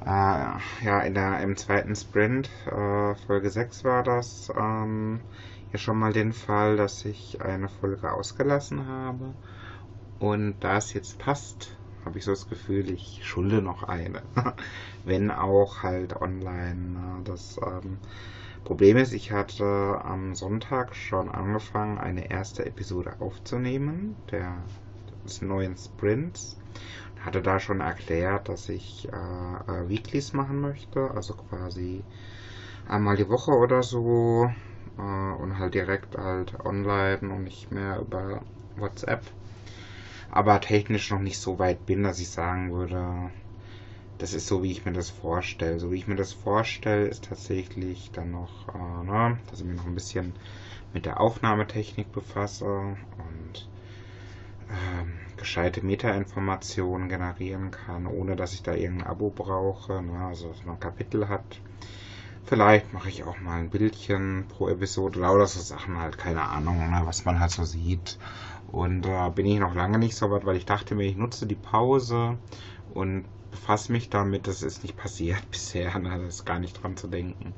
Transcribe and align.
äh, 0.00 0.84
ja, 0.84 1.00
in 1.04 1.14
der, 1.14 1.40
im 1.40 1.56
zweiten 1.56 1.94
Sprint, 1.94 2.48
äh, 2.66 3.14
Folge 3.14 3.50
6 3.50 3.84
war 3.84 4.02
das, 4.02 4.50
ähm, 4.56 5.20
ja 5.72 5.78
schon 5.78 5.98
mal 5.98 6.12
den 6.12 6.32
Fall, 6.32 6.76
dass 6.76 7.04
ich 7.04 7.40
eine 7.42 7.68
Folge 7.68 8.12
ausgelassen 8.12 8.86
habe. 8.86 9.34
Und 10.18 10.56
da 10.60 10.78
es 10.78 10.92
jetzt 10.94 11.18
passt, 11.18 11.76
habe 12.04 12.18
ich 12.18 12.24
so 12.24 12.32
das 12.32 12.48
Gefühl, 12.48 12.90
ich 12.90 13.20
schulde 13.22 13.62
noch 13.62 13.84
eine. 13.84 14.22
Wenn 15.04 15.30
auch 15.30 15.82
halt 15.82 16.16
online. 16.20 16.74
Ne? 16.74 17.20
Das 17.24 17.60
ähm, 17.64 17.98
Problem 18.64 18.96
ist, 18.96 19.12
ich 19.12 19.32
hatte 19.32 19.64
am 20.04 20.34
Sonntag 20.34 20.94
schon 20.94 21.28
angefangen, 21.28 21.98
eine 21.98 22.30
erste 22.30 22.64
Episode 22.66 23.20
aufzunehmen, 23.20 24.16
der 24.30 24.62
des 25.24 25.42
neuen 25.42 25.76
Sprints. 25.76 26.56
Hatte 27.20 27.42
da 27.42 27.58
schon 27.60 27.80
erklärt, 27.80 28.48
dass 28.48 28.68
ich 28.68 29.08
äh, 29.12 29.16
äh, 29.16 29.88
Weeklies 29.88 30.32
machen 30.32 30.60
möchte, 30.60 31.10
also 31.10 31.34
quasi 31.34 32.04
einmal 32.88 33.16
die 33.16 33.28
Woche 33.28 33.52
oder 33.52 33.82
so 33.82 34.50
äh, 34.96 35.00
und 35.00 35.58
halt 35.58 35.74
direkt 35.74 36.16
halt 36.16 36.54
online 36.64 37.18
und 37.20 37.44
nicht 37.44 37.70
mehr 37.70 38.00
über 38.00 38.42
WhatsApp 38.76 39.22
aber 40.30 40.60
technisch 40.60 41.10
noch 41.10 41.20
nicht 41.20 41.38
so 41.40 41.58
weit 41.58 41.86
bin, 41.86 42.02
dass 42.02 42.20
ich 42.20 42.30
sagen 42.30 42.72
würde, 42.72 43.30
das 44.18 44.32
ist 44.34 44.46
so, 44.46 44.62
wie 44.62 44.72
ich 44.72 44.84
mir 44.84 44.92
das 44.92 45.10
vorstelle. 45.10 45.78
So 45.78 45.90
wie 45.90 45.96
ich 45.96 46.06
mir 46.06 46.16
das 46.16 46.32
vorstelle, 46.32 47.06
ist 47.06 47.24
tatsächlich 47.24 48.10
dann 48.12 48.30
noch, 48.32 48.68
äh, 48.74 49.04
ne, 49.04 49.38
dass 49.50 49.60
ich 49.60 49.66
mich 49.66 49.76
noch 49.76 49.86
ein 49.86 49.94
bisschen 49.94 50.34
mit 50.92 51.06
der 51.06 51.20
Aufnahmetechnik 51.20 52.12
befasse 52.12 52.66
und 52.66 53.68
ähm, 54.70 55.14
gescheite 55.36 55.84
Metainformationen 55.84 57.08
generieren 57.08 57.70
kann, 57.70 58.06
ohne 58.06 58.36
dass 58.36 58.54
ich 58.54 58.62
da 58.62 58.74
irgendein 58.74 59.06
Abo 59.06 59.30
brauche, 59.30 60.02
ne, 60.02 60.26
also 60.26 60.48
dass 60.48 60.64
man 60.64 60.76
ein 60.76 60.80
Kapitel 60.80 61.28
hat. 61.28 61.60
Vielleicht 62.44 62.94
mache 62.94 63.10
ich 63.10 63.24
auch 63.24 63.40
mal 63.40 63.60
ein 63.60 63.70
Bildchen 63.70 64.46
pro 64.48 64.68
Episode, 64.68 65.20
lauter 65.20 65.46
so 65.46 65.60
Sachen 65.60 65.98
halt, 65.98 66.16
keine 66.16 66.42
Ahnung, 66.42 66.78
ne, 66.90 67.02
was 67.04 67.24
man 67.24 67.40
halt 67.40 67.50
so 67.50 67.64
sieht 67.64 68.18
und 68.68 69.02
da 69.02 69.28
äh, 69.28 69.30
bin 69.30 69.46
ich 69.46 69.58
noch 69.58 69.74
lange 69.74 69.98
nicht 69.98 70.16
so 70.16 70.30
weit, 70.30 70.44
weil 70.44 70.56
ich 70.56 70.66
dachte 70.66 70.94
mir, 70.94 71.04
ich 71.04 71.16
nutze 71.16 71.46
die 71.46 71.54
Pause 71.54 72.38
und 72.92 73.24
befasse 73.58 73.92
mich 73.92 74.08
damit. 74.08 74.46
Das 74.46 74.62
ist 74.62 74.82
nicht 74.82 74.96
passiert 74.96 75.42
bisher, 75.50 75.98
da 75.98 76.16
ist 76.16 76.46
gar 76.46 76.58
nicht 76.58 76.82
dran 76.82 76.96
zu 76.96 77.08
denken. 77.08 77.54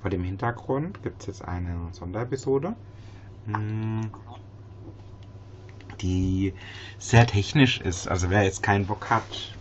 Vor 0.00 0.10
dem 0.10 0.24
Hintergrund 0.24 1.02
gibt 1.02 1.22
es 1.22 1.26
jetzt 1.26 1.44
eine 1.44 1.88
Sonderepisode, 1.92 2.74
hm, 3.46 4.10
die 6.00 6.52
sehr 6.98 7.26
technisch 7.26 7.80
ist. 7.80 8.08
Also 8.08 8.28
wer 8.28 8.42
jetzt 8.42 8.62
keinen 8.62 8.86
Bock 8.86 9.08
hat 9.08 9.54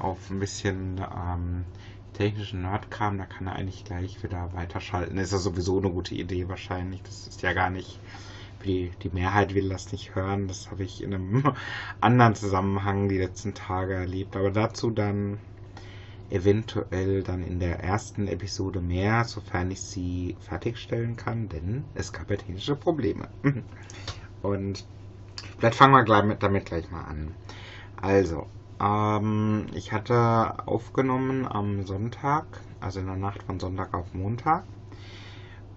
auf 0.00 0.30
ein 0.30 0.40
bisschen 0.40 1.00
ähm, 1.00 1.64
technischen 2.14 2.62
Nerdkram, 2.62 3.18
da 3.18 3.26
kann 3.26 3.46
er 3.46 3.54
eigentlich 3.54 3.84
gleich 3.84 4.20
wieder 4.24 4.50
weiterschalten. 4.54 5.18
Ist 5.18 5.32
ja 5.32 5.38
sowieso 5.38 5.78
eine 5.78 5.90
gute 5.90 6.14
Idee 6.14 6.48
wahrscheinlich. 6.48 7.02
Das 7.02 7.28
ist 7.28 7.42
ja 7.42 7.52
gar 7.52 7.70
nicht 7.70 8.00
die, 8.64 8.90
die 9.02 9.10
Mehrheit 9.10 9.54
will 9.54 9.68
das 9.68 9.92
nicht 9.92 10.14
hören. 10.14 10.48
Das 10.48 10.70
habe 10.70 10.84
ich 10.84 11.02
in 11.02 11.14
einem 11.14 11.54
anderen 12.00 12.34
Zusammenhang 12.34 13.08
die 13.08 13.18
letzten 13.18 13.54
Tage 13.54 13.94
erlebt. 13.94 14.36
Aber 14.36 14.50
dazu 14.50 14.90
dann 14.90 15.38
eventuell 16.30 17.22
dann 17.22 17.42
in 17.42 17.58
der 17.58 17.80
ersten 17.80 18.28
Episode 18.28 18.80
mehr, 18.80 19.24
sofern 19.24 19.70
ich 19.70 19.80
sie 19.80 20.36
fertigstellen 20.40 21.16
kann, 21.16 21.48
denn 21.48 21.84
es 21.94 22.12
gab 22.12 22.30
ja 22.30 22.36
technische 22.36 22.76
Probleme. 22.76 23.28
Und 24.42 24.84
vielleicht 25.58 25.76
fangen 25.76 25.94
wir 25.94 26.04
gleich 26.04 26.24
mit, 26.24 26.42
damit 26.42 26.66
gleich 26.66 26.90
mal 26.90 27.04
an. 27.04 27.34
Also, 28.00 28.46
ähm, 28.80 29.66
ich 29.74 29.92
hatte 29.92 30.66
aufgenommen 30.66 31.46
am 31.46 31.84
Sonntag, 31.84 32.44
also 32.80 33.00
in 33.00 33.06
der 33.06 33.16
Nacht 33.16 33.42
von 33.42 33.58
Sonntag 33.58 33.94
auf 33.94 34.14
Montag. 34.14 34.64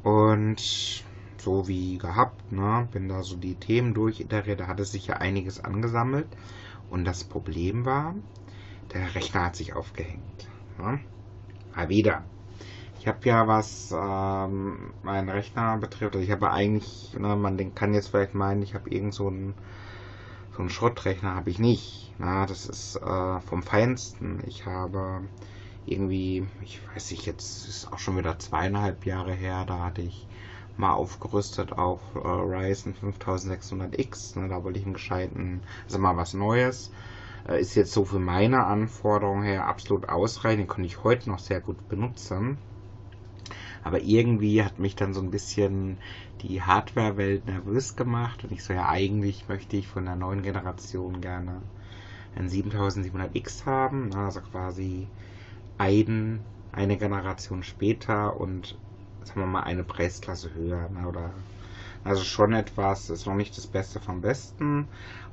Und 0.03 1.03
so 1.43 1.67
wie 1.67 1.97
gehabt, 1.97 2.51
ne? 2.51 2.87
Bin 2.91 3.09
da 3.09 3.23
so 3.23 3.35
die 3.35 3.55
Themen 3.55 3.93
durchiteriert, 3.93 4.59
da 4.59 4.67
hatte 4.67 4.85
sich 4.85 5.07
ja 5.07 5.17
einiges 5.17 5.63
angesammelt. 5.63 6.27
Und 6.89 7.05
das 7.05 7.23
Problem 7.23 7.85
war, 7.85 8.15
der 8.93 9.15
Rechner 9.15 9.45
hat 9.45 9.55
sich 9.55 9.73
aufgehängt. 9.73 10.49
Ne? 10.77 10.99
Mal 11.75 11.89
wieder. 11.89 12.23
Ich 12.99 13.07
habe 13.07 13.19
ja 13.23 13.47
was 13.47 13.91
ähm, 13.91 14.93
meinen 15.01 15.29
Rechner 15.29 15.77
betrifft, 15.77 16.15
also 16.15 16.23
ich 16.23 16.31
habe 16.31 16.51
eigentlich, 16.51 17.15
ne, 17.17 17.35
man 17.35 17.73
kann 17.73 17.93
jetzt 17.93 18.09
vielleicht 18.09 18.35
meinen, 18.35 18.61
ich 18.61 18.75
habe 18.75 18.89
irgend 18.89 19.13
so 19.13 19.27
einen 19.27 19.55
so 20.51 20.59
einen 20.59 20.69
Schrottrechner 20.69 21.33
habe 21.33 21.49
ich 21.49 21.59
nicht. 21.59 22.13
Na, 22.17 22.45
das 22.45 22.65
ist 22.65 22.97
äh, 22.97 23.39
vom 23.39 23.63
Feinsten. 23.63 24.43
Ich 24.45 24.65
habe 24.65 25.21
irgendwie, 25.85 26.45
ich 26.61 26.79
weiß 26.93 27.11
nicht, 27.11 27.25
jetzt 27.25 27.67
ist 27.67 27.91
auch 27.91 27.99
schon 27.99 28.17
wieder 28.17 28.37
zweieinhalb 28.37 29.05
Jahre 29.05 29.33
her, 29.33 29.65
da 29.65 29.79
hatte 29.79 30.01
ich 30.01 30.27
mal 30.81 30.93
aufgerüstet 30.93 31.71
auf 31.71 32.01
äh, 32.15 32.19
Ryzen 32.19 32.93
5600X. 32.93 34.37
Ne, 34.37 34.49
da 34.49 34.63
wollte 34.63 34.79
ich 34.79 34.85
einen 34.85 34.95
gescheiten, 34.95 35.61
also 35.85 35.99
mal 35.99 36.17
was 36.17 36.33
Neues. 36.33 36.91
Äh, 37.47 37.61
ist 37.61 37.75
jetzt 37.75 37.93
so 37.93 38.03
für 38.03 38.19
meine 38.19 38.65
Anforderungen 38.65 39.43
her 39.43 39.67
absolut 39.67 40.09
ausreichend. 40.09 40.61
Den 40.61 40.67
konnte 40.67 40.87
ich 40.87 41.03
heute 41.03 41.29
noch 41.29 41.39
sehr 41.39 41.61
gut 41.61 41.87
benutzen. 41.87 42.57
Aber 43.83 44.01
irgendwie 44.01 44.63
hat 44.63 44.79
mich 44.79 44.95
dann 44.95 45.13
so 45.13 45.21
ein 45.21 45.31
bisschen 45.31 45.97
die 46.41 46.61
Hardware-Welt 46.61 47.45
nervös 47.45 47.95
gemacht. 47.95 48.43
Und 48.43 48.51
ich 48.51 48.63
so, 48.63 48.73
ja, 48.73 48.89
eigentlich 48.89 49.47
möchte 49.47 49.77
ich 49.77 49.87
von 49.87 50.05
der 50.05 50.15
neuen 50.15 50.41
Generation 50.41 51.21
gerne 51.21 51.61
ein 52.35 52.49
7700X 52.49 53.65
haben. 53.65 54.13
Also 54.15 54.41
quasi 54.41 55.07
ein, 55.77 56.41
eine 56.71 56.97
Generation 56.97 57.63
später 57.63 58.39
und 58.39 58.77
sagen 59.23 59.41
wir 59.41 59.47
mal, 59.47 59.63
eine 59.63 59.83
Preisklasse 59.83 60.53
höher. 60.53 60.89
Ne, 60.89 61.07
oder 61.07 61.31
also 62.03 62.23
schon 62.23 62.53
etwas, 62.53 63.09
ist 63.09 63.27
noch 63.27 63.35
nicht 63.35 63.55
das 63.57 63.67
Beste 63.67 63.99
vom 63.99 64.21
Besten, 64.21 64.87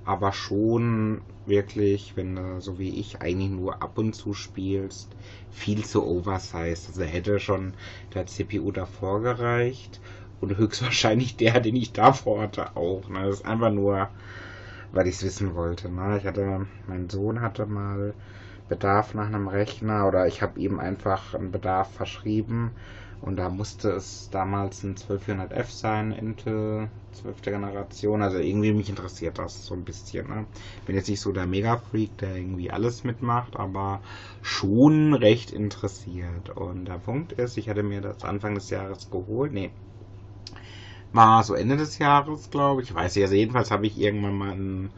aber 0.04 0.32
schon 0.32 1.22
wirklich, 1.47 2.15
wenn 2.16 2.37
du 2.37 2.60
so 2.60 2.78
wie 2.78 3.00
ich 3.00 3.22
eigentlich 3.22 3.50
nur 3.50 3.82
ab 3.82 3.97
und 3.97 4.12
zu 4.15 4.34
spielst, 4.34 5.09
viel 5.50 5.84
zu 5.84 6.04
oversized. 6.06 6.88
Also 6.88 7.03
hätte 7.03 7.41
schon 7.41 7.72
der 8.12 8.27
CPU 8.27 8.71
davor 8.71 9.22
gereicht 9.22 10.00
und 10.41 10.56
höchstwahrscheinlich 10.59 11.37
der, 11.37 11.60
den 11.60 11.77
ich 11.77 11.93
davor 11.93 12.43
hatte, 12.43 12.77
auch. 12.77 13.09
Ne? 13.09 13.22
Das 13.22 13.37
ist 13.37 13.47
einfach 13.47 13.72
nur, 13.72 14.09
weil 14.93 15.06
ich 15.06 15.16
es 15.16 15.25
wissen 15.25 15.54
wollte. 15.54 15.88
Ne? 15.88 16.19
Ich 16.19 16.27
hatte, 16.27 16.66
mein 16.87 17.09
Sohn 17.09 17.41
hatte 17.41 17.65
mal 17.65 18.12
Bedarf 18.69 19.15
nach 19.15 19.27
einem 19.27 19.48
Rechner 19.48 20.06
oder 20.06 20.27
ich 20.27 20.43
habe 20.43 20.60
ihm 20.60 20.78
einfach 20.78 21.34
einen 21.34 21.50
Bedarf 21.50 21.91
verschrieben 21.93 22.72
und 23.20 23.36
da 23.36 23.48
musste 23.48 23.90
es 23.90 24.28
damals 24.30 24.82
ein 24.84 24.94
1200F 24.94 25.70
sein, 25.70 26.12
Intel 26.12 26.88
12. 27.12 27.42
Generation. 27.42 28.22
Also 28.22 28.38
irgendwie 28.38 28.72
mich 28.72 28.88
interessiert 28.88 29.38
das 29.38 29.66
so 29.66 29.74
ein 29.74 29.84
bisschen. 29.84 30.28
Ne? 30.28 30.47
Bin 30.86 30.97
jetzt 30.97 31.09
nicht 31.09 31.20
so 31.20 31.32
der 31.32 31.47
Mega-Freak, 31.47 32.16
der 32.18 32.36
irgendwie 32.36 32.70
alles 32.70 33.04
mitmacht, 33.04 33.56
aber 33.56 34.00
schon 34.42 35.15
recht 35.15 35.50
interessiert. 35.50 36.50
Und 36.50 36.84
der 36.84 36.98
Punkt 36.98 37.32
ist, 37.32 37.56
ich 37.56 37.68
hatte 37.68 37.82
mir 37.82 38.00
das 38.00 38.24
Anfang 38.24 38.54
des 38.54 38.70
Jahres 38.70 39.10
geholt. 39.10 39.53
Nee, 39.53 39.71
war 41.12 41.42
so 41.42 41.54
Ende 41.54 41.76
des 41.76 41.98
Jahres, 41.98 42.50
glaube 42.50 42.82
ich. 42.82 42.91
Ich 42.91 42.94
weiß 42.94 43.16
nicht, 43.16 43.24
also 43.24 43.34
jedenfalls 43.34 43.71
habe 43.71 43.86
ich 43.86 43.98
irgendwann 43.98 44.36
mal 44.36 44.53
einen 44.53 44.91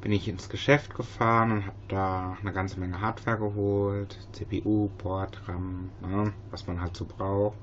bin 0.00 0.12
ich 0.12 0.28
ins 0.28 0.48
Geschäft 0.48 0.94
gefahren 0.94 1.52
und 1.52 1.66
habe 1.66 1.76
da 1.88 2.38
eine 2.40 2.52
ganze 2.52 2.78
Menge 2.80 3.00
Hardware 3.00 3.38
geholt, 3.38 4.18
CPU, 4.32 4.90
Board, 4.98 5.48
RAM, 5.48 5.92
ne, 6.00 6.32
was 6.50 6.66
man 6.66 6.80
halt 6.80 6.96
so 6.96 7.06
braucht 7.06 7.56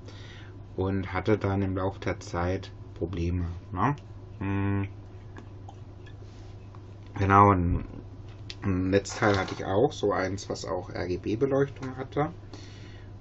und 0.75 1.13
hatte 1.13 1.37
dann 1.37 1.61
im 1.61 1.77
Laufe 1.77 1.99
der 1.99 2.19
Zeit 2.19 2.71
Probleme. 2.95 3.45
Ne? 3.71 3.95
Hm. 4.39 4.87
Genau, 7.15 7.51
ein, 7.51 7.85
ein 8.63 8.89
Netzteil 8.89 9.37
hatte 9.37 9.53
ich 9.53 9.65
auch, 9.65 9.91
so 9.91 10.11
eins, 10.13 10.49
was 10.49 10.65
auch 10.65 10.89
RGB-Beleuchtung 10.89 11.95
hatte. 11.97 12.33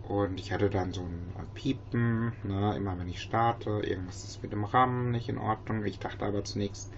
Und 0.03 0.41
ich 0.41 0.53
hatte 0.53 0.69
dann 0.69 0.93
so 0.93 1.03
ein 1.03 1.32
Piepen, 1.55 2.32
ne, 2.43 2.75
immer 2.76 2.99
wenn 2.99 3.08
ich 3.08 3.20
starte, 3.20 3.70
irgendwas 3.85 4.25
ist 4.25 4.43
mit 4.43 4.53
dem 4.53 4.65
RAM 4.65 5.11
nicht 5.11 5.29
in 5.29 5.38
Ordnung. 5.38 5.85
Ich 5.85 5.99
dachte 5.99 6.25
aber 6.25 6.44
zunächst, 6.44 6.91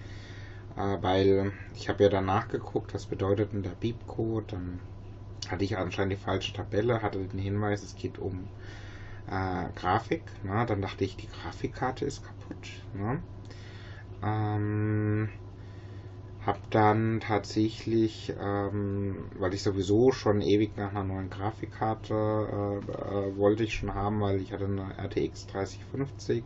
äh, 0.75 0.97
weil 1.01 1.53
ich 1.73 1.89
habe 1.89 2.03
ja 2.03 2.09
dann 2.09 2.25
nachgeguckt, 2.25 2.93
was 2.93 3.05
bedeutet 3.05 3.53
denn 3.53 3.63
der 3.63 3.71
Beep-Code, 3.71 4.45
dann 4.49 4.79
hatte 5.49 5.63
ich 5.63 5.77
anscheinend 5.77 6.13
die 6.13 6.17
falsche 6.17 6.53
Tabelle, 6.53 7.01
hatte 7.01 7.19
den 7.19 7.39
Hinweis, 7.39 7.83
es 7.83 7.95
geht 7.95 8.17
um 8.19 8.47
äh, 9.27 9.69
Grafik. 9.75 10.23
Ne? 10.43 10.65
Dann 10.67 10.81
dachte 10.81 11.03
ich, 11.03 11.17
die 11.17 11.27
Grafikkarte 11.27 12.05
ist 12.05 12.23
kaputt. 12.23 12.69
Ne? 12.93 13.21
Ähm, 14.23 15.29
hab 16.45 16.69
dann 16.69 17.19
tatsächlich, 17.21 18.33
ähm, 18.39 19.25
weil 19.39 19.53
ich 19.55 19.63
sowieso 19.63 20.11
schon 20.11 20.41
ewig 20.41 20.77
nach 20.77 20.91
einer 20.91 21.03
neuen 21.03 21.29
Grafikkarte 21.29 22.13
äh, 22.13 22.91
äh, 22.91 23.37
wollte 23.37 23.63
ich 23.63 23.73
schon 23.73 23.93
haben, 23.95 24.21
weil 24.21 24.39
ich 24.39 24.51
hatte 24.51 24.65
eine 24.65 24.95
RTX 24.97 25.47
3050, 25.47 26.43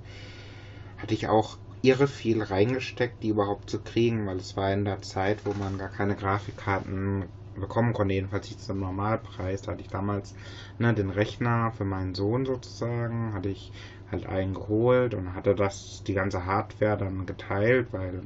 hatte 0.97 1.13
ich 1.13 1.27
auch 1.27 1.57
irre 1.81 2.07
viel 2.07 2.41
reingesteckt, 2.41 3.23
die 3.23 3.29
überhaupt 3.29 3.69
zu 3.69 3.81
kriegen, 3.81 4.25
weil 4.27 4.37
es 4.37 4.55
war 4.57 4.71
in 4.73 4.85
der 4.85 5.01
Zeit, 5.01 5.45
wo 5.45 5.53
man 5.53 5.77
gar 5.77 5.89
keine 5.89 6.15
Grafikkarten 6.15 7.29
bekommen 7.53 7.93
konnte, 7.93 8.13
jedenfalls 8.13 8.49
nicht 8.49 8.61
zum 8.61 8.79
Normalpreis. 8.79 9.61
Da 9.61 9.71
hatte 9.73 9.81
ich 9.81 9.89
damals 9.89 10.35
ne, 10.77 10.93
den 10.93 11.09
Rechner 11.09 11.71
für 11.71 11.85
meinen 11.85 12.15
Sohn 12.15 12.45
sozusagen, 12.45 13.33
hatte 13.33 13.49
ich 13.49 13.71
halt 14.11 14.25
einen 14.25 14.53
geholt 14.53 15.13
und 15.13 15.33
hatte 15.35 15.55
das, 15.55 16.03
die 16.07 16.13
ganze 16.13 16.45
Hardware 16.45 16.97
dann 16.97 17.25
geteilt, 17.25 17.93
weil 17.93 18.21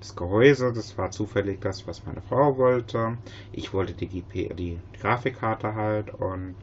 das 0.00 0.14
Gehäuse, 0.14 0.72
das 0.72 0.96
war 0.98 1.10
zufällig 1.10 1.60
das, 1.60 1.86
was 1.86 2.06
meine 2.06 2.22
Frau 2.22 2.56
wollte. 2.58 3.18
Ich 3.52 3.72
wollte 3.72 3.94
die, 3.94 4.08
GP, 4.08 4.54
die, 4.54 4.80
Grafikkarte 4.92 5.74
halt 5.74 6.10
und 6.10 6.56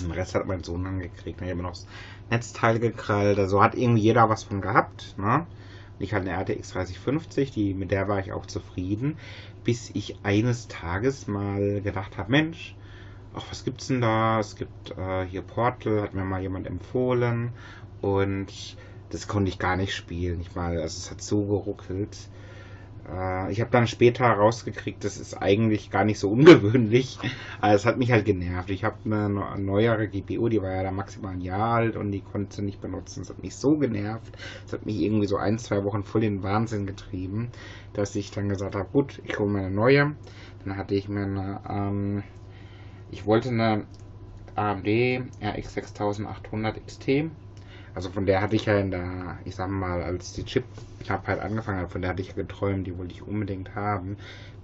den 0.00 0.10
Rest 0.10 0.34
hat 0.34 0.46
mein 0.46 0.64
Sohn 0.64 0.84
dann 0.84 0.98
gekriegt. 0.98 1.40
Ich 1.40 1.50
habe 1.50 1.62
noch 1.62 1.76
Netzteil 2.30 2.78
gekrallt. 2.78 3.38
Also 3.38 3.62
hat 3.62 3.74
irgendwie 3.74 4.02
jeder 4.02 4.28
was 4.28 4.44
von 4.44 4.60
gehabt. 4.60 5.14
Ne? 5.18 5.46
Ich 5.98 6.12
hatte 6.14 6.30
eine 6.30 6.40
RTX 6.40 6.70
3050, 6.70 7.50
die, 7.52 7.74
mit 7.74 7.90
der 7.90 8.08
war 8.08 8.20
ich 8.20 8.32
auch 8.32 8.46
zufrieden, 8.46 9.18
bis 9.64 9.90
ich 9.90 10.24
eines 10.24 10.68
Tages 10.68 11.26
mal 11.28 11.80
gedacht 11.82 12.18
habe, 12.18 12.30
Mensch, 12.30 12.76
ach, 13.32 13.44
was 13.50 13.64
gibt's 13.64 13.86
denn 13.88 14.00
da? 14.00 14.40
Es 14.40 14.56
gibt 14.56 14.90
äh, 14.96 15.24
hier 15.26 15.42
Portal, 15.42 16.02
hat 16.02 16.14
mir 16.14 16.24
mal 16.24 16.42
jemand 16.42 16.66
empfohlen 16.66 17.52
und 18.00 18.76
das 19.10 19.28
konnte 19.28 19.48
ich 19.50 19.58
gar 19.58 19.76
nicht 19.76 19.94
spielen. 19.94 20.40
Ich 20.40 20.54
mal, 20.54 20.80
also 20.80 20.98
es 20.98 21.10
hat 21.10 21.20
so 21.22 21.46
geruckelt. 21.46 22.30
Äh, 23.08 23.52
ich 23.52 23.60
habe 23.60 23.70
dann 23.70 23.86
später 23.86 24.26
rausgekriegt, 24.26 25.04
das 25.04 25.16
ist 25.16 25.34
eigentlich 25.34 25.90
gar 25.90 26.04
nicht 26.04 26.18
so 26.18 26.30
ungewöhnlich. 26.30 27.18
Aber 27.60 27.74
es 27.74 27.86
hat 27.86 27.98
mich 27.98 28.12
halt 28.12 28.24
genervt. 28.24 28.70
Ich 28.70 28.84
habe 28.84 28.96
eine 29.04 29.28
neuere 29.58 30.08
GPU, 30.08 30.48
die 30.48 30.62
war 30.62 30.72
ja 30.72 30.82
da 30.82 30.90
maximal 30.90 31.34
ein 31.34 31.40
Jahr 31.40 31.74
alt 31.74 31.96
und 31.96 32.12
die 32.12 32.20
konnte 32.20 32.62
nicht 32.62 32.80
benutzen. 32.80 33.22
Es 33.22 33.30
hat 33.30 33.42
mich 33.42 33.56
so 33.56 33.76
genervt. 33.76 34.36
Es 34.66 34.72
hat 34.72 34.86
mich 34.86 35.00
irgendwie 35.00 35.26
so 35.26 35.36
ein, 35.36 35.58
zwei 35.58 35.84
Wochen 35.84 36.04
voll 36.04 36.24
in 36.24 36.36
den 36.36 36.42
Wahnsinn 36.42 36.86
getrieben, 36.86 37.50
dass 37.92 38.14
ich 38.14 38.30
dann 38.30 38.48
gesagt 38.48 38.74
habe, 38.74 38.88
gut, 38.90 39.20
ich 39.24 39.38
hole 39.38 39.50
mir 39.50 39.60
eine 39.60 39.70
neue. 39.70 40.16
Dann 40.64 40.76
hatte 40.76 40.94
ich 40.94 41.08
mir 41.08 41.24
eine, 41.24 41.60
ähm, 41.68 42.22
ich 43.10 43.26
wollte 43.26 43.50
eine 43.50 43.86
AMD 44.54 44.86
RX 45.42 45.74
6800 45.74 46.86
XT 46.86 47.30
also 47.94 48.10
von 48.10 48.26
der 48.26 48.40
hatte 48.40 48.56
ich 48.56 48.66
ja 48.66 48.78
in 48.78 48.90
der, 48.90 49.38
ich 49.44 49.54
sag 49.54 49.68
mal, 49.70 50.02
als 50.02 50.32
die 50.32 50.44
Chip-Knappheit 50.44 51.40
angefangen 51.40 51.80
hat, 51.80 51.92
von 51.92 52.02
der 52.02 52.10
hatte 52.10 52.22
ich 52.22 52.28
ja 52.28 52.34
geträumt, 52.34 52.86
die 52.86 52.98
wollte 52.98 53.14
ich 53.14 53.22
unbedingt 53.22 53.74
haben. 53.74 54.16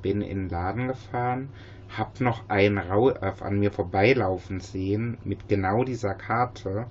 Bin 0.02 0.22
in 0.22 0.44
den 0.44 0.48
Laden 0.48 0.88
gefahren, 0.88 1.48
hab 1.96 2.20
noch 2.20 2.48
einen 2.48 2.78
Rau 2.78 3.10
äh, 3.10 3.32
an 3.40 3.60
mir 3.60 3.70
vorbeilaufen 3.70 4.60
sehen 4.60 5.18
mit 5.24 5.48
genau 5.48 5.84
dieser 5.84 6.14
Karte. 6.14 6.86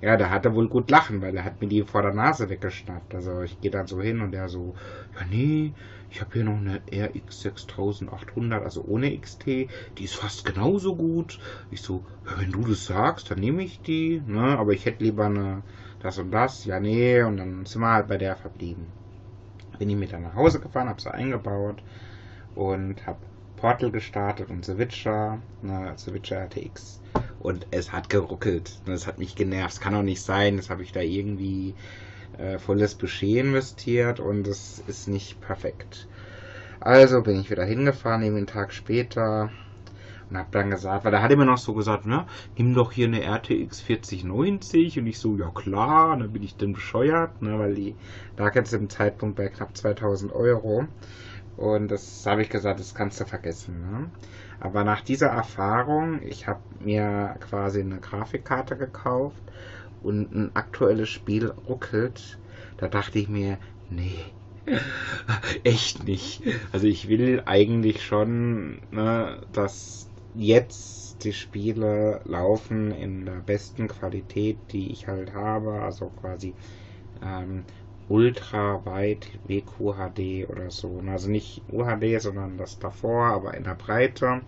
Ja, 0.00 0.16
der 0.16 0.30
hatte 0.30 0.54
wohl 0.54 0.68
gut 0.68 0.90
lachen, 0.90 1.20
weil 1.22 1.36
er 1.36 1.44
hat 1.44 1.60
mir 1.60 1.68
die 1.68 1.82
vor 1.82 2.02
der 2.02 2.14
Nase 2.14 2.48
weggeschnappt. 2.48 3.14
Also 3.14 3.42
ich 3.42 3.60
gehe 3.60 3.70
dann 3.70 3.88
so 3.88 4.00
hin 4.00 4.20
und 4.20 4.32
der 4.32 4.48
so, 4.48 4.74
ja 5.18 5.26
nee, 5.28 5.72
ich 6.10 6.20
habe 6.20 6.32
hier 6.32 6.44
noch 6.44 6.56
eine 6.56 6.80
RX 6.90 7.42
6800, 7.42 8.62
also 8.62 8.84
ohne 8.84 9.16
XT, 9.18 9.46
die 9.46 10.04
ist 10.04 10.16
fast 10.16 10.44
genauso 10.44 10.96
gut. 10.96 11.38
Ich 11.70 11.82
so, 11.82 12.04
wenn 12.38 12.52
du 12.52 12.64
das 12.64 12.86
sagst, 12.86 13.30
dann 13.30 13.40
nehme 13.40 13.62
ich 13.62 13.80
die, 13.82 14.22
ne? 14.26 14.58
aber 14.58 14.72
ich 14.72 14.86
hätte 14.86 15.04
lieber 15.04 15.26
eine 15.26 15.62
das 16.00 16.18
und 16.18 16.30
das. 16.30 16.64
Ja, 16.64 16.80
nee, 16.80 17.22
und 17.22 17.36
dann 17.36 17.66
sind 17.66 17.82
wir 17.82 17.92
halt 17.92 18.08
bei 18.08 18.16
der 18.16 18.36
verblieben. 18.36 18.86
Bin 19.78 19.90
ich 19.90 19.96
mit 19.96 20.12
dann 20.12 20.22
nach 20.22 20.34
Hause 20.34 20.60
gefahren, 20.60 20.88
habe 20.88 21.00
sie 21.00 21.12
eingebaut 21.12 21.82
und 22.54 23.06
habe 23.06 23.18
Portal 23.56 23.90
gestartet 23.90 24.50
und 24.50 24.64
The 24.64 24.78
Witcher, 24.78 25.40
eine 25.62 25.92
The 25.96 26.14
Witcher 26.14 26.36
RTX. 26.36 27.00
Und 27.40 27.66
es 27.70 27.92
hat 27.92 28.08
geruckelt. 28.08 28.80
Es 28.86 29.06
hat 29.06 29.18
mich 29.18 29.36
genervt. 29.36 29.74
Es 29.74 29.80
kann 29.80 29.94
doch 29.94 30.02
nicht 30.02 30.22
sein. 30.22 30.56
Das 30.56 30.70
habe 30.70 30.82
ich 30.82 30.92
da 30.92 31.00
irgendwie 31.00 31.74
äh, 32.38 32.58
volles 32.58 32.94
Budget 32.94 33.38
investiert 33.38 34.20
und 34.20 34.46
es 34.46 34.82
ist 34.86 35.08
nicht 35.08 35.40
perfekt. 35.40 36.08
Also 36.80 37.22
bin 37.22 37.40
ich 37.40 37.50
wieder 37.50 37.64
hingefahren, 37.64 38.22
eben 38.22 38.36
einen 38.36 38.46
Tag 38.46 38.72
später 38.72 39.50
und 40.30 40.36
habe 40.36 40.48
dann 40.52 40.70
gesagt, 40.70 41.04
weil 41.04 41.12
da 41.12 41.22
hat 41.22 41.30
er 41.30 41.36
mir 41.36 41.44
noch 41.44 41.58
so 41.58 41.74
gesagt, 41.74 42.06
ne, 42.06 42.26
nimm 42.56 42.74
doch 42.74 42.92
hier 42.92 43.06
eine 43.06 43.22
RTX 43.22 43.80
4090 43.80 44.98
und 44.98 45.06
ich 45.06 45.18
so, 45.18 45.36
ja 45.36 45.50
klar, 45.50 46.12
und 46.12 46.20
dann 46.20 46.32
bin 46.32 46.42
ich 46.42 46.56
dann 46.56 46.72
bescheuert, 46.72 47.42
ne, 47.42 47.58
weil 47.58 47.74
die 47.74 47.94
lag 48.36 48.54
jetzt 48.54 48.72
im 48.74 48.88
Zeitpunkt 48.88 49.36
bei 49.36 49.48
knapp 49.48 49.76
2000 49.76 50.32
Euro 50.32 50.86
und 51.56 51.90
das 51.90 52.24
habe 52.24 52.42
ich 52.42 52.50
gesagt, 52.50 52.78
das 52.78 52.94
kannst 52.94 53.20
du 53.20 53.24
vergessen. 53.24 53.80
Ne? 53.80 54.10
Aber 54.60 54.84
nach 54.84 55.00
dieser 55.00 55.26
Erfahrung, 55.28 56.22
ich 56.22 56.46
habe 56.46 56.60
mir 56.78 57.34
quasi 57.40 57.80
eine 57.80 57.98
Grafikkarte 57.98 58.76
gekauft 58.76 59.42
und 60.02 60.32
ein 60.34 60.50
aktuelles 60.54 61.08
Spiel 61.08 61.52
ruckelt, 61.68 62.38
da 62.76 62.88
dachte 62.88 63.18
ich 63.18 63.28
mir, 63.28 63.58
nee, 63.90 64.18
echt 65.64 66.04
nicht. 66.04 66.42
Also 66.72 66.86
ich 66.86 67.08
will 67.08 67.42
eigentlich 67.46 68.04
schon, 68.04 68.80
ne, 68.90 69.40
dass 69.52 70.08
jetzt 70.34 71.24
die 71.24 71.32
Spiele 71.32 72.20
laufen 72.24 72.92
in 72.92 73.24
der 73.24 73.40
besten 73.40 73.88
Qualität, 73.88 74.58
die 74.72 74.92
ich 74.92 75.08
halt 75.08 75.34
habe, 75.34 75.80
also 75.82 76.10
quasi 76.20 76.54
ähm, 77.22 77.64
ultra 78.08 78.84
weit 78.84 79.26
WQHD 79.46 80.48
oder 80.48 80.70
so. 80.70 81.02
Also 81.06 81.30
nicht 81.30 81.62
UHD, 81.70 82.20
sondern 82.20 82.56
das 82.56 82.78
davor, 82.78 83.26
aber 83.26 83.54
in 83.54 83.64
der 83.64 83.74
Breite. 83.74 84.42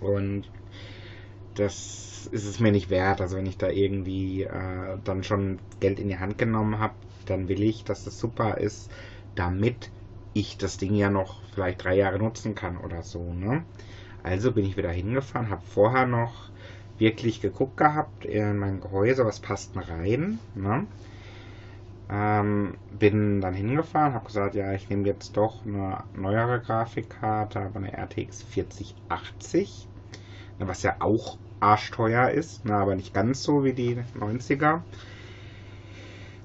Und 0.00 0.44
das 1.56 2.28
ist 2.32 2.46
es 2.46 2.60
mir 2.60 2.72
nicht 2.72 2.90
wert. 2.90 3.20
Also 3.20 3.36
wenn 3.36 3.46
ich 3.46 3.56
da 3.56 3.68
irgendwie 3.68 4.42
äh, 4.42 4.98
dann 5.04 5.22
schon 5.22 5.58
Geld 5.80 5.98
in 5.98 6.08
die 6.08 6.18
Hand 6.18 6.38
genommen 6.38 6.78
habe, 6.78 6.94
dann 7.26 7.48
will 7.48 7.62
ich, 7.62 7.84
dass 7.84 8.04
das 8.04 8.18
super 8.18 8.58
ist, 8.58 8.90
damit 9.34 9.90
ich 10.34 10.58
das 10.58 10.76
Ding 10.76 10.94
ja 10.94 11.10
noch 11.10 11.42
vielleicht 11.54 11.84
drei 11.84 11.96
Jahre 11.96 12.18
nutzen 12.18 12.54
kann 12.54 12.76
oder 12.76 13.02
so. 13.02 13.32
Ne? 13.32 13.64
Also 14.22 14.52
bin 14.52 14.64
ich 14.64 14.76
wieder 14.76 14.90
hingefahren, 14.90 15.50
habe 15.50 15.62
vorher 15.62 16.06
noch 16.06 16.50
wirklich 16.98 17.40
geguckt 17.40 17.76
gehabt 17.76 18.24
in 18.24 18.58
mein 18.58 18.80
Gehäuse, 18.80 19.24
was 19.24 19.40
passt 19.40 19.74
denn 19.74 19.82
rein. 19.82 20.38
Ne? 20.54 20.86
Ähm, 22.08 22.74
bin 22.98 23.40
dann 23.40 23.54
hingefahren, 23.54 24.14
habe 24.14 24.26
gesagt, 24.26 24.54
ja, 24.54 24.72
ich 24.72 24.88
nehme 24.88 25.06
jetzt 25.06 25.36
doch 25.36 25.64
eine 25.66 26.04
neuere 26.14 26.60
Grafikkarte, 26.60 27.60
aber 27.60 27.78
eine 27.78 27.92
RTX 27.92 28.42
4080, 28.42 29.88
was 30.58 30.82
ja 30.82 30.96
auch 31.00 31.36
arschteuer 31.60 32.30
ist, 32.30 32.62
na, 32.64 32.80
aber 32.80 32.94
nicht 32.94 33.14
ganz 33.14 33.42
so 33.42 33.64
wie 33.64 33.72
die 33.72 33.98
90er. 34.18 34.82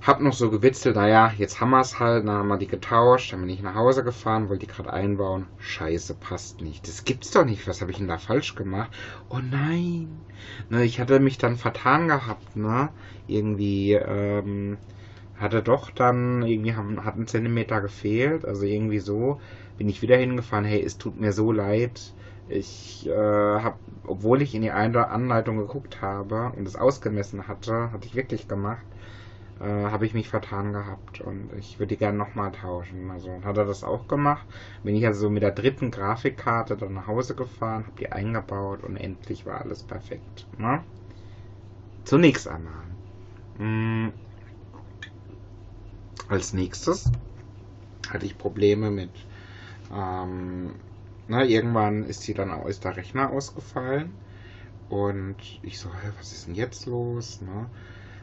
Hab 0.02 0.20
noch 0.20 0.34
so 0.34 0.50
gewitzelt, 0.50 0.96
naja, 0.96 1.32
jetzt 1.38 1.62
haben 1.62 1.70
wir 1.70 1.80
es 1.80 2.00
halt, 2.00 2.28
dann 2.28 2.36
haben 2.36 2.48
wir 2.48 2.58
die 2.58 2.68
getauscht, 2.68 3.32
dann 3.32 3.42
bin 3.42 3.50
ich 3.50 3.62
nach 3.62 3.76
Hause 3.76 4.04
gefahren, 4.04 4.50
wollte 4.50 4.66
die 4.66 4.72
gerade 4.72 4.92
einbauen. 4.92 5.46
Scheiße, 5.60 6.16
passt 6.16 6.60
nicht. 6.60 6.88
Das 6.88 7.06
gibt's 7.06 7.30
doch 7.30 7.46
nicht. 7.46 7.68
Was 7.68 7.82
habe 7.82 7.92
ich 7.92 7.98
denn 7.98 8.08
da 8.08 8.18
falsch 8.18 8.56
gemacht? 8.56 8.90
Oh 9.30 9.38
nein. 9.38 10.10
Ne, 10.70 10.84
ich 10.86 11.00
hatte 11.00 11.20
mich 11.20 11.38
dann 11.38 11.56
vertan 11.56 12.08
gehabt, 12.08 12.56
ne? 12.56 12.90
Irgendwie, 13.28 13.94
ähm, 13.94 14.80
hatte 15.38 15.62
doch 15.62 15.92
dann, 15.92 16.42
irgendwie 16.42 16.74
haben, 16.74 17.06
hat 17.06 17.18
ein 17.18 17.28
Zentimeter 17.28 17.80
gefehlt, 17.80 18.44
also 18.44 18.64
irgendwie 18.66 19.00
so. 19.00 19.40
Bin 19.78 19.88
ich 19.88 20.02
wieder 20.02 20.18
hingefahren, 20.18 20.66
hey, 20.66 20.82
es 20.82 20.98
tut 20.98 21.20
mir 21.20 21.32
so 21.32 21.52
leid 21.52 22.12
ich 22.52 23.08
äh, 23.08 23.12
habe, 23.12 23.78
obwohl 24.06 24.42
ich 24.42 24.54
in 24.54 24.62
die 24.62 24.72
Anleitung 24.72 25.58
geguckt 25.58 26.02
habe 26.02 26.52
und 26.56 26.68
es 26.68 26.76
ausgemessen 26.76 27.48
hatte, 27.48 27.92
hatte 27.92 28.08
ich 28.08 28.16
wirklich 28.16 28.48
gemacht, 28.48 28.86
äh, 29.60 29.66
habe 29.66 30.06
ich 30.06 30.14
mich 30.14 30.30
vertan 30.30 30.74
gehabt 30.74 31.22
und 31.22 31.52
ich 31.58 31.80
würde 31.80 31.96
die 31.96 31.98
gerne 31.98 32.18
nochmal 32.18 32.52
tauschen. 32.52 33.10
Also 33.12 33.42
hat 33.44 33.58
er 33.58 33.66
das 33.66 33.84
auch 33.84 34.08
gemacht. 34.08 34.46
Bin 34.84 34.96
ich 34.96 35.06
also 35.06 35.30
mit 35.30 35.44
der 35.44 35.52
dritten 35.52 35.92
Grafikkarte 35.92 36.78
dann 36.78 36.94
nach 36.94 37.08
Hause 37.08 37.36
gefahren, 37.36 37.86
habe 37.86 37.98
die 38.00 38.12
eingebaut 38.12 38.84
und 38.84 38.98
endlich 38.98 39.46
war 39.46 39.62
alles 39.62 39.84
perfekt. 39.84 40.48
Ne? 40.58 40.84
Zunächst 42.06 42.48
einmal. 42.48 42.86
Hm. 43.58 44.12
Als 46.28 46.54
nächstes 46.54 47.12
hatte 48.10 48.26
ich 48.26 48.38
Probleme 48.38 48.90
mit 48.90 49.12
ähm, 49.92 50.76
na, 51.32 51.46
irgendwann 51.46 52.04
ist, 52.04 52.28
die 52.28 52.34
dann, 52.34 52.52
ist 52.66 52.84
der 52.84 52.98
Rechner 52.98 53.30
ausgefallen 53.30 54.12
Und 54.90 55.38
ich 55.64 55.80
so, 55.80 55.90
was 56.18 56.34
ist 56.34 56.48
denn 56.48 56.56
jetzt 56.56 56.88
los? 56.88 57.40
Ne? 57.40 57.70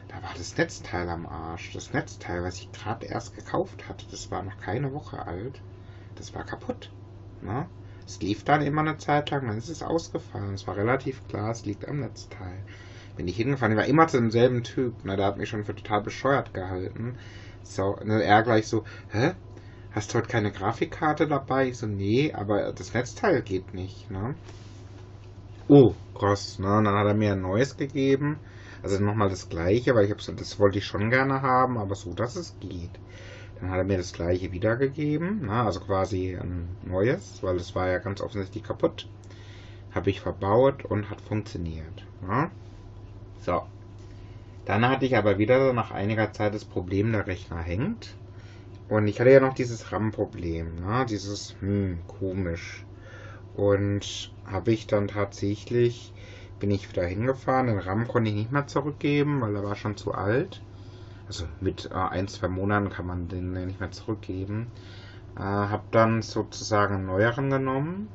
Da 0.09 0.21
war 0.21 0.35
das 0.37 0.55
Netzteil 0.55 1.09
am 1.09 1.25
Arsch. 1.25 1.73
Das 1.73 1.91
Netzteil, 1.91 2.43
was 2.43 2.59
ich 2.59 2.71
gerade 2.71 3.07
erst 3.07 3.35
gekauft 3.35 3.89
hatte, 3.89 4.05
das 4.11 4.29
war 4.29 4.43
noch 4.43 4.59
keine 4.59 4.93
Woche 4.93 5.25
alt. 5.25 5.59
Das 6.17 6.35
war 6.35 6.43
kaputt. 6.43 6.91
Ne? 7.41 7.65
Es 8.05 8.21
lief 8.21 8.43
dann 8.43 8.61
immer 8.61 8.81
eine 8.81 8.97
Zeit 8.99 9.31
lang, 9.31 9.47
dann 9.47 9.57
ist 9.57 9.69
es 9.69 9.81
ausgefallen. 9.81 10.53
Es 10.53 10.67
war 10.67 10.77
relativ 10.77 11.27
klar, 11.27 11.49
es 11.49 11.65
liegt 11.65 11.87
am 11.87 12.01
Netzteil. 12.01 12.63
Bin 13.17 13.27
ich 13.27 13.37
hingefahren, 13.37 13.71
ich 13.71 13.77
war 13.79 13.85
immer 13.87 14.07
zu 14.07 14.17
demselben 14.17 14.61
Typ. 14.61 15.03
Ne? 15.03 15.17
Der 15.17 15.25
hat 15.25 15.37
mich 15.37 15.49
schon 15.49 15.65
für 15.65 15.73
total 15.73 16.03
bescheuert 16.03 16.53
gehalten. 16.53 17.17
So, 17.63 17.97
ne, 18.03 18.23
er 18.23 18.43
gleich 18.43 18.67
so, 18.67 18.83
hä? 19.09 19.31
Hast 19.91 20.13
du 20.13 20.19
heute 20.19 20.27
keine 20.27 20.51
Grafikkarte 20.51 21.27
dabei? 21.27 21.69
Ich 21.69 21.79
so, 21.79 21.87
nee, 21.87 22.31
aber 22.33 22.71
das 22.73 22.93
Netzteil 22.93 23.41
geht 23.41 23.73
nicht, 23.73 24.11
ne? 24.11 24.35
Oh, 25.67 25.95
krass, 26.13 26.59
ne? 26.59 26.77
Und 26.77 26.85
dann 26.85 26.95
hat 26.95 27.07
er 27.07 27.15
mir 27.15 27.33
ein 27.33 27.41
neues 27.41 27.75
gegeben. 27.75 28.39
Also 28.83 29.03
nochmal 29.03 29.29
das 29.29 29.49
gleiche, 29.49 29.95
weil 29.95 30.05
ich 30.05 30.11
habe 30.11 30.35
das 30.37 30.59
wollte 30.59 30.77
ich 30.77 30.85
schon 30.85 31.09
gerne 31.09 31.41
haben, 31.41 31.77
aber 31.77 31.95
so, 31.95 32.13
dass 32.13 32.35
es 32.35 32.53
geht. 32.59 32.91
Dann 33.59 33.71
hat 33.71 33.77
er 33.79 33.83
mir 33.83 33.97
das 33.97 34.13
gleiche 34.13 34.51
wiedergegeben, 34.51 35.47
ne? 35.47 35.63
also 35.63 35.79
quasi 35.81 36.37
ein 36.39 36.69
neues, 36.83 37.39
weil 37.41 37.57
es 37.57 37.75
war 37.75 37.89
ja 37.89 37.97
ganz 37.97 38.21
offensichtlich 38.21 38.63
kaputt. 38.63 39.07
Habe 39.91 40.11
ich 40.11 40.21
verbaut 40.21 40.85
und 40.85 41.09
hat 41.09 41.19
funktioniert. 41.19 42.05
Ne? 42.21 42.51
So. 43.41 43.63
Dann 44.65 44.87
hatte 44.87 45.05
ich 45.05 45.17
aber 45.17 45.39
wieder 45.39 45.73
nach 45.73 45.91
einiger 45.91 46.31
Zeit 46.31 46.53
das 46.53 46.63
Problem, 46.63 47.11
der 47.11 47.27
Rechner 47.27 47.59
hängt. 47.59 48.15
Und 48.89 49.07
ich 49.07 49.19
hatte 49.19 49.29
ja 49.29 49.39
noch 49.39 49.53
dieses 49.53 49.91
RAM-Problem, 49.91 50.75
ne? 50.75 51.05
dieses, 51.07 51.55
hm, 51.59 51.99
komisch. 52.07 52.85
Und 53.55 54.31
habe 54.45 54.71
ich 54.71 54.87
dann 54.87 55.07
tatsächlich, 55.07 56.11
bin 56.59 56.71
ich 56.71 56.89
wieder 56.89 57.05
hingefahren, 57.05 57.67
den 57.67 57.77
RAM 57.77 58.07
konnte 58.07 58.31
ich 58.31 58.35
nicht 58.35 58.51
mehr 58.51 58.65
zurückgeben, 58.65 59.41
weil 59.41 59.55
er 59.55 59.63
war 59.63 59.75
schon 59.75 59.95
zu 59.95 60.13
alt. 60.13 60.61
Also 61.27 61.45
mit 61.61 61.91
äh, 61.91 61.93
ein, 61.93 62.27
zwei 62.27 62.47
Monaten 62.47 62.89
kann 62.89 63.05
man 63.05 63.27
den 63.27 63.53
nicht 63.53 63.79
mehr 63.79 63.91
zurückgeben. 63.91 64.65
Äh, 65.35 65.41
habe 65.41 65.83
dann 65.91 66.23
sozusagen 66.23 66.95
einen 66.95 67.05
neueren 67.05 67.51
genommen, 67.51 68.09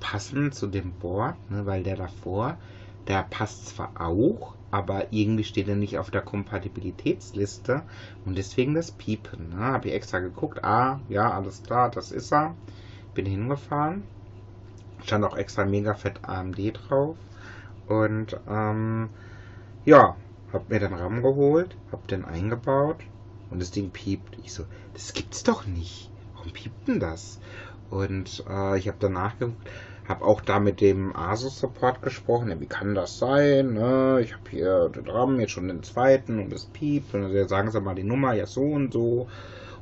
passend 0.00 0.54
zu 0.54 0.66
dem 0.66 0.92
Board, 0.92 1.36
ne, 1.50 1.66
weil 1.66 1.82
der 1.82 1.96
davor, 1.96 2.56
der 3.06 3.22
passt 3.24 3.68
zwar 3.68 3.92
auch, 4.00 4.54
aber 4.70 5.12
irgendwie 5.12 5.44
steht 5.44 5.68
er 5.68 5.76
nicht 5.76 5.98
auf 5.98 6.10
der 6.10 6.20
Kompatibilitätsliste 6.22 7.82
und 8.24 8.38
deswegen 8.38 8.74
das 8.74 8.90
Piepen. 8.90 9.50
Ne? 9.50 9.58
Habe 9.58 9.88
ich 9.88 9.94
extra 9.94 10.20
geguckt, 10.20 10.64
ah, 10.64 11.00
ja, 11.08 11.30
alles 11.30 11.62
klar, 11.62 11.90
das 11.90 12.12
ist 12.12 12.32
er. 12.32 12.54
Bin 13.14 13.26
hingefahren, 13.26 14.04
stand 15.04 15.24
auch 15.24 15.36
extra 15.36 15.64
mega 15.64 15.94
fett 15.94 16.20
AMD 16.22 16.58
drauf 16.72 17.16
und 17.88 18.38
ähm, 18.48 19.08
ja, 19.84 20.16
hab 20.52 20.68
mir 20.68 20.78
den 20.78 20.94
RAM 20.94 21.22
geholt, 21.22 21.76
hab 21.90 22.06
den 22.06 22.24
eingebaut 22.24 22.98
und 23.50 23.60
das 23.60 23.72
Ding 23.72 23.90
piept. 23.90 24.38
Ich 24.44 24.52
so, 24.52 24.64
das 24.94 25.12
gibt's 25.12 25.42
doch 25.42 25.66
nicht. 25.66 26.10
Warum 26.34 26.52
piept 26.52 26.86
denn 26.86 27.00
das? 27.00 27.40
Und 27.90 28.44
äh, 28.48 28.78
ich 28.78 28.86
habe 28.86 28.98
danach 29.00 29.38
geguckt, 29.38 29.68
habe 30.10 30.24
auch 30.24 30.40
da 30.40 30.58
mit 30.58 30.80
dem 30.80 31.14
Asus 31.16 31.60
Support 31.60 32.02
gesprochen. 32.02 32.50
Ja, 32.50 32.60
wie 32.60 32.66
kann 32.66 32.94
das 32.94 33.18
sein? 33.18 33.74
Ne? 33.74 34.20
Ich 34.22 34.32
habe 34.32 34.50
hier 34.50 34.88
den 34.90 35.08
RAM 35.08 35.40
jetzt 35.40 35.52
schon 35.52 35.68
den 35.68 35.82
zweiten 35.84 36.40
und 36.40 36.52
es 36.52 36.66
piept. 36.66 37.14
Und 37.14 37.32
dann 37.32 37.48
sagen 37.48 37.70
sie 37.70 37.80
mal 37.80 37.94
die 37.94 38.02
Nummer, 38.02 38.34
ja 38.34 38.44
so 38.44 38.62
und 38.62 38.92
so. 38.92 39.28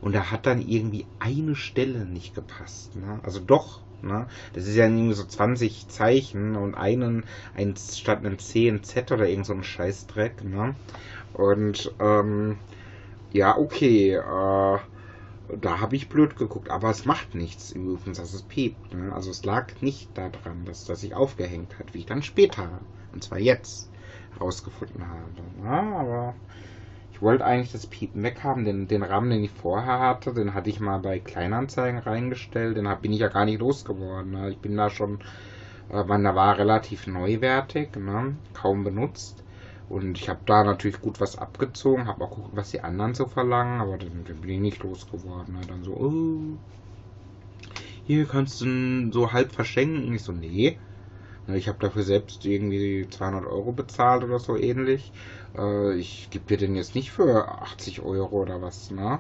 Und 0.01 0.15
da 0.15 0.31
hat 0.31 0.47
dann 0.47 0.61
irgendwie 0.61 1.07
eine 1.19 1.57
Stelle 1.57 2.05
nicht 2.05 2.35
gepasst. 2.35 2.95
Ne? 2.95 3.19
Also 3.23 3.41
doch, 3.41 3.81
ne? 4.03 4.27
Das 4.53 4.67
ist 4.67 4.77
ja 4.77 4.85
irgendwie 4.85 5.15
so 5.15 5.25
20 5.25 5.89
Zeichen 5.89 6.57
und 6.57 6.75
einen, 6.75 7.25
ein, 7.57 7.75
statt 7.77 8.19
einem 8.19 8.39
C 8.39 8.69
ein 8.69 8.85
Z 8.85 9.11
oder 9.11 9.27
irgend 9.27 9.47
so 9.47 9.55
ein 9.55 9.65
Scheißdreck. 9.65 10.45
Ne? 10.45 10.77
Und 11.33 11.91
ähm, 12.01 12.59
ja, 13.33 13.57
okay, 13.57 14.13
äh, 14.13 14.79
da 15.57 15.81
habe 15.81 15.97
ich 15.97 16.09
blöd 16.09 16.37
geguckt, 16.37 16.71
aber 16.71 16.91
es 16.91 17.05
macht 17.05 17.35
nichts 17.35 17.73
im 17.73 17.89
Übrigen, 17.89 18.15
dass 18.15 18.35
es 18.35 18.43
piept. 18.43 18.93
Ne? 18.95 19.13
Also 19.13 19.31
es 19.31 19.45
lag 19.45 19.81
nicht 19.81 20.17
daran, 20.17 20.65
dass 20.65 20.85
das 20.85 21.01
sich 21.01 21.15
aufgehängt 21.15 21.79
hat, 21.79 21.95
wie 21.95 21.99
ich 21.99 22.07
dann 22.07 22.23
später, 22.23 22.81
und 23.13 23.25
zwar 23.25 23.39
jetzt, 23.39 23.91
herausgefunden 24.35 25.07
habe. 25.09 25.43
Ja, 25.65 25.99
aber 25.99 26.35
ich 27.13 27.23
wollte 27.23 27.45
eigentlich 27.45 27.73
das 27.73 27.87
Piepen 27.87 28.23
weghaben. 28.23 28.65
Den, 28.65 28.89
den 28.89 29.03
Rahmen, 29.03 29.31
den 29.31 29.43
ich 29.43 29.51
vorher 29.51 29.99
hatte, 29.99 30.33
den 30.35 30.55
hatte 30.55 30.71
ich 30.71 30.81
mal 30.81 30.99
bei 30.99 31.19
Kleinanzeigen 31.19 31.99
reingestellt. 31.99 32.77
Den 32.77 32.89
hab, 32.89 33.03
bin 33.03 33.13
ich 33.13 33.21
ja 33.21 33.29
gar 33.29 33.45
nicht 33.45 33.61
losgeworden. 33.61 34.33
Ne? 34.33 34.51
Ich 34.51 34.59
bin 34.59 34.77
da 34.77 34.91
schon, 34.91 35.19
äh, 35.91 36.05
man, 36.05 36.25
da 36.25 36.35
war 36.35 36.59
relativ 36.59 37.07
neuwertig, 37.07 37.97
ne? 37.97 38.37
kaum 38.53 38.85
benutzt. 38.85 39.43
Und 39.89 40.19
ich 40.19 40.29
habe 40.29 40.41
da 40.45 40.65
natürlich 40.65 41.01
gut 41.01 41.21
was 41.21 41.39
abgezogen, 41.39 42.07
habe 42.07 42.25
auch 42.25 42.37
geguckt, 42.37 42.57
was 42.57 42.71
die 42.71 42.81
anderen 42.83 43.15
so 43.15 43.27
verlangen, 43.27 43.81
aber 43.81 43.97
dann, 43.97 44.25
dann 44.27 44.41
bin 44.41 44.51
ich 44.51 44.61
nicht 44.61 44.83
losgeworden. 44.83 45.55
Ne? 45.55 45.61
Dann 45.67 45.83
so, 45.83 45.93
oh, 45.93 46.59
hier 48.07 48.27
kannst 48.27 48.61
du 48.61 49.11
so 49.13 49.33
halb 49.33 49.53
verschenken. 49.53 50.15
Ich 50.15 50.23
so, 50.23 50.33
nee. 50.33 50.79
Ne, 51.47 51.57
ich 51.57 51.69
habe 51.69 51.79
dafür 51.79 52.03
selbst 52.03 52.45
irgendwie 52.45 53.07
200 53.09 53.47
Euro 53.47 53.73
bezahlt 53.73 54.25
oder 54.25 54.39
so 54.39 54.57
ähnlich. 54.57 55.13
Äh, 55.57 55.95
ich 55.97 56.29
gebe 56.31 56.45
dir 56.47 56.59
den 56.59 56.77
jetzt 56.77 56.95
nicht 56.95 57.11
für 57.11 57.49
80 57.63 58.03
Euro 58.03 58.43
oder 58.43 58.61
was, 58.63 58.91
ne? 58.91 59.19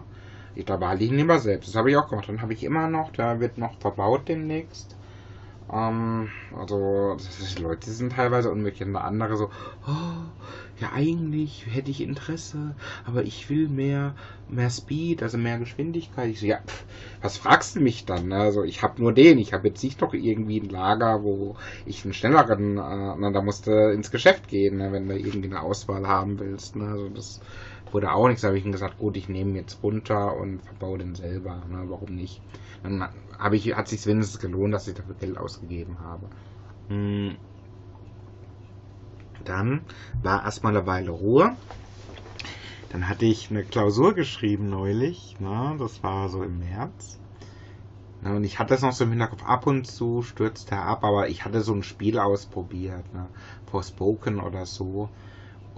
Ich, 0.54 0.64
da 0.64 0.94
ich 0.94 1.10
ihn 1.10 1.18
immer 1.18 1.38
selbst. 1.38 1.68
Das 1.68 1.76
habe 1.76 1.90
ich 1.90 1.96
auch 1.96 2.08
gemacht. 2.08 2.28
Dann 2.28 2.42
habe 2.42 2.52
ich 2.52 2.64
immer 2.64 2.88
noch, 2.88 3.10
der 3.12 3.40
wird 3.40 3.58
noch 3.58 3.78
verbaut 3.78 4.28
demnächst. 4.28 4.96
Ähm, 5.72 6.28
also, 6.56 7.16
die 7.56 7.62
Leute 7.62 7.90
sind 7.90 8.12
teilweise 8.12 8.50
unmöglich. 8.50 8.86
Und 8.86 8.96
andere 8.96 9.36
so, 9.36 9.50
oh, 9.86 9.92
ja, 10.80 10.92
eigentlich 10.94 11.66
hätte 11.68 11.90
ich 11.90 12.00
Interesse, 12.00 12.74
aber 13.04 13.22
ich 13.24 13.50
will 13.50 13.68
mehr, 13.68 14.14
mehr 14.48 14.70
Speed, 14.70 15.22
also 15.22 15.36
mehr 15.36 15.58
Geschwindigkeit. 15.58 16.30
Ich 16.30 16.40
so, 16.40 16.46
ja, 16.46 16.60
pff, 16.66 16.84
was 17.20 17.36
fragst 17.36 17.76
du 17.76 17.80
mich 17.80 18.04
dann? 18.06 18.32
Also, 18.32 18.64
ich 18.64 18.82
habe 18.82 19.02
nur 19.02 19.12
den. 19.12 19.38
Ich 19.38 19.52
habe 19.52 19.68
jetzt 19.68 19.82
nicht 19.82 20.00
doch 20.00 20.14
irgendwie 20.14 20.60
ein 20.60 20.70
Lager, 20.70 21.22
wo 21.22 21.56
ich 21.84 22.04
einen 22.04 22.14
schnelleren, 22.14 22.78
äh, 22.78 23.14
na, 23.18 23.30
da 23.30 23.42
musst 23.42 23.66
du 23.66 23.92
ins 23.92 24.10
Geschäft 24.10 24.48
gehen, 24.48 24.78
ne, 24.78 24.92
wenn 24.92 25.08
du 25.08 25.18
irgendwie 25.18 25.48
eine 25.48 25.62
Auswahl 25.62 26.06
haben 26.06 26.38
willst. 26.38 26.76
Ne? 26.76 26.86
Also, 26.86 27.08
das 27.08 27.40
wurde 27.92 28.12
auch 28.12 28.28
nichts. 28.28 28.42
Da 28.42 28.48
habe 28.48 28.58
ich 28.58 28.64
ihm 28.64 28.72
gesagt, 28.72 28.98
gut, 28.98 29.16
ich 29.16 29.28
nehme 29.28 29.56
jetzt 29.58 29.82
runter 29.82 30.36
und 30.36 30.62
verbaue 30.62 30.98
den 30.98 31.14
selber. 31.14 31.62
Ne? 31.70 31.84
Warum 31.88 32.14
nicht? 32.14 32.40
Dann 32.82 33.08
habe 33.38 33.56
ich, 33.56 33.74
hat 33.74 33.88
sich 33.88 34.04
wenigstens 34.06 34.40
gelohnt, 34.40 34.74
dass 34.74 34.88
ich 34.88 34.94
dafür 34.94 35.14
Geld 35.14 35.38
ausgegeben 35.38 35.98
habe. 36.00 36.26
Hm. 36.88 37.36
Dann 39.44 39.82
war 40.22 40.44
erstmal 40.44 40.76
eine 40.76 40.86
Weile 40.86 41.10
Ruhe. 41.10 41.56
Dann 42.90 43.08
hatte 43.08 43.26
ich 43.26 43.50
eine 43.50 43.64
Klausur 43.64 44.14
geschrieben 44.14 44.68
neulich. 44.70 45.36
Ne? 45.40 45.76
Das 45.78 46.02
war 46.02 46.28
so 46.28 46.42
im 46.42 46.58
März. 46.58 47.18
Ne? 48.22 48.34
Und 48.34 48.44
ich 48.44 48.58
hatte 48.58 48.74
das 48.74 48.82
noch 48.82 48.92
so 48.92 49.04
im 49.04 49.10
Hinterkopf. 49.10 49.44
Ab 49.44 49.66
und 49.66 49.86
zu 49.86 50.22
stürzt 50.22 50.72
er 50.72 50.84
ab, 50.84 51.04
aber 51.04 51.28
ich 51.28 51.44
hatte 51.44 51.60
so 51.60 51.74
ein 51.74 51.82
Spiel 51.82 52.18
ausprobiert. 52.18 53.12
Ne? 53.14 53.26
Forspoken 53.70 54.40
oder 54.40 54.66
so. 54.66 55.10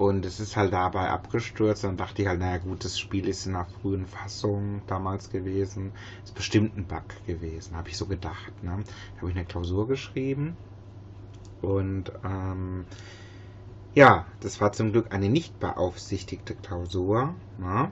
Und 0.00 0.24
es 0.24 0.40
ist 0.40 0.56
halt 0.56 0.72
dabei 0.72 1.10
abgestürzt. 1.10 1.84
Dann 1.84 1.98
dachte 1.98 2.22
ich 2.22 2.28
halt, 2.28 2.40
naja 2.40 2.56
gut, 2.56 2.86
das 2.86 2.98
Spiel 2.98 3.28
ist 3.28 3.44
in 3.44 3.54
einer 3.54 3.66
frühen 3.66 4.06
Fassung 4.06 4.80
damals 4.86 5.28
gewesen. 5.28 5.92
Ist 6.24 6.34
bestimmt 6.34 6.74
ein 6.74 6.86
Bug 6.86 7.04
gewesen, 7.26 7.76
habe 7.76 7.90
ich 7.90 7.98
so 7.98 8.06
gedacht. 8.06 8.50
Ne? 8.62 8.78
Da 8.78 9.20
habe 9.20 9.30
ich 9.30 9.36
eine 9.36 9.44
Klausur 9.44 9.86
geschrieben. 9.88 10.56
Und 11.60 12.12
ähm, 12.24 12.86
ja, 13.94 14.24
das 14.40 14.58
war 14.62 14.72
zum 14.72 14.92
Glück 14.92 15.12
eine 15.12 15.28
nicht 15.28 15.60
beaufsichtigte 15.60 16.54
Klausur. 16.54 17.34
Ne? 17.58 17.90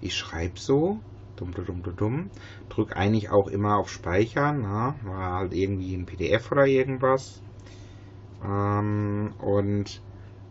Ich 0.00 0.16
schreibe 0.16 0.58
so, 0.58 1.00
dumm, 1.36 1.52
dumm, 1.52 1.82
dumm, 1.82 1.96
dumm, 1.96 2.30
drück 2.70 2.96
eigentlich 2.96 3.28
auch 3.28 3.48
immer 3.48 3.76
auf 3.76 3.90
Speichern. 3.90 4.62
Ne? 4.62 4.94
War 5.04 5.34
halt 5.34 5.52
irgendwie 5.52 5.94
ein 5.94 6.06
PDF 6.06 6.50
oder 6.50 6.64
irgendwas. 6.64 7.42
Ähm, 8.42 9.34
und 9.38 10.00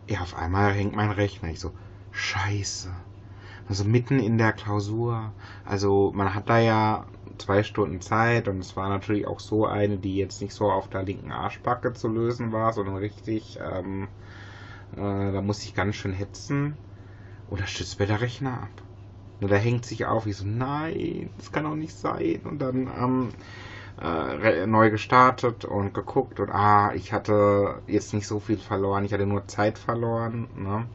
ja, 0.08 0.20
auf 0.20 0.36
einmal 0.36 0.72
hängt 0.72 0.94
mein 0.94 1.10
Rechner. 1.10 1.50
Ich 1.50 1.60
so, 1.60 1.72
scheiße. 2.10 2.90
Also 3.68 3.84
mitten 3.84 4.18
in 4.18 4.38
der 4.38 4.52
Klausur. 4.52 5.32
Also 5.64 6.12
man 6.14 6.34
hat 6.34 6.48
da 6.48 6.58
ja 6.58 7.06
zwei 7.38 7.62
Stunden 7.62 8.00
Zeit 8.00 8.48
und 8.48 8.58
es 8.58 8.76
war 8.76 8.88
natürlich 8.88 9.26
auch 9.26 9.40
so 9.40 9.66
eine, 9.66 9.98
die 9.98 10.16
jetzt 10.16 10.42
nicht 10.42 10.52
so 10.52 10.70
auf 10.70 10.88
der 10.88 11.04
linken 11.04 11.32
Arschbacke 11.32 11.92
zu 11.92 12.08
lösen 12.08 12.52
war, 12.52 12.72
sondern 12.72 12.96
richtig, 12.96 13.58
ähm, 13.60 14.08
äh, 14.92 15.32
da 15.32 15.40
musste 15.40 15.66
ich 15.66 15.74
ganz 15.74 15.96
schön 15.96 16.12
hetzen. 16.12 16.76
Oder 17.50 17.66
stützt 17.66 17.98
mir 17.98 18.06
der 18.06 18.20
Rechner 18.20 18.62
ab. 18.62 18.82
Und 19.40 19.50
da 19.50 19.56
hängt 19.56 19.84
sich 19.84 20.06
auf. 20.06 20.26
Ich 20.26 20.36
so, 20.36 20.46
nein, 20.46 21.30
das 21.36 21.52
kann 21.52 21.64
doch 21.64 21.74
nicht 21.74 21.94
sein. 21.94 22.40
Und 22.44 22.60
dann, 22.60 22.86
ähm, 22.86 23.28
äh, 24.00 24.66
neu 24.66 24.90
gestartet 24.90 25.64
und 25.64 25.94
geguckt 25.94 26.40
und 26.40 26.50
ah, 26.50 26.92
ich 26.94 27.12
hatte 27.12 27.82
jetzt 27.86 28.14
nicht 28.14 28.26
so 28.26 28.40
viel 28.40 28.58
verloren, 28.58 29.04
ich 29.04 29.12
hatte 29.12 29.26
nur 29.26 29.46
Zeit 29.48 29.78
verloren, 29.78 30.48
ne? 30.54 30.86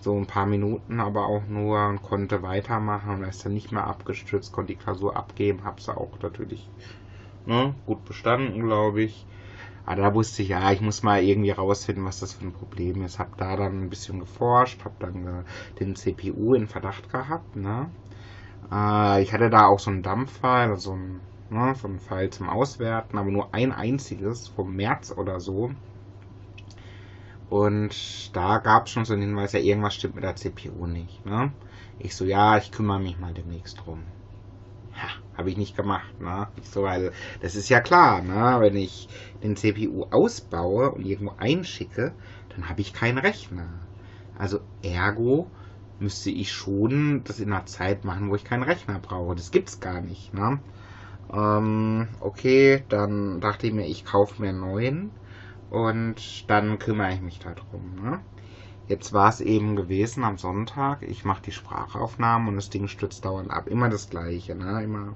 so 0.00 0.16
ein 0.16 0.26
paar 0.26 0.46
Minuten 0.46 1.00
aber 1.00 1.26
auch 1.26 1.46
nur 1.46 1.86
und 1.86 2.02
konnte 2.02 2.42
weitermachen 2.42 3.10
und 3.10 3.24
ist 3.24 3.44
dann 3.44 3.54
nicht 3.54 3.72
mehr 3.72 3.86
abgestürzt, 3.86 4.52
konnte 4.52 4.72
die 4.72 4.78
Klausur 4.78 5.16
abgeben, 5.16 5.64
hab's 5.64 5.88
auch 5.88 6.18
natürlich 6.22 6.68
ne, 7.46 7.74
gut 7.86 8.04
bestanden, 8.04 8.60
glaube 8.60 9.02
ich. 9.02 9.26
Aber 9.84 10.02
da 10.02 10.14
wusste 10.14 10.42
ich, 10.42 10.48
ja, 10.50 10.70
ich 10.72 10.80
muss 10.80 11.02
mal 11.02 11.22
irgendwie 11.22 11.50
rausfinden, 11.50 12.04
was 12.04 12.20
das 12.20 12.34
für 12.34 12.46
ein 12.46 12.52
Problem 12.52 13.02
ist. 13.02 13.18
Hab 13.18 13.36
da 13.36 13.56
dann 13.56 13.82
ein 13.82 13.90
bisschen 13.90 14.20
geforscht, 14.20 14.84
hab 14.84 14.98
dann 15.00 15.26
äh, 15.26 15.78
den 15.80 15.96
CPU 15.96 16.54
in 16.54 16.68
Verdacht 16.68 17.10
gehabt, 17.10 17.56
ne? 17.56 17.90
Äh, 18.70 19.22
ich 19.22 19.32
hatte 19.32 19.50
da 19.50 19.66
auch 19.66 19.80
so 19.80 19.90
einen 19.90 20.02
Dampffile, 20.02 20.70
also 20.70 20.90
so 20.90 20.96
ein, 20.96 21.20
ne, 21.52 21.74
so 21.74 21.88
ein 21.88 22.00
File 22.00 22.30
zum 22.30 22.48
Auswerten, 22.48 23.18
aber 23.18 23.30
nur 23.30 23.54
ein 23.54 23.72
einziges 23.72 24.48
vom 24.48 24.74
März 24.74 25.12
oder 25.16 25.40
so. 25.40 25.70
Und 27.50 28.34
da 28.34 28.58
gab 28.58 28.86
es 28.86 28.92
schon 28.92 29.04
so 29.04 29.12
einen 29.12 29.22
Hinweis, 29.22 29.52
ja, 29.52 29.60
irgendwas 29.60 29.94
stimmt 29.94 30.14
mit 30.14 30.24
der 30.24 30.36
CPU 30.36 30.86
nicht. 30.86 31.24
Ne? 31.26 31.52
Ich 31.98 32.16
so, 32.16 32.24
ja, 32.24 32.56
ich 32.56 32.72
kümmere 32.72 32.98
mich 32.98 33.18
mal 33.18 33.34
demnächst 33.34 33.84
drum. 33.84 34.02
Ja, 34.96 35.36
habe 35.36 35.50
ich 35.50 35.58
nicht 35.58 35.76
gemacht. 35.76 36.18
Ne? 36.18 36.48
Ich 36.56 36.68
so, 36.68 36.84
weil 36.84 37.12
das 37.42 37.54
ist 37.54 37.68
ja 37.68 37.80
klar, 37.80 38.22
ne? 38.22 38.56
wenn 38.60 38.76
ich 38.76 39.08
den 39.42 39.56
CPU 39.56 40.06
ausbaue 40.10 40.92
und 40.92 41.04
irgendwo 41.04 41.34
einschicke, 41.38 42.12
dann 42.48 42.70
habe 42.70 42.80
ich 42.80 42.94
keinen 42.94 43.18
Rechner. 43.18 43.68
Also 44.38 44.60
ergo 44.82 45.50
müsste 46.00 46.30
ich 46.30 46.52
schon 46.52 47.22
das 47.24 47.38
in 47.38 47.52
einer 47.52 47.66
Zeit 47.66 48.04
machen, 48.04 48.30
wo 48.30 48.34
ich 48.34 48.44
keinen 48.44 48.62
Rechner 48.62 48.98
brauche. 48.98 49.36
Das 49.36 49.50
gibt's 49.50 49.78
gar 49.78 50.00
nicht. 50.00 50.32
Ne? 50.32 50.58
Ähm, 51.32 52.08
okay, 52.20 52.84
dann 52.88 53.40
dachte 53.40 53.66
ich 53.66 53.72
mir, 53.72 53.86
ich 53.86 54.04
kaufe 54.04 54.40
mir 54.40 54.50
einen 54.50 54.60
neuen 54.60 55.12
und 55.70 56.50
dann 56.50 56.78
kümmere 56.78 57.14
ich 57.14 57.20
mich 57.20 57.38
darum. 57.38 57.96
Ne? 58.02 58.20
Jetzt 58.88 59.12
war 59.12 59.28
es 59.28 59.40
eben 59.40 59.76
gewesen 59.76 60.24
am 60.24 60.36
Sonntag, 60.38 61.02
ich 61.02 61.24
mache 61.24 61.42
die 61.42 61.52
Sprachaufnahmen 61.52 62.48
und 62.48 62.56
das 62.56 62.68
Ding 62.68 62.88
stürzt 62.88 63.24
dauernd 63.24 63.50
ab. 63.50 63.68
Immer 63.68 63.88
das 63.88 64.10
gleiche, 64.10 64.54
ne? 64.54 64.82
Immer 64.82 65.14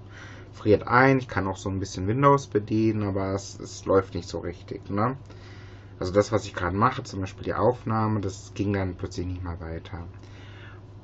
friert 0.53 0.87
ein, 0.87 1.19
ich 1.19 1.29
kann 1.29 1.47
auch 1.47 1.57
so 1.57 1.69
ein 1.69 1.81
bisschen 1.81 2.07
Windows 2.07 2.47
bedienen, 2.47 3.03
aber 3.03 3.35
es, 3.35 3.59
es 3.61 3.85
läuft 3.85 4.15
nicht 4.15 4.29
so 4.29 4.39
richtig, 4.39 4.89
ne? 4.89 5.17
Also 5.99 6.13
das, 6.13 6.33
was 6.33 6.47
ich 6.47 6.55
gerade 6.55 6.77
mache, 6.77 7.03
zum 7.03 7.21
Beispiel 7.21 7.45
die 7.45 7.55
Aufnahme, 7.55 8.21
das 8.21 8.53
ging 8.55 8.73
dann 8.73 8.97
plötzlich 8.97 9.27
nicht 9.27 9.43
mehr 9.43 9.61
weiter. 9.61 10.07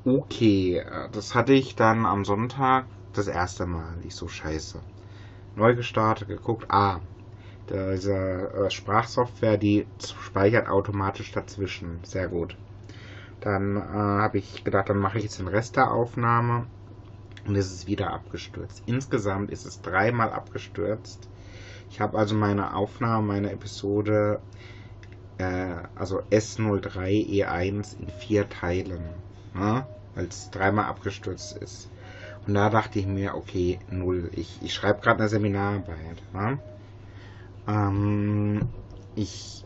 Okay, 0.04 0.78
äh, 0.78 1.08
das 1.12 1.34
hatte 1.34 1.52
ich 1.52 1.74
dann 1.76 2.06
am 2.06 2.24
Sonntag 2.24 2.86
das 3.12 3.28
erste 3.28 3.66
Mal. 3.66 3.94
Ich 4.04 4.14
so 4.14 4.28
scheiße. 4.28 4.80
Neu 5.56 5.74
gestartet, 5.74 6.28
geguckt, 6.28 6.66
ah, 6.68 7.00
diese 7.68 8.12
äh, 8.14 8.70
Sprachsoftware, 8.70 9.56
die 9.56 9.86
speichert 10.04 10.68
automatisch 10.68 11.32
dazwischen. 11.32 12.00
Sehr 12.02 12.28
gut. 12.28 12.56
Dann 13.40 13.76
äh, 13.76 13.80
habe 13.80 14.38
ich 14.38 14.64
gedacht, 14.64 14.88
dann 14.88 14.98
mache 14.98 15.18
ich 15.18 15.24
jetzt 15.24 15.38
den 15.38 15.48
Rest 15.48 15.76
der 15.76 15.92
Aufnahme 15.92 16.66
und 17.46 17.56
es 17.56 17.72
ist 17.72 17.86
wieder 17.86 18.12
abgestürzt. 18.12 18.82
Insgesamt 18.86 19.50
ist 19.50 19.66
es 19.66 19.80
dreimal 19.80 20.30
abgestürzt. 20.30 21.28
Ich 21.90 22.00
habe 22.00 22.16
also 22.18 22.34
meine 22.34 22.74
Aufnahme, 22.74 23.26
meine 23.26 23.52
Episode, 23.52 24.40
äh, 25.38 25.74
also 25.94 26.20
S03E1 26.30 28.00
in 28.00 28.08
vier 28.08 28.48
Teilen, 28.48 29.02
ne? 29.54 29.86
weil 30.14 30.26
es 30.26 30.50
dreimal 30.50 30.86
abgestürzt 30.86 31.56
ist. 31.58 31.90
Und 32.46 32.54
da 32.54 32.70
dachte 32.70 32.98
ich 32.98 33.06
mir, 33.06 33.34
okay, 33.36 33.78
null. 33.90 34.30
Ich, 34.32 34.58
ich 34.62 34.74
schreibe 34.74 35.00
gerade 35.00 35.20
eine 35.20 35.28
Seminararbeit. 35.28 36.22
Ne? 36.32 36.58
Ähm, 37.68 38.68
ich 39.14 39.64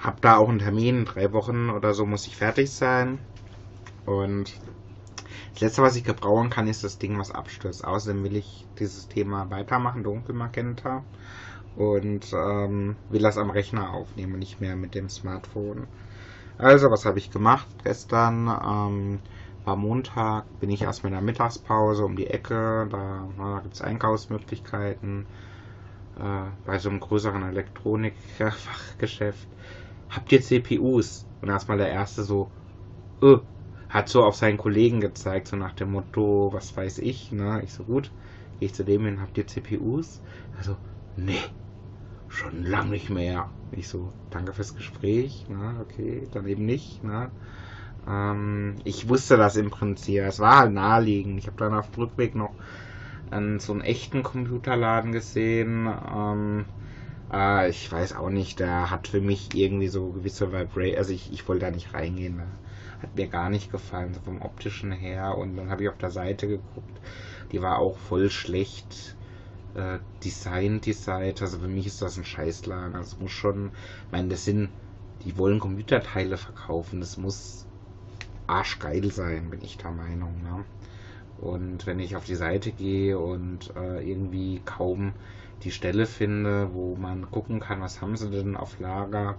habe 0.00 0.20
da 0.20 0.36
auch 0.36 0.48
einen 0.48 0.58
Termin, 0.58 1.00
in 1.00 1.04
drei 1.04 1.32
Wochen 1.32 1.70
oder 1.70 1.94
so 1.94 2.06
muss 2.06 2.26
ich 2.26 2.36
fertig 2.36 2.70
sein. 2.72 3.18
Und 4.06 4.58
das 5.52 5.60
letzte, 5.60 5.82
was 5.82 5.96
ich 5.96 6.04
gebrauchen 6.04 6.50
kann, 6.50 6.66
ist 6.66 6.84
das 6.84 6.98
Ding, 6.98 7.18
was 7.18 7.30
abstürzt. 7.30 7.84
Außerdem 7.84 8.24
will 8.24 8.36
ich 8.36 8.66
dieses 8.78 9.08
Thema 9.08 9.50
weitermachen, 9.50 10.02
Dunkelmagenta. 10.02 11.04
Und 11.76 12.32
ähm, 12.32 12.96
will 13.08 13.22
das 13.22 13.38
am 13.38 13.50
Rechner 13.50 13.92
aufnehmen, 13.92 14.38
nicht 14.38 14.60
mehr 14.60 14.74
mit 14.74 14.96
dem 14.96 15.08
Smartphone. 15.08 15.86
Also, 16.58 16.90
was 16.90 17.04
habe 17.04 17.18
ich 17.18 17.30
gemacht? 17.30 17.68
Gestern 17.84 18.48
ähm, 18.48 19.18
war 19.68 19.76
Montag, 19.76 20.46
bin 20.60 20.70
ich 20.70 20.82
erst 20.82 21.04
mit 21.04 21.12
einer 21.12 21.20
Mittagspause 21.20 22.04
um 22.04 22.16
die 22.16 22.26
Ecke. 22.28 22.88
Da, 22.90 23.28
da 23.36 23.60
gibt 23.60 23.74
es 23.74 23.82
Einkaufsmöglichkeiten 23.82 25.26
äh, 26.16 26.44
bei 26.64 26.78
so 26.78 26.88
einem 26.88 27.00
größeren 27.00 27.42
Elektronikfachgeschäft, 27.42 29.48
habt 30.08 30.32
ihr 30.32 30.40
CPUs? 30.42 31.26
Und 31.42 31.48
erstmal 31.50 31.76
der 31.78 31.90
erste 31.90 32.22
so, 32.24 32.50
öh, 33.22 33.38
hat 33.88 34.08
so 34.08 34.24
auf 34.24 34.36
seinen 34.36 34.56
Kollegen 34.58 35.00
gezeigt, 35.00 35.48
so 35.48 35.56
nach 35.56 35.74
dem 35.74 35.92
Motto, 35.92 36.50
was 36.52 36.76
weiß 36.76 36.98
ich, 36.98 37.30
ne? 37.32 37.60
Ich 37.64 37.72
so, 37.74 37.84
gut, 37.84 38.12
gehe 38.58 38.66
ich 38.68 38.74
zu 38.74 38.84
dem 38.84 39.04
hin, 39.04 39.20
habt 39.20 39.36
ihr 39.38 39.46
CPUs? 39.46 40.22
Also, 40.56 40.76
nee, 41.16 41.40
schon 42.28 42.62
lang 42.64 42.90
nicht 42.90 43.10
mehr. 43.10 43.52
Ich 43.70 43.88
so, 43.88 44.12
danke 44.30 44.52
fürs 44.54 44.74
Gespräch, 44.74 45.46
ne? 45.48 45.78
Okay, 45.82 46.28
dann 46.32 46.46
eben 46.46 46.64
nicht, 46.64 47.02
ne? 47.04 47.30
Ähm, 48.06 48.76
ich 48.84 49.08
wusste 49.08 49.36
das 49.36 49.56
im 49.56 49.70
Prinzip, 49.70 50.22
es 50.22 50.40
war 50.40 50.58
halt 50.58 50.72
naheliegend. 50.72 51.38
Ich 51.38 51.46
habe 51.46 51.56
dann 51.56 51.74
auf 51.74 51.90
dem 51.90 52.04
Rückweg 52.04 52.34
noch 52.34 52.54
an 53.30 53.60
so 53.60 53.72
einem 53.72 53.82
echten 53.82 54.22
Computerladen 54.22 55.12
gesehen. 55.12 55.88
Ähm, 56.14 56.66
äh, 57.32 57.70
ich 57.70 57.90
weiß 57.90 58.14
auch 58.16 58.30
nicht, 58.30 58.60
der 58.60 58.90
hat 58.90 59.08
für 59.08 59.20
mich 59.20 59.54
irgendwie 59.54 59.88
so 59.88 60.10
gewisse 60.10 60.52
Vibration. 60.52 60.98
Also 60.98 61.12
ich, 61.12 61.32
ich 61.32 61.48
wollte 61.48 61.66
da 61.66 61.70
nicht 61.70 61.94
reingehen. 61.94 62.42
Hat 63.02 63.14
mir 63.16 63.28
gar 63.28 63.50
nicht 63.50 63.70
gefallen, 63.70 64.14
so 64.14 64.20
vom 64.20 64.42
optischen 64.42 64.92
her. 64.92 65.36
Und 65.38 65.56
dann 65.56 65.70
habe 65.70 65.84
ich 65.84 65.88
auf 65.88 65.98
der 65.98 66.10
Seite 66.10 66.48
geguckt. 66.48 67.00
Die 67.52 67.62
war 67.62 67.78
auch 67.78 67.98
voll 67.98 68.30
schlecht 68.30 69.16
äh, 69.74 69.98
designt, 70.24 70.86
die 70.86 70.92
Seite. 70.94 71.44
Also 71.44 71.60
für 71.60 71.68
mich 71.68 71.86
ist 71.86 72.02
das 72.02 72.18
ein 72.18 72.24
Scheißladen. 72.24 72.96
Also 72.96 73.16
muss 73.20 73.32
schon, 73.32 73.72
ich 74.06 74.12
meine, 74.12 74.28
das 74.28 74.44
sind, 74.44 74.70
die 75.24 75.38
wollen 75.38 75.60
Computerteile 75.60 76.36
verkaufen. 76.38 77.00
Das 77.00 77.16
muss 77.18 77.67
arschgeil 78.48 79.10
sein, 79.12 79.50
bin 79.50 79.62
ich 79.62 79.78
der 79.78 79.92
Meinung. 79.92 80.42
Ne? 80.42 80.64
Und 81.40 81.86
wenn 81.86 82.00
ich 82.00 82.16
auf 82.16 82.24
die 82.24 82.34
Seite 82.34 82.72
gehe 82.72 83.18
und 83.18 83.74
äh, 83.76 84.08
irgendwie 84.08 84.60
kaum 84.64 85.12
die 85.62 85.70
Stelle 85.70 86.06
finde, 86.06 86.70
wo 86.72 86.96
man 86.96 87.30
gucken 87.30 87.60
kann, 87.60 87.80
was 87.80 88.00
haben 88.00 88.16
sie 88.16 88.30
denn 88.30 88.56
auf 88.56 88.78
Lager, 88.80 89.36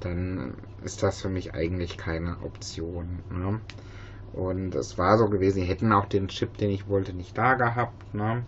dann 0.00 0.54
ist 0.82 1.02
das 1.02 1.20
für 1.20 1.28
mich 1.28 1.54
eigentlich 1.54 1.96
keine 1.96 2.36
Option. 2.42 3.20
Ne? 3.30 3.60
Und 4.32 4.74
es 4.74 4.98
war 4.98 5.18
so 5.18 5.28
gewesen, 5.28 5.60
die 5.60 5.66
hätten 5.66 5.92
auch 5.92 6.06
den 6.06 6.28
Chip, 6.28 6.56
den 6.58 6.70
ich 6.70 6.88
wollte, 6.88 7.12
nicht 7.12 7.36
da 7.36 7.54
gehabt. 7.54 8.14
Ne? 8.14 8.44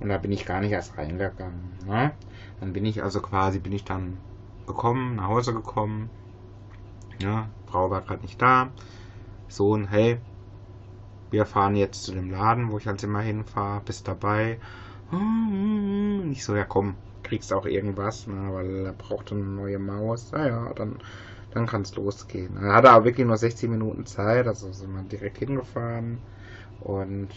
Und 0.00 0.08
da 0.08 0.18
bin 0.18 0.32
ich 0.32 0.46
gar 0.46 0.60
nicht 0.60 0.72
erst 0.72 0.96
reingegangen. 0.98 1.72
Ne? 1.86 2.12
Dann 2.60 2.72
bin 2.72 2.84
ich 2.84 3.02
also 3.02 3.20
quasi, 3.20 3.58
bin 3.58 3.72
ich 3.72 3.84
dann 3.84 4.18
gekommen, 4.66 5.16
nach 5.16 5.28
Hause 5.28 5.54
gekommen. 5.54 6.10
Ja, 7.20 7.48
Frau 7.66 7.90
war 7.90 8.02
gerade 8.02 8.22
nicht 8.22 8.40
da. 8.40 8.68
Sohn, 9.48 9.88
hey, 9.88 10.20
wir 11.30 11.46
fahren 11.46 11.76
jetzt 11.76 12.02
zu 12.04 12.12
dem 12.12 12.30
Laden, 12.30 12.70
wo 12.70 12.78
ich 12.78 12.86
halt 12.86 13.02
immer 13.04 13.20
hinfahre, 13.20 13.80
bist 13.84 14.08
dabei. 14.08 14.58
Ich 16.30 16.44
so, 16.44 16.54
ja 16.56 16.64
komm, 16.64 16.96
kriegst 17.22 17.52
auch 17.52 17.66
irgendwas, 17.66 18.26
ne, 18.26 18.52
weil 18.52 18.86
er 18.86 18.92
braucht 18.92 19.32
eine 19.32 19.42
neue 19.44 19.78
Maus. 19.78 20.32
Naja, 20.32 20.72
dann, 20.74 20.98
dann 21.50 21.66
kann 21.66 21.82
es 21.82 21.94
losgehen. 21.96 22.56
Er 22.56 22.74
hatte 22.74 22.90
aber 22.90 23.04
wirklich 23.04 23.26
nur 23.26 23.36
16 23.36 23.70
Minuten 23.70 24.06
Zeit, 24.06 24.46
also 24.46 24.72
sind 24.72 24.92
wir 24.92 25.02
direkt 25.04 25.38
hingefahren 25.38 26.22
und 26.80 27.28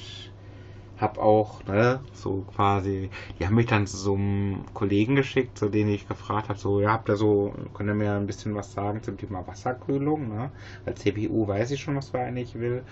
hab 1.00 1.18
auch, 1.18 1.64
ne, 1.66 2.02
so 2.14 2.42
quasi, 2.56 3.10
die 3.40 3.46
haben 3.46 3.56
mich 3.56 3.68
dann 3.68 3.88
zu 3.88 3.98
so 3.98 4.16
einem 4.16 4.66
Kollegen 4.74 5.16
geschickt, 5.16 5.58
zu 5.58 5.70
dem 5.70 5.88
ich 5.90 6.08
gefragt 6.08 6.50
habe, 6.50 6.60
so, 6.60 6.82
ja, 6.82 6.92
habt 6.92 7.10
ihr 7.10 7.16
so, 7.16 7.54
könnt 7.74 7.90
ihr 7.90 7.96
mir 7.96 8.14
ein 8.14 8.28
bisschen 8.28 8.56
was 8.56 8.74
sagen 8.74 9.02
zum 9.04 9.18
Thema 9.18 9.48
Wasserkühlung, 9.48 10.28
ne? 10.30 10.52
Weil 10.86 10.96
CPU 10.96 11.48
weiß 11.48 11.72
ich 11.72 11.82
schon, 11.82 11.96
was 11.96 12.14
wir 12.14 12.22
eigentlich 12.22 12.56
will. 12.60 12.84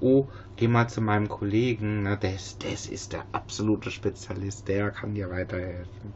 Oh, 0.00 0.28
geh 0.56 0.68
mal 0.68 0.88
zu 0.88 1.00
meinem 1.00 1.28
Kollegen, 1.28 2.02
ne, 2.02 2.18
das, 2.20 2.58
das 2.58 2.86
ist 2.86 3.12
der 3.12 3.24
absolute 3.32 3.90
Spezialist, 3.90 4.68
der 4.68 4.90
kann 4.90 5.14
dir 5.14 5.30
weiterhelfen. 5.30 6.14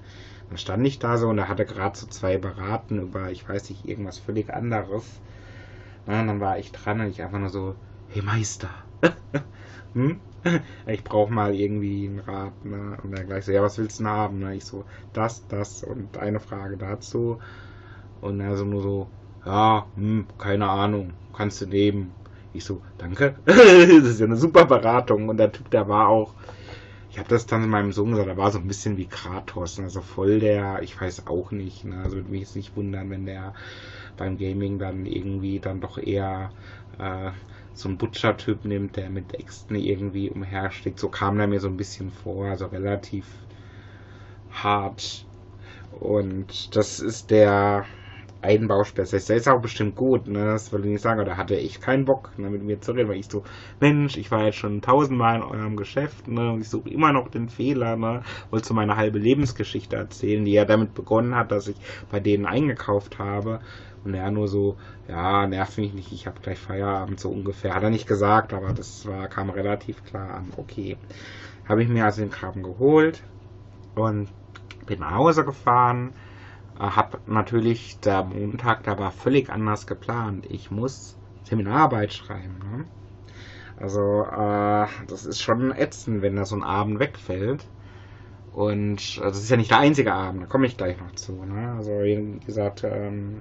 Dann 0.48 0.58
stand 0.58 0.86
ich 0.86 0.98
da 0.98 1.16
so 1.18 1.28
und 1.28 1.38
er 1.38 1.48
hatte 1.48 1.64
gerade 1.64 1.98
so 1.98 2.06
zwei 2.06 2.38
beraten 2.38 3.00
über, 3.00 3.30
ich 3.30 3.48
weiß 3.48 3.70
nicht, 3.70 3.88
irgendwas 3.88 4.18
völlig 4.18 4.52
anderes. 4.52 5.20
Na, 6.06 6.24
dann 6.24 6.40
war 6.40 6.58
ich 6.58 6.72
dran 6.72 7.00
und 7.00 7.08
ich 7.08 7.22
einfach 7.22 7.38
nur 7.38 7.50
so, 7.50 7.74
hey 8.08 8.22
Meister, 8.22 8.70
hm? 9.94 10.20
ich 10.86 11.04
brauche 11.04 11.32
mal 11.32 11.54
irgendwie 11.54 12.06
einen 12.06 12.20
Rat. 12.20 12.64
Ne? 12.64 12.96
Und 13.02 13.12
er 13.14 13.24
gleich 13.24 13.44
so, 13.44 13.52
ja, 13.52 13.62
was 13.62 13.78
willst 13.78 13.98
du 13.98 14.04
denn 14.04 14.12
haben? 14.12 14.38
Ne? 14.40 14.56
Ich 14.56 14.64
so, 14.64 14.84
das, 15.12 15.46
das 15.48 15.82
und 15.82 16.16
eine 16.18 16.40
Frage 16.40 16.76
dazu. 16.76 17.38
Und 18.20 18.40
er 18.40 18.56
so 18.56 18.64
nur 18.64 18.82
so, 18.82 19.08
ja, 19.44 19.86
hm, 19.96 20.26
keine 20.38 20.68
Ahnung, 20.68 21.12
kannst 21.36 21.60
du 21.60 21.66
nehmen. 21.66 22.12
Ich 22.52 22.64
so, 22.64 22.82
danke. 22.98 23.36
das 23.44 23.56
ist 23.56 24.20
ja 24.20 24.26
eine 24.26 24.36
super 24.36 24.64
Beratung. 24.64 25.28
Und 25.28 25.36
der 25.36 25.52
Typ, 25.52 25.70
der 25.70 25.88
war 25.88 26.08
auch, 26.08 26.34
ich 27.10 27.18
habe 27.18 27.28
das 27.28 27.46
dann 27.46 27.64
in 27.64 27.70
meinem 27.70 27.92
Sohn 27.92 28.10
gesagt, 28.10 28.28
der 28.28 28.36
war 28.36 28.50
so 28.50 28.58
ein 28.58 28.68
bisschen 28.68 28.96
wie 28.96 29.06
Kratos, 29.06 29.80
also 29.80 30.02
voll 30.02 30.40
der, 30.40 30.82
ich 30.82 31.00
weiß 31.00 31.26
auch 31.26 31.50
nicht, 31.50 31.84
ne? 31.84 32.00
also 32.02 32.16
würde 32.16 32.30
mich 32.30 32.42
jetzt 32.42 32.56
nicht 32.56 32.76
wundern, 32.76 33.10
wenn 33.10 33.26
der 33.26 33.54
beim 34.16 34.36
Gaming 34.36 34.78
dann 34.78 35.06
irgendwie 35.06 35.58
dann 35.58 35.80
doch 35.80 35.98
eher 35.98 36.50
äh, 36.98 37.30
so 37.78 37.88
ein 37.88 37.98
Butcher-Typ 37.98 38.64
nimmt, 38.64 38.96
der 38.96 39.10
mit 39.10 39.34
Äxten 39.34 39.76
irgendwie 39.76 40.30
umhersteckt. 40.30 40.98
So 40.98 41.08
kam 41.08 41.38
er 41.40 41.46
mir 41.46 41.60
so 41.60 41.68
ein 41.68 41.76
bisschen 41.76 42.10
vor, 42.10 42.46
also 42.46 42.66
relativ 42.66 43.26
hart. 44.50 45.26
Und 46.00 46.76
das 46.76 47.00
ist 47.00 47.30
der 47.30 47.84
Einbauspezialist. 48.40 49.28
Der 49.28 49.36
ist 49.36 49.48
auch 49.48 49.60
bestimmt 49.60 49.96
gut, 49.96 50.28
ne? 50.28 50.44
Das 50.44 50.72
will 50.72 50.84
ich 50.84 50.92
nicht 50.92 51.02
sagen, 51.02 51.20
aber 51.20 51.30
da 51.30 51.36
hatte 51.36 51.56
ich 51.56 51.80
keinen 51.80 52.04
Bock, 52.04 52.30
ne, 52.38 52.48
mit 52.48 52.62
mir 52.62 52.80
zu 52.80 52.92
reden, 52.92 53.08
weil 53.08 53.18
ich 53.18 53.26
so, 53.26 53.42
Mensch, 53.80 54.16
ich 54.16 54.30
war 54.30 54.44
jetzt 54.44 54.58
schon 54.58 54.80
tausendmal 54.80 55.36
in 55.36 55.42
eurem 55.42 55.76
Geschäft, 55.76 56.28
ne? 56.28 56.52
Und 56.52 56.60
ich 56.60 56.68
suche 56.68 56.88
immer 56.88 57.12
noch 57.12 57.28
den 57.28 57.48
Fehler, 57.48 57.96
ne? 57.96 58.22
Wollte 58.50 58.68
so 58.68 58.74
meine 58.74 58.96
halbe 58.96 59.18
Lebensgeschichte 59.18 59.96
erzählen, 59.96 60.44
die 60.44 60.52
ja 60.52 60.64
damit 60.64 60.94
begonnen 60.94 61.34
hat, 61.34 61.50
dass 61.50 61.66
ich 61.66 61.76
bei 62.10 62.20
denen 62.20 62.46
eingekauft 62.46 63.18
habe. 63.18 63.60
Und 64.04 64.14
er 64.14 64.30
nur 64.30 64.48
so, 64.48 64.76
ja, 65.08 65.46
nerv 65.46 65.76
mich 65.78 65.92
nicht, 65.92 66.12
ich 66.12 66.26
habe 66.26 66.40
gleich 66.40 66.58
Feierabend, 66.58 67.20
so 67.20 67.30
ungefähr. 67.30 67.74
Hat 67.74 67.82
er 67.82 67.90
nicht 67.90 68.06
gesagt, 68.06 68.52
aber 68.52 68.72
das 68.72 69.06
war, 69.06 69.28
kam 69.28 69.50
relativ 69.50 70.04
klar 70.04 70.34
an. 70.34 70.52
Okay. 70.56 70.96
Habe 71.68 71.82
ich 71.82 71.88
mir 71.88 72.04
also 72.04 72.22
den 72.22 72.30
Kram 72.30 72.62
geholt 72.62 73.22
und 73.94 74.28
bin 74.86 75.00
nach 75.00 75.14
Hause 75.14 75.44
gefahren 75.44 76.12
äh, 76.78 76.82
habe 76.82 77.18
natürlich 77.26 77.98
der 78.00 78.24
Montag, 78.24 78.84
der 78.84 78.98
war 78.98 79.10
völlig 79.10 79.50
anders 79.50 79.86
geplant. 79.86 80.46
Ich 80.48 80.70
muss 80.70 81.16
Seminararbeit 81.44 82.12
schreiben. 82.12 82.58
Ne? 82.58 82.84
Also 83.76 84.24
äh, 84.24 84.86
das 85.08 85.24
ist 85.24 85.40
schon 85.40 85.72
ätzend, 85.72 86.22
wenn 86.22 86.36
da 86.36 86.44
so 86.44 86.56
ein 86.56 86.62
Abend 86.62 86.98
wegfällt. 86.98 87.66
Und 88.52 89.18
äh, 89.18 89.22
das 89.22 89.38
ist 89.38 89.50
ja 89.50 89.56
nicht 89.56 89.70
der 89.70 89.78
einzige 89.78 90.12
Abend, 90.12 90.42
da 90.42 90.46
komme 90.46 90.66
ich 90.66 90.76
gleich 90.76 90.98
noch 90.98 91.12
zu. 91.12 91.44
Ne? 91.44 91.74
Also 91.76 91.90
wie 91.90 92.40
gesagt, 92.44 92.84
ähm, 92.84 93.40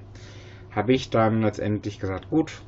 habe 0.72 0.94
ich 0.94 1.10
dann 1.10 1.42
letztendlich 1.42 2.00
gesagt, 2.00 2.30
gut, 2.30 2.62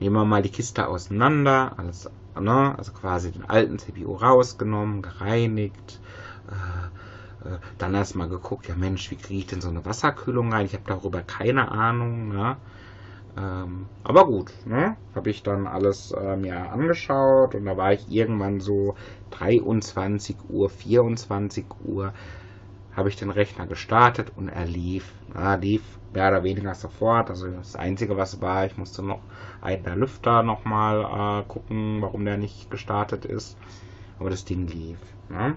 nehmen 0.00 0.16
wir 0.16 0.24
mal 0.24 0.42
die 0.42 0.50
Kiste 0.50 0.88
auseinander, 0.88 1.74
alles, 1.76 2.10
ne? 2.38 2.74
also 2.76 2.92
quasi 2.92 3.32
den 3.32 3.48
alten 3.48 3.78
CPU 3.78 4.14
rausgenommen, 4.14 5.02
gereinigt, 5.02 6.00
äh, 6.48 7.48
äh, 7.48 7.58
dann 7.78 7.94
erstmal 7.94 8.28
geguckt, 8.28 8.68
ja 8.68 8.74
Mensch, 8.74 9.10
wie 9.10 9.16
kriege 9.16 9.40
ich 9.40 9.46
denn 9.46 9.60
so 9.60 9.68
eine 9.68 9.84
Wasserkühlung 9.84 10.52
rein? 10.52 10.66
Ich 10.66 10.74
habe 10.74 10.84
darüber 10.86 11.22
keine 11.22 11.70
Ahnung. 11.70 12.28
Ne? 12.28 12.56
Ähm, 13.36 13.86
aber 14.04 14.26
gut, 14.26 14.52
ne? 14.64 14.96
habe 15.14 15.30
ich 15.30 15.42
dann 15.42 15.66
alles 15.66 16.10
äh, 16.12 16.36
mir 16.36 16.70
angeschaut 16.70 17.54
und 17.54 17.66
da 17.66 17.76
war 17.76 17.92
ich 17.92 18.10
irgendwann 18.10 18.60
so 18.60 18.94
23 19.30 20.36
Uhr, 20.48 20.70
24 20.70 21.66
Uhr, 21.84 22.12
habe 22.96 23.10
ich 23.10 23.16
den 23.16 23.30
Rechner 23.30 23.66
gestartet 23.66 24.32
und 24.36 24.48
er 24.48 24.64
lief. 24.64 25.12
Er 25.34 25.58
lief 25.58 25.82
mehr 26.14 26.28
oder 26.28 26.42
weniger 26.42 26.74
sofort. 26.74 27.28
Also 27.28 27.48
das 27.48 27.76
Einzige, 27.76 28.16
was 28.16 28.40
war, 28.40 28.64
ich 28.64 28.78
musste 28.78 29.02
noch 29.02 29.20
einen 29.60 29.84
der 29.84 29.96
Lüfter 29.96 30.42
nochmal 30.42 31.42
äh, 31.42 31.44
gucken, 31.46 32.00
warum 32.00 32.24
der 32.24 32.38
nicht 32.38 32.70
gestartet 32.70 33.26
ist. 33.26 33.58
Aber 34.18 34.30
das 34.30 34.46
Ding 34.46 34.66
lief. 34.66 34.98
Ne? 35.28 35.56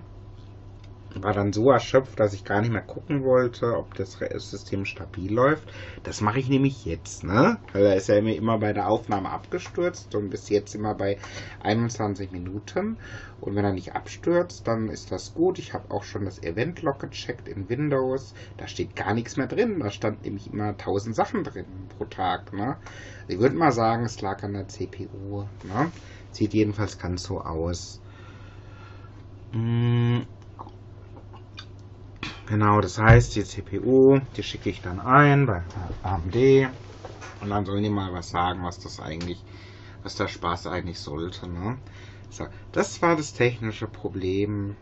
War 1.16 1.34
dann 1.34 1.54
so 1.54 1.72
erschöpft, 1.72 2.20
dass 2.20 2.34
ich 2.34 2.44
gar 2.44 2.62
nicht 2.62 2.72
mehr 2.72 2.82
gucken 2.82 3.24
wollte, 3.24 3.76
ob 3.78 3.96
das 3.96 4.20
System 4.38 4.86
stabil 4.86 5.34
läuft. 5.34 5.72
Das 6.04 6.22
mache 6.22 6.40
ich 6.40 6.50
nämlich 6.50 6.86
jetzt, 6.86 7.24
ne? 7.24 7.58
Weil 7.74 7.86
er 7.86 7.96
ist 7.96 8.10
ja 8.10 8.16
immer 8.16 8.60
bei 8.60 8.74
der 8.74 8.88
Aufnahme 8.88 9.30
abgestürzt 9.30 10.14
und 10.16 10.30
bis 10.30 10.50
jetzt 10.50 10.76
immer 10.76 10.94
bei 10.94 11.18
21 11.64 12.32
Minuten. 12.32 12.98
Und 13.42 13.56
wenn 13.56 13.66
er 13.66 13.74
nicht 13.74 13.96
abstürzt, 13.96 14.68
dann 14.68 14.90
ist 14.90 15.12
das 15.12 15.34
gut. 15.34 15.60
Ich 15.60 15.74
habe 15.74 15.92
auch 15.92 16.04
schon 16.04 16.26
das 16.26 16.44
Event-Log 16.44 17.00
gecheckt 17.00 17.48
in 17.48 17.70
Windows. 17.70 18.34
Da 18.58 18.68
steht 18.68 18.96
gar 18.96 19.14
nichts 19.14 19.38
mehr 19.38 19.48
drin. 19.48 19.80
Da 19.80 19.92
stand 19.92 20.24
nämlich 20.24 20.52
immer 20.52 20.70
1000 20.70 21.16
Sachen 21.16 21.44
drin 21.44 21.66
pro 21.98 22.06
Tag, 22.06 22.54
ne? 22.54 22.78
Ich 23.28 23.40
würde 23.40 23.56
mal 23.56 23.72
sagen, 23.72 24.06
es 24.06 24.22
lag 24.22 24.44
an 24.44 24.54
der 24.54 24.68
CPU, 24.68 25.46
ne? 25.64 25.92
Sieht 26.32 26.54
jedenfalls 26.54 27.00
ganz 27.00 27.24
so 27.24 27.42
aus. 27.42 28.02
Mmh. 29.54 30.22
Genau, 32.50 32.82
das 32.82 32.98
heißt, 32.98 33.36
die 33.36 33.46
CPU, 33.46 34.20
die 34.36 34.44
schicke 34.44 34.70
ich 34.70 34.82
dann 34.82 35.00
ein 35.00 35.46
bei 35.46 35.64
AMD 36.02 36.68
und 37.40 37.50
dann 37.50 37.66
sollen 37.66 37.84
die 37.84 37.90
mal 37.90 38.12
was 38.12 38.30
sagen, 38.30 38.64
was 38.64 38.80
das 38.80 39.00
eigentlich, 39.00 39.46
was 40.04 40.16
der 40.16 40.28
Spaß 40.28 40.68
eigentlich 40.68 41.00
sollte. 41.00 41.48
Ne? 41.48 41.78
So, 42.30 42.48
das 42.72 43.02
war 43.02 43.16
das 43.16 43.34
technische 43.34 43.88
Problem, 43.88 44.76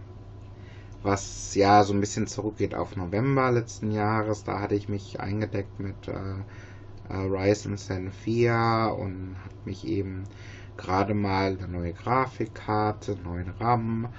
was 1.03 1.53
ja 1.55 1.83
so 1.83 1.93
ein 1.93 1.99
bisschen 1.99 2.27
zurückgeht 2.27 2.75
auf 2.75 2.95
November 2.95 3.51
letzten 3.51 3.91
Jahres. 3.91 4.43
Da 4.43 4.59
hatte 4.59 4.75
ich 4.75 4.89
mich 4.89 5.19
eingedeckt 5.19 5.79
mit 5.79 6.07
äh, 6.07 6.43
Ryzen 7.09 7.77
Zen 7.77 8.11
4 8.11 8.95
und 8.99 9.37
hat 9.43 9.65
mich 9.65 9.85
eben 9.87 10.25
gerade 10.77 11.13
mal 11.13 11.57
eine 11.57 11.67
neue 11.67 11.93
Grafikkarte, 11.93 13.17
neuen 13.23 13.49
RAM, 13.49 14.13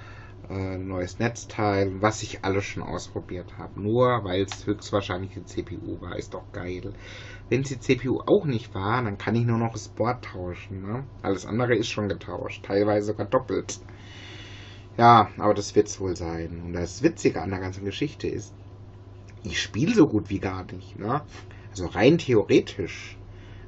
äh, 0.49 0.77
neues 0.77 1.19
Netzteil, 1.19 2.01
was 2.01 2.23
ich 2.23 2.43
alles 2.43 2.65
schon 2.65 2.83
ausprobiert 2.83 3.57
habe. 3.57 3.79
Nur 3.81 4.23
weil 4.23 4.43
es 4.43 4.65
höchstwahrscheinlich 4.65 5.31
die 5.33 5.45
CPU 5.45 6.01
war, 6.01 6.17
ist 6.17 6.33
doch 6.33 6.51
geil. 6.51 6.93
Wenn 7.49 7.61
es 7.61 7.69
die 7.69 7.79
CPU 7.79 8.21
auch 8.25 8.45
nicht 8.45 8.73
war, 8.73 9.03
dann 9.03 9.17
kann 9.17 9.35
ich 9.35 9.45
nur 9.45 9.57
noch 9.57 9.73
das 9.73 9.87
Board 9.87 10.25
tauschen. 10.25 10.81
Ne? 10.81 11.03
Alles 11.21 11.45
andere 11.45 11.75
ist 11.75 11.89
schon 11.89 12.09
getauscht, 12.09 12.65
teilweise 12.65 13.07
sogar 13.07 13.25
doppelt. 13.25 13.79
Ja, 14.97 15.29
aber 15.37 15.53
das 15.53 15.75
wird 15.75 15.87
es 15.87 15.99
wohl 15.99 16.15
sein. 16.15 16.61
Und 16.65 16.73
das 16.73 17.03
Witzige 17.03 17.41
an 17.41 17.51
der 17.51 17.59
ganzen 17.59 17.85
Geschichte 17.85 18.27
ist, 18.27 18.53
ich 19.43 19.61
spiele 19.61 19.93
so 19.93 20.07
gut 20.07 20.29
wie 20.29 20.39
gar 20.39 20.65
nicht. 20.71 20.99
Ne? 20.99 21.21
Also 21.71 21.85
rein 21.85 22.17
theoretisch. 22.17 23.17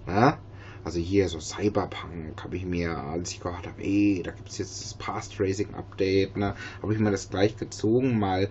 Ne? 0.05 0.37
Also 0.83 0.99
hier 0.99 1.29
so 1.29 1.39
Cyberpunk 1.39 2.43
habe 2.43 2.57
ich 2.57 2.65
mir, 2.65 2.97
als 2.97 3.31
ich 3.31 3.39
gehört 3.39 3.67
habe, 3.67 3.81
ey, 3.81 4.21
da 4.23 4.31
gibt 4.31 4.49
es 4.49 4.57
jetzt 4.57 4.83
das 4.83 4.93
Past 4.95 5.39
Racing 5.39 5.75
Update, 5.75 6.37
ne, 6.37 6.55
habe 6.81 6.93
ich 6.93 6.99
mir 6.99 7.11
das 7.11 7.29
gleich 7.29 7.55
gezogen, 7.57 8.17
mal 8.17 8.49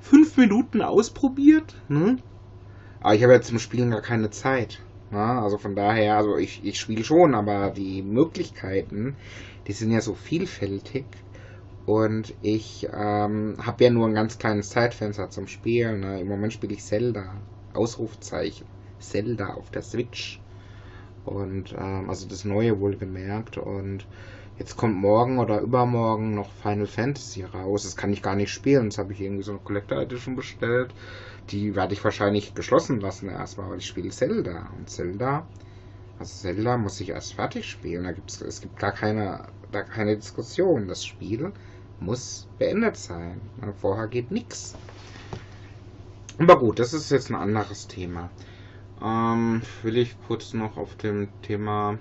fünf 0.00 0.36
Minuten 0.36 0.82
ausprobiert, 0.82 1.76
ne? 1.88 2.18
Aber 3.00 3.14
ich 3.14 3.22
habe 3.22 3.34
jetzt 3.34 3.48
zum 3.48 3.60
Spielen 3.60 3.92
gar 3.92 4.02
keine 4.02 4.30
Zeit. 4.30 4.80
Ne? 5.10 5.20
Also 5.20 5.58
von 5.58 5.76
daher, 5.76 6.16
also 6.16 6.36
ich, 6.36 6.64
ich 6.64 6.80
spiele 6.80 7.04
schon, 7.04 7.34
aber 7.34 7.70
die 7.70 8.02
Möglichkeiten, 8.02 9.16
die 9.66 9.72
sind 9.72 9.90
ja 9.90 10.00
so 10.00 10.14
vielfältig. 10.14 11.04
Und 11.86 12.34
ich 12.42 12.88
ähm, 12.92 13.56
habe 13.62 13.84
ja 13.84 13.90
nur 13.90 14.08
ein 14.08 14.14
ganz 14.14 14.38
kleines 14.38 14.70
Zeitfenster 14.70 15.30
zum 15.30 15.46
Spielen. 15.46 16.00
Ne? 16.00 16.20
Im 16.20 16.26
Moment 16.26 16.52
spiele 16.52 16.74
ich 16.74 16.82
Zelda. 16.82 17.34
Ausrufzeichen. 17.74 18.66
Zelda 18.98 19.54
auf 19.54 19.70
der 19.70 19.82
Switch. 19.82 20.40
Und 21.26 21.74
ähm, 21.76 22.08
also 22.08 22.26
das 22.28 22.44
Neue 22.44 22.80
wohlgemerkt. 22.80 23.58
Und 23.58 24.06
jetzt 24.58 24.76
kommt 24.76 24.96
morgen 24.96 25.38
oder 25.38 25.60
übermorgen 25.60 26.34
noch 26.34 26.50
Final 26.62 26.86
Fantasy 26.86 27.42
raus. 27.42 27.82
Das 27.82 27.96
kann 27.96 28.12
ich 28.12 28.22
gar 28.22 28.36
nicht 28.36 28.52
spielen. 28.52 28.90
Das 28.90 28.98
habe 28.98 29.12
ich 29.12 29.20
irgendwie 29.20 29.42
so 29.42 29.52
eine 29.52 29.60
Collector 29.60 30.00
Edition 30.00 30.36
bestellt. 30.36 30.94
Die 31.50 31.74
werde 31.74 31.94
ich 31.94 32.02
wahrscheinlich 32.02 32.54
geschlossen 32.54 33.00
lassen 33.00 33.28
erstmal, 33.28 33.70
weil 33.70 33.78
ich 33.78 33.86
spiele 33.86 34.10
Zelda. 34.10 34.70
Und 34.78 34.88
Zelda, 34.88 35.46
also 36.18 36.32
Zelda 36.32 36.76
muss 36.76 37.00
ich 37.00 37.10
erst 37.10 37.34
fertig 37.34 37.68
spielen. 37.68 38.04
Da 38.04 38.12
gibt's, 38.12 38.40
es 38.40 38.60
gibt 38.60 38.78
gar 38.78 38.92
keine, 38.92 39.46
da 39.72 39.82
keine 39.82 40.16
Diskussion. 40.16 40.88
Das 40.88 41.04
Spiel 41.04 41.52
muss 42.00 42.46
beendet 42.58 42.96
sein. 42.96 43.40
Vorher 43.80 44.06
geht 44.06 44.30
nichts. 44.30 44.74
Aber 46.38 46.58
gut, 46.58 46.78
das 46.78 46.92
ist 46.92 47.10
jetzt 47.10 47.30
ein 47.30 47.36
anderes 47.36 47.86
Thema 47.88 48.30
ähm, 49.00 49.62
will 49.82 49.96
ich 49.98 50.18
kurz 50.18 50.52
noch 50.54 50.76
auf 50.76 50.94
dem 50.96 51.30
Thema 51.42 51.98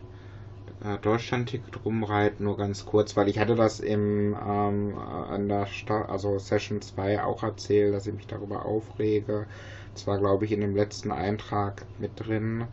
äh, 0.82 0.98
Deutschland-Ticket 1.00 1.86
rumreiten, 1.86 2.46
nur 2.46 2.58
ganz 2.58 2.86
kurz, 2.86 3.16
weil 3.18 3.30
ich 3.30 3.40
hatte 3.40 3.56
das 3.56 3.80
im 3.80 4.36
ähm, 4.36 4.98
an 4.98 5.50
der 5.50 5.68
Sta 5.68 6.04
also 6.06 6.40
Session 6.40 6.82
2 6.82 7.24
auch 7.24 7.44
erzählt, 7.44 7.94
dass 7.94 8.08
ich 8.08 8.14
mich 8.16 8.28
darüber 8.28 8.66
aufrege. 8.66 9.48
Das 9.94 10.08
war, 10.08 10.20
glaube 10.20 10.46
ich, 10.46 10.52
in 10.54 10.62
dem 10.62 10.76
letzten 10.76 11.12
Eintrag 11.12 11.86
mit 11.98 12.20
drin. 12.20 12.68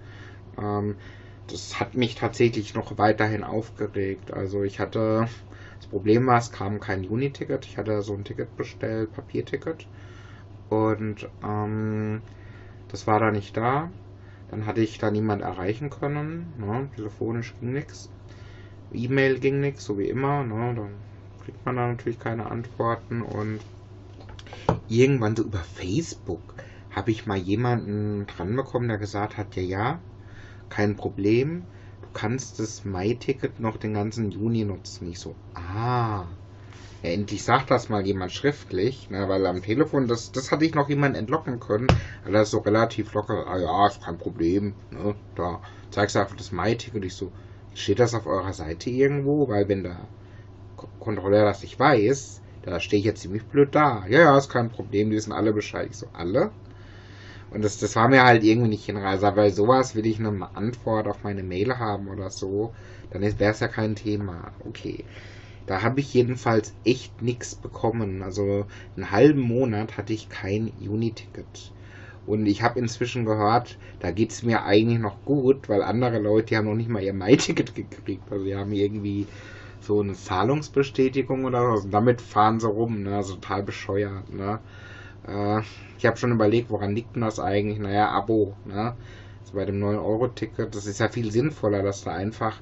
Ähm, 0.59 0.99
das 1.49 1.81
hat 1.81 1.95
mich 1.95 2.15
tatsächlich 2.17 2.75
noch 2.75 2.99
weiterhin 2.99 3.45
aufgeregt. 3.45 4.33
Also 4.33 4.63
ich 4.65 4.81
hatte, 4.81 5.29
das 5.79 5.87
Problem 5.89 6.27
war, 6.27 6.39
es 6.39 6.51
kam 6.53 6.81
kein 6.81 7.07
Uni-Ticket. 7.09 7.67
Ich 7.67 7.79
hatte 7.79 8.03
so 8.03 8.15
ein 8.15 8.25
Ticket 8.25 8.57
bestellt, 8.57 9.13
Papierticket. 9.13 9.89
Und 10.69 11.29
ähm, 11.43 12.23
das 12.89 13.07
war 13.07 13.21
da 13.21 13.31
nicht 13.31 13.57
da. 13.57 13.93
Dann 14.53 14.67
hatte 14.67 14.83
ich 14.83 14.99
da 14.99 15.11
niemand 15.11 15.41
erreichen 15.41 15.88
können. 15.88 16.53
Ne? 16.59 16.91
Telefonisch 16.95 17.55
ging 17.59 17.73
nichts. 17.73 18.11
E-Mail 18.93 19.41
ging 19.41 19.61
nichts, 19.61 19.83
so 19.83 19.99
wie 19.99 20.11
immer. 20.11 20.45
Ne? 20.45 20.75
Dann 20.77 20.91
kriegt 21.43 21.65
man 21.65 21.77
da 21.77 21.88
natürlich 21.88 22.21
keine 22.21 22.51
Antworten. 22.51 23.23
Und 23.23 23.61
irgendwann 24.88 25.35
so 25.35 25.45
über 25.45 25.61
Facebook 25.61 26.41
habe 26.91 27.11
ich 27.11 27.25
mal 27.25 27.38
jemanden 27.38 28.27
dran 28.27 28.55
bekommen, 28.55 28.88
der 28.88 28.99
gesagt 28.99 29.38
hat, 29.38 29.57
ja, 29.57 29.62
ja, 29.62 29.99
kein 30.69 30.97
Problem. 30.97 31.62
Du 32.03 32.09
kannst 32.12 32.59
das 32.59 32.85
Mai-Ticket 32.85 33.59
noch 33.59 33.79
den 33.79 33.95
ganzen 33.95 34.31
Juni 34.31 34.65
nutzen. 34.67 35.09
Ich 35.09 35.19
so, 35.19 35.35
ah, 35.55 36.27
ja, 37.03 37.11
endlich 37.11 37.45
sagt 37.45 37.71
das 37.71 37.88
mal 37.88 38.05
jemand 38.07 38.33
schriftlich, 38.33 39.11
ne, 39.11 39.29
weil 39.29 39.47
am 39.47 39.62
Telefon, 39.62 40.09
das, 40.09 40.33
das 40.33 40.51
hatte 40.53 40.65
ich 40.65 40.75
noch 40.75 40.88
jemand 40.88 41.17
entlocken 41.17 41.61
können, 41.61 41.88
weil 42.25 42.33
das 42.33 42.51
so 42.51 42.59
relativ 42.59 43.12
locker, 43.15 43.47
ah 43.47 43.59
ja, 43.59 43.87
ist 43.87 44.03
kein 44.03 44.19
Problem, 44.19 44.75
ne, 44.91 45.15
da 45.35 45.61
zeigst 45.91 46.17
du 46.17 46.21
einfach 46.21 46.37
das 46.37 46.53
Mai-Ticket, 46.53 47.05
ich 47.05 47.15
so, 47.15 47.33
steht 47.75 47.99
das 48.01 48.15
auf 48.15 48.27
eurer 48.27 48.53
Seite 48.53 48.91
irgendwo, 48.91 49.49
weil 49.49 49.69
wenn 49.69 49.83
der 49.85 50.09
Kontrolleur 51.01 51.45
das 51.45 51.62
nicht 51.62 51.79
weiß, 51.79 52.43
Da 52.62 52.79
stehe 52.81 53.01
ich 53.01 53.07
jetzt 53.07 53.23
ziemlich 53.23 53.47
blöd 53.49 53.75
da. 53.75 54.05
Ja, 54.09 54.21
ja, 54.21 54.38
ist 54.38 54.49
kein 54.51 54.71
Problem, 54.71 55.11
die 55.11 55.17
wissen 55.17 55.33
alle 55.33 55.53
Bescheid. 55.53 55.88
Ich 55.91 55.97
so, 55.97 56.09
alle? 56.12 56.53
Und 57.51 57.62
das, 57.65 57.79
das 57.79 57.97
war 57.97 58.09
mir 58.09 58.25
halt 58.25 58.43
irgendwie 58.45 58.71
nicht 58.71 58.87
hinreißend, 58.87 59.37
weil 59.37 59.53
sowas 59.53 59.95
will 59.95 60.07
ich 60.07 60.19
eine 60.19 60.49
Antwort 60.57 61.07
auf 61.09 61.23
meine 61.25 61.43
Mail 61.45 61.79
haben 61.79 62.09
oder 62.09 62.31
so. 62.31 62.75
Dann 63.11 63.23
wäre 63.23 63.53
es 63.53 63.61
ja 63.61 63.69
kein 63.69 63.95
Thema. 63.97 64.53
Okay. 64.61 65.05
Da 65.66 65.83
habe 65.83 66.01
ich 66.01 66.12
jedenfalls 66.14 66.75
echt 66.85 67.22
nichts 67.22 67.55
bekommen. 67.55 68.22
Also 68.22 68.66
einen 68.96 69.11
halben 69.11 69.40
Monat 69.40 69.96
hatte 69.96 70.12
ich 70.12 70.29
kein 70.29 70.72
Uni-Ticket. 70.81 71.72
Und 72.27 72.46
ich 72.46 72.62
habe 72.62 72.79
inzwischen 72.79 73.25
gehört, 73.25 73.79
da 73.98 74.11
geht 74.12 74.31
es 74.33 74.42
mir 74.42 74.64
eigentlich 74.64 74.98
noch 75.01 75.25
gut, 75.25 75.68
weil 75.68 75.83
andere 75.83 76.18
Leute 76.18 76.46
die 76.48 76.57
haben 76.57 76.66
noch 76.66 76.75
nicht 76.75 76.88
mal 76.88 77.03
ihr 77.03 77.12
Mai-Ticket 77.14 77.75
gekriegt. 77.75 78.31
Also 78.31 78.44
die 78.44 78.55
haben 78.55 78.72
irgendwie 78.72 79.27
so 79.81 80.01
eine 80.01 80.14
Zahlungsbestätigung 80.14 81.44
oder 81.44 81.77
so. 81.77 81.85
Und 81.85 81.90
damit 81.92 82.20
fahren 82.20 82.61
sie 82.61 82.68
rum, 82.68 83.03
ne? 83.03 83.16
Also 83.16 83.35
total 83.35 83.62
bescheuert, 83.64 84.33
ne? 84.33 84.61
Äh, 85.27 85.62
ich 85.98 86.07
habe 86.07 86.16
schon 86.16 86.33
überlegt, 86.33 86.70
woran 86.70 86.94
liegt 86.94 87.14
denn 87.16 87.22
das 87.22 87.40
eigentlich? 87.40 87.79
Naja, 87.79 88.09
Abo, 88.11 88.57
ne? 88.64 88.96
Also 89.42 89.55
bei 89.55 89.64
dem 89.64 89.79
9-Euro-Ticket, 89.81 90.75
das 90.75 90.87
ist 90.87 91.01
ja 91.01 91.09
viel 91.09 91.31
sinnvoller, 91.33 91.83
dass 91.83 92.03
du 92.03 92.11
einfach 92.11 92.61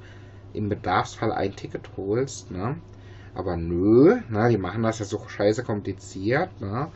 im 0.53 0.69
Bedarfsfall 0.69 1.33
ein 1.33 1.55
Ticket 1.57 1.91
holst, 1.97 2.51
ne? 2.51 2.77
Aber 3.41 3.57
nö, 3.57 4.21
ne, 4.29 4.49
die 4.51 4.59
machen 4.59 4.83
das 4.83 4.99
ja 5.01 5.05
so 5.07 5.27
scheiße 5.27 5.65
kompliziert, 5.65 6.61
ne? 6.61 6.93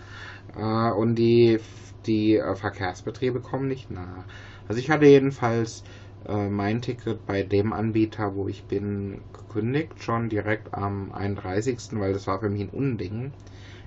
Äh, 0.54 0.90
und 0.92 1.16
die, 1.16 1.58
die 2.06 2.36
äh, 2.36 2.54
Verkehrsbetriebe 2.54 3.40
kommen 3.40 3.68
nicht 3.68 3.90
nah. 3.90 4.26
Also 4.68 4.78
ich 4.80 4.90
hatte 4.90 5.06
jedenfalls 5.06 5.82
äh, 6.26 6.48
mein 6.48 6.82
Ticket 6.82 7.24
bei 7.26 7.42
dem 7.42 7.72
Anbieter, 7.72 8.34
wo 8.34 8.48
ich 8.48 8.64
bin, 8.66 9.22
gekündigt, 9.32 10.02
schon 10.02 10.28
direkt 10.28 10.74
am 10.74 11.12
31., 11.12 11.98
weil 12.00 12.12
das 12.12 12.26
war 12.26 12.40
für 12.40 12.50
mich 12.50 12.62
ein 12.62 12.70
Unding, 12.70 13.32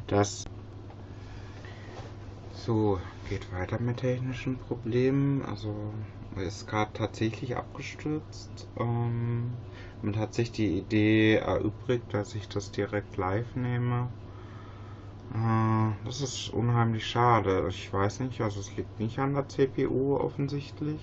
dass 0.07 0.43
so, 2.65 2.99
geht 3.29 3.51
weiter 3.53 3.79
mit 3.79 3.97
technischen 3.97 4.57
Problemen. 4.57 5.43
Also 5.45 5.93
ist 6.35 6.67
gerade 6.67 6.91
tatsächlich 6.93 7.55
abgestürzt. 7.55 8.67
Ähm, 8.77 9.53
man 10.01 10.17
hat 10.17 10.33
sich 10.33 10.51
die 10.51 10.77
Idee 10.77 11.35
erübrigt, 11.35 12.13
dass 12.13 12.35
ich 12.35 12.47
das 12.47 12.71
direkt 12.71 13.17
live 13.17 13.55
nehme. 13.55 14.09
Äh, 15.33 16.05
das 16.05 16.21
ist 16.21 16.49
unheimlich 16.53 17.05
schade. 17.05 17.65
Ich 17.69 17.91
weiß 17.91 18.21
nicht, 18.21 18.41
also 18.41 18.59
es 18.59 18.75
liegt 18.75 18.99
nicht 18.99 19.19
an 19.19 19.33
der 19.33 19.47
CPU 19.47 20.17
offensichtlich. 20.17 21.01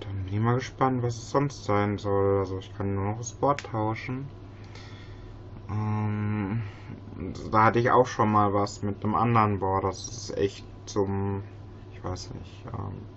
Dann 0.00 0.24
bin 0.24 0.34
ich 0.34 0.40
mal 0.40 0.56
gespannt, 0.56 1.02
was 1.02 1.16
es 1.16 1.30
sonst 1.30 1.64
sein 1.64 1.98
soll. 1.98 2.40
Also 2.40 2.58
ich 2.58 2.74
kann 2.76 2.94
nur 2.94 3.04
noch 3.04 3.18
das 3.18 3.32
Board 3.32 3.64
tauschen. 3.64 4.28
Ähm, 5.70 6.62
da 7.50 7.64
hatte 7.64 7.78
ich 7.78 7.90
auch 7.90 8.06
schon 8.06 8.30
mal 8.30 8.52
was 8.52 8.82
mit 8.82 9.02
einem 9.04 9.14
anderen 9.14 9.58
Board. 9.60 9.84
Das 9.84 10.08
ist 10.08 10.36
echt 10.36 10.64
zum, 10.86 11.42
ich 11.92 12.04
weiß 12.04 12.34
nicht. 12.34 12.64
Ähm, 12.66 13.11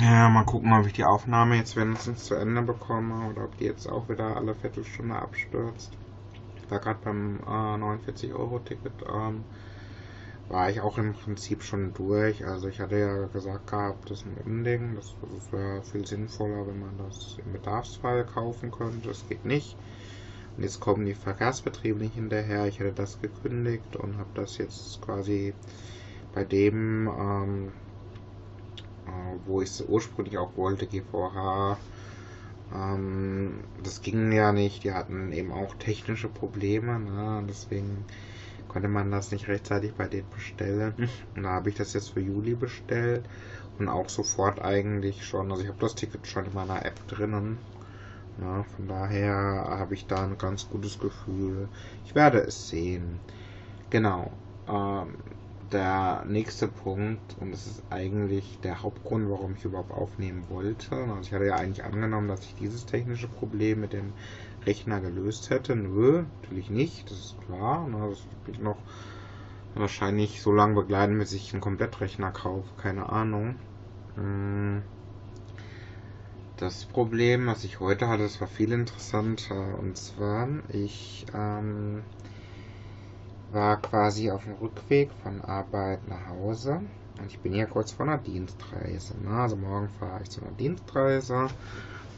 ja, 0.00 0.28
mal 0.28 0.44
gucken, 0.44 0.72
ob 0.72 0.86
ich 0.86 0.92
die 0.92 1.04
Aufnahme 1.04 1.56
jetzt 1.56 1.76
wenigstens 1.76 2.24
zu 2.24 2.34
Ende 2.34 2.62
bekomme 2.62 3.30
oder 3.30 3.44
ob 3.44 3.56
die 3.58 3.64
jetzt 3.64 3.88
auch 3.88 4.08
wieder 4.08 4.36
alle 4.36 4.54
Viertelstunde 4.54 5.16
abstürzt. 5.16 5.90
Ich 6.62 6.70
war 6.70 6.80
gerade 6.80 6.98
beim 7.02 7.40
äh, 7.40 7.76
49 7.78 8.32
Euro 8.34 8.58
Ticket. 8.58 8.92
Ähm, 9.08 9.44
war 10.48 10.70
ich 10.70 10.80
auch 10.80 10.98
im 10.98 11.12
Prinzip 11.12 11.62
schon 11.62 11.92
durch. 11.94 12.46
Also 12.46 12.68
ich 12.68 12.80
hatte 12.80 12.98
ja 12.98 13.26
gesagt 13.26 13.68
gehabt, 13.68 14.10
das 14.10 14.20
ist 14.20 14.26
ein 14.26 14.36
Unding. 14.44 14.94
Das, 14.94 15.14
das 15.20 15.52
wäre 15.52 15.82
viel 15.82 16.06
sinnvoller, 16.06 16.66
wenn 16.66 16.80
man 16.80 16.96
das 16.98 17.36
im 17.44 17.52
Bedarfsfall 17.52 18.24
kaufen 18.24 18.70
könnte. 18.70 19.08
Das 19.08 19.28
geht 19.28 19.44
nicht. 19.44 19.76
Und 20.56 20.62
jetzt 20.62 20.80
kommen 20.80 21.04
die 21.04 21.14
Verkehrsbetriebe 21.14 21.98
nicht 21.98 22.14
hinterher. 22.14 22.66
Ich 22.66 22.78
hätte 22.78 22.92
das 22.92 23.20
gekündigt 23.20 23.96
und 23.96 24.18
habe 24.18 24.30
das 24.34 24.58
jetzt 24.58 25.00
quasi 25.02 25.52
bei 26.32 26.44
dem, 26.44 27.08
ähm, 27.08 27.68
äh, 27.68 27.85
wo 29.46 29.62
ich 29.62 29.70
es 29.70 29.80
ursprünglich 29.82 30.38
auch 30.38 30.56
wollte, 30.56 30.86
GVH, 30.86 31.78
ähm, 32.74 33.64
das 33.82 34.02
ging 34.02 34.32
ja 34.32 34.52
nicht. 34.52 34.84
Die 34.84 34.92
hatten 34.92 35.32
eben 35.32 35.52
auch 35.52 35.74
technische 35.76 36.28
Probleme. 36.28 36.98
Ne? 36.98 37.44
Deswegen 37.48 38.04
konnte 38.68 38.88
man 38.88 39.10
das 39.10 39.30
nicht 39.30 39.48
rechtzeitig 39.48 39.94
bei 39.94 40.06
denen 40.08 40.28
bestellen. 40.30 40.94
Und 41.34 41.42
da 41.44 41.50
habe 41.50 41.70
ich 41.70 41.76
das 41.76 41.92
jetzt 41.92 42.10
für 42.10 42.20
Juli 42.20 42.54
bestellt 42.54 43.28
und 43.78 43.88
auch 43.88 44.08
sofort 44.08 44.60
eigentlich 44.62 45.24
schon, 45.24 45.50
also 45.50 45.62
ich 45.62 45.68
habe 45.68 45.78
das 45.80 45.94
Ticket 45.94 46.26
schon 46.26 46.46
in 46.46 46.54
meiner 46.54 46.84
App 46.84 47.06
drinnen. 47.08 47.58
Ja, 48.40 48.64
von 48.64 48.88
daher 48.88 49.34
habe 49.34 49.94
ich 49.94 50.06
da 50.06 50.24
ein 50.24 50.36
ganz 50.38 50.68
gutes 50.68 50.98
Gefühl. 50.98 51.68
Ich 52.04 52.14
werde 52.14 52.38
es 52.40 52.68
sehen. 52.68 53.20
Genau. 53.90 54.30
Ähm, 54.68 55.16
der 55.72 56.24
nächste 56.26 56.68
Punkt, 56.68 57.36
und 57.40 57.50
das 57.50 57.66
ist 57.66 57.82
eigentlich 57.90 58.58
der 58.62 58.82
Hauptgrund, 58.82 59.28
warum 59.28 59.54
ich 59.54 59.64
überhaupt 59.64 59.90
aufnehmen 59.90 60.44
wollte. 60.48 60.94
Also 60.94 61.20
ich 61.22 61.32
hatte 61.32 61.46
ja 61.46 61.56
eigentlich 61.56 61.84
angenommen, 61.84 62.28
dass 62.28 62.40
ich 62.40 62.54
dieses 62.54 62.86
technische 62.86 63.28
Problem 63.28 63.80
mit 63.80 63.92
dem 63.92 64.12
Rechner 64.64 65.00
gelöst 65.00 65.50
hätte. 65.50 65.74
Nö, 65.74 66.24
natürlich 66.42 66.70
nicht, 66.70 67.10
das 67.10 67.18
ist 67.18 67.36
klar. 67.46 67.88
Ne, 67.88 68.08
das 68.08 68.22
wird 68.44 68.62
noch 68.62 68.78
wahrscheinlich 69.74 70.40
so 70.40 70.52
lange 70.52 70.74
begleiten, 70.74 71.18
bis 71.18 71.32
ich 71.32 71.52
einen 71.52 71.60
Komplettrechner 71.60 72.30
kaufe, 72.30 72.68
keine 72.76 73.08
Ahnung. 73.08 73.56
Hm. 74.14 74.82
Das 76.56 76.86
Problem, 76.86 77.46
was 77.48 77.64
ich 77.64 77.80
heute 77.80 78.08
hatte, 78.08 78.22
das 78.22 78.40
war 78.40 78.48
viel 78.48 78.72
interessanter. 78.72 79.78
Und 79.78 79.98
zwar, 79.98 80.48
ich 80.70 81.26
ähm, 81.34 82.02
war 83.56 83.80
quasi 83.80 84.30
auf 84.30 84.44
dem 84.44 84.52
Rückweg 84.60 85.10
von 85.22 85.40
Arbeit 85.40 86.06
nach 86.08 86.28
Hause. 86.28 86.82
Und 87.18 87.26
ich 87.26 87.38
bin 87.38 87.54
hier 87.54 87.66
kurz 87.66 87.90
vor 87.90 88.06
einer 88.06 88.18
Dienstreise. 88.18 89.14
Ne? 89.22 89.30
Also 89.30 89.56
morgen 89.56 89.88
fahre 89.98 90.22
ich 90.22 90.30
zu 90.30 90.42
einer 90.42 90.52
Dienstreise. 90.52 91.48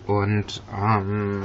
Und 0.08 0.62
ähm, 0.76 1.44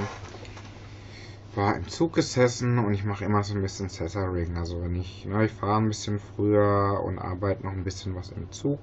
war 1.54 1.76
im 1.76 1.88
Zug 1.88 2.14
gesessen 2.14 2.80
und 2.80 2.96
ich 2.96 3.04
mache 3.04 3.24
immer 3.24 3.44
so 3.44 3.54
ein 3.54 3.62
bisschen 3.62 3.88
Cesar-Ring. 3.88 4.58
Also 4.58 4.82
wenn 4.82 4.96
ich, 4.96 5.26
ne, 5.26 5.46
ich 5.46 5.52
fahre 5.52 5.78
ein 5.78 5.90
bisschen 5.90 6.20
früher 6.20 7.00
und 7.06 7.20
arbeite 7.20 7.64
noch 7.64 7.74
ein 7.74 7.84
bisschen 7.84 8.16
was 8.16 8.32
im 8.32 8.52
Zug. 8.52 8.80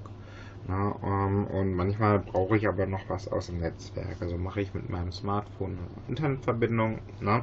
Ne, 0.68 0.94
um, 1.02 1.46
und 1.48 1.74
manchmal 1.74 2.20
brauche 2.20 2.56
ich 2.56 2.68
aber 2.68 2.86
noch 2.86 3.08
was 3.08 3.26
aus 3.26 3.46
dem 3.46 3.58
Netzwerk. 3.58 4.16
Also 4.20 4.38
mache 4.38 4.60
ich 4.60 4.74
mit 4.74 4.88
meinem 4.88 5.10
Smartphone 5.10 5.72
eine 5.78 6.08
Internetverbindung 6.08 7.00
ne, 7.20 7.42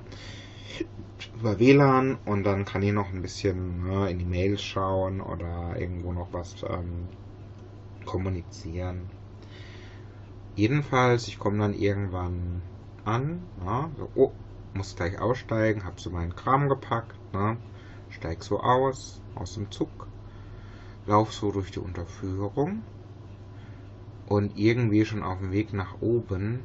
über 1.39 1.59
WLAN 1.59 2.17
und 2.25 2.43
dann 2.43 2.65
kann 2.65 2.81
ich 2.81 2.91
noch 2.93 3.11
ein 3.11 3.21
bisschen 3.21 3.83
ne, 3.83 4.09
in 4.09 4.19
die 4.19 4.25
Mails 4.25 4.61
schauen 4.61 5.21
oder 5.21 5.75
irgendwo 5.79 6.13
noch 6.13 6.33
was 6.33 6.55
ähm, 6.67 7.07
kommunizieren. 8.05 9.09
Jedenfalls, 10.55 11.27
ich 11.27 11.37
komme 11.37 11.59
dann 11.59 11.73
irgendwann 11.73 12.61
an. 13.05 13.43
Na, 13.63 13.89
so, 13.97 14.09
oh, 14.15 14.31
muss 14.73 14.95
gleich 14.95 15.19
aussteigen, 15.19 15.85
hab 15.85 15.99
so 15.99 16.09
meinen 16.09 16.35
Kram 16.35 16.69
gepackt, 16.69 17.15
ne? 17.33 17.57
steig 18.09 18.43
so 18.43 18.59
aus, 18.59 19.21
aus 19.35 19.53
dem 19.53 19.69
Zug, 19.71 20.07
lauf 21.05 21.33
so 21.33 21.51
durch 21.51 21.71
die 21.71 21.79
Unterführung 21.79 22.81
und 24.27 24.57
irgendwie 24.57 25.05
schon 25.05 25.23
auf 25.23 25.39
dem 25.39 25.51
Weg 25.51 25.73
nach 25.73 26.01
oben 26.01 26.61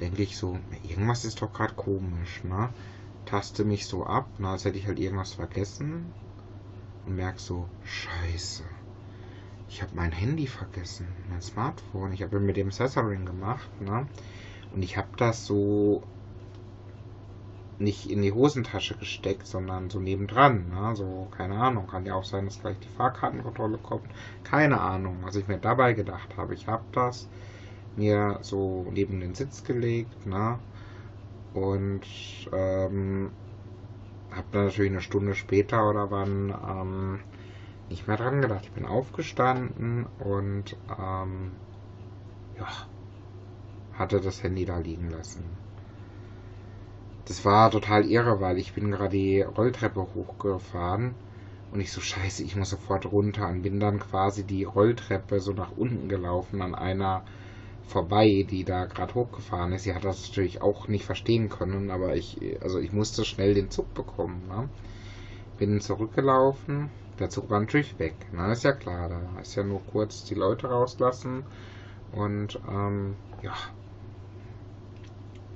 denke 0.00 0.22
ich 0.22 0.36
so, 0.36 0.58
irgendwas 0.88 1.24
ist 1.24 1.40
doch 1.40 1.52
gerade 1.52 1.74
komisch, 1.74 2.44
ne? 2.44 2.68
Taste 3.26 3.64
mich 3.64 3.86
so 3.86 4.06
ab, 4.06 4.28
ne, 4.38 4.48
als 4.48 4.64
hätte 4.64 4.78
ich 4.78 4.86
halt 4.86 4.98
irgendwas 4.98 5.34
vergessen 5.34 6.12
und 7.04 7.16
merk 7.16 7.38
so, 7.38 7.68
scheiße. 7.84 8.64
Ich 9.68 9.82
habe 9.82 9.92
mein 9.94 10.12
Handy 10.12 10.46
vergessen, 10.46 11.08
mein 11.28 11.42
Smartphone. 11.42 12.12
Ich 12.12 12.22
habe 12.22 12.40
mit 12.40 12.56
dem 12.56 12.68
Accessoring 12.68 13.26
gemacht, 13.26 13.68
ne? 13.80 14.06
Und 14.72 14.82
ich 14.82 14.96
habe 14.96 15.08
das 15.16 15.44
so 15.44 16.02
nicht 17.78 18.10
in 18.10 18.22
die 18.22 18.32
Hosentasche 18.32 18.96
gesteckt, 18.96 19.46
sondern 19.46 19.90
so 19.90 20.00
nebendran. 20.00 20.70
Ne? 20.70 20.96
So, 20.96 21.28
keine 21.36 21.56
Ahnung, 21.56 21.86
kann 21.86 22.06
ja 22.06 22.14
auch 22.14 22.24
sein, 22.24 22.46
dass 22.46 22.60
gleich 22.60 22.78
die 22.78 22.88
Fahrkartenkontrolle 22.88 23.78
kommt. 23.78 24.06
Keine 24.44 24.80
Ahnung, 24.80 25.18
was 25.22 25.36
ich 25.36 25.46
mir 25.46 25.58
dabei 25.58 25.92
gedacht 25.92 26.36
habe. 26.36 26.54
Ich 26.54 26.66
habe 26.68 26.84
das 26.92 27.28
mir 27.96 28.38
so 28.42 28.86
neben 28.92 29.20
den 29.20 29.34
Sitz 29.34 29.64
gelegt, 29.64 30.26
ne? 30.26 30.58
Und 31.56 32.02
ähm, 32.52 33.30
habe 34.30 34.46
dann 34.52 34.66
natürlich 34.66 34.90
eine 34.90 35.00
Stunde 35.00 35.34
später 35.34 35.88
oder 35.88 36.10
wann 36.10 36.50
ähm, 36.50 37.20
nicht 37.88 38.06
mehr 38.06 38.18
dran 38.18 38.42
gedacht. 38.42 38.64
Ich 38.64 38.72
bin 38.72 38.84
aufgestanden 38.84 40.04
und 40.18 40.76
ähm, 40.98 41.52
ja, 42.58 42.68
hatte 43.94 44.20
das 44.20 44.42
Handy 44.42 44.66
da 44.66 44.76
liegen 44.76 45.08
lassen. 45.10 45.44
Das 47.24 47.42
war 47.46 47.70
total 47.70 48.04
irre, 48.04 48.38
weil 48.42 48.58
ich 48.58 48.74
bin 48.74 48.90
gerade 48.90 49.16
die 49.16 49.40
Rolltreppe 49.40 50.06
hochgefahren 50.14 51.14
und 51.72 51.80
ich 51.80 51.90
so 51.90 52.02
scheiße, 52.02 52.42
ich 52.42 52.54
muss 52.54 52.68
sofort 52.68 53.10
runter 53.10 53.48
und 53.48 53.62
bin 53.62 53.80
dann 53.80 53.98
quasi 53.98 54.44
die 54.44 54.64
Rolltreppe 54.64 55.40
so 55.40 55.52
nach 55.52 55.72
unten 55.74 56.10
gelaufen 56.10 56.60
an 56.60 56.74
einer 56.74 57.24
vorbei, 57.86 58.46
die 58.48 58.64
da 58.64 58.86
gerade 58.86 59.14
hochgefahren 59.14 59.72
ist. 59.72 59.84
Sie 59.84 59.94
hat 59.94 60.04
das 60.04 60.28
natürlich 60.28 60.60
auch 60.62 60.88
nicht 60.88 61.04
verstehen 61.04 61.48
können, 61.48 61.90
aber 61.90 62.16
ich, 62.16 62.38
also 62.60 62.78
ich 62.78 62.92
musste 62.92 63.24
schnell 63.24 63.54
den 63.54 63.70
Zug 63.70 63.94
bekommen. 63.94 64.42
Ne? 64.48 64.68
Bin 65.58 65.80
zurückgelaufen, 65.80 66.90
der 67.18 67.30
Zug 67.30 67.48
war 67.48 67.60
natürlich 67.60 67.98
weg. 67.98 68.14
Na, 68.32 68.46
ne? 68.46 68.52
ist 68.52 68.64
ja 68.64 68.72
klar, 68.72 69.08
da 69.08 69.40
ist 69.40 69.54
ja 69.54 69.62
nur 69.62 69.82
kurz 69.86 70.24
die 70.24 70.34
Leute 70.34 70.68
rauslassen 70.68 71.44
und 72.12 72.58
ähm, 72.68 73.14
ja. 73.42 73.54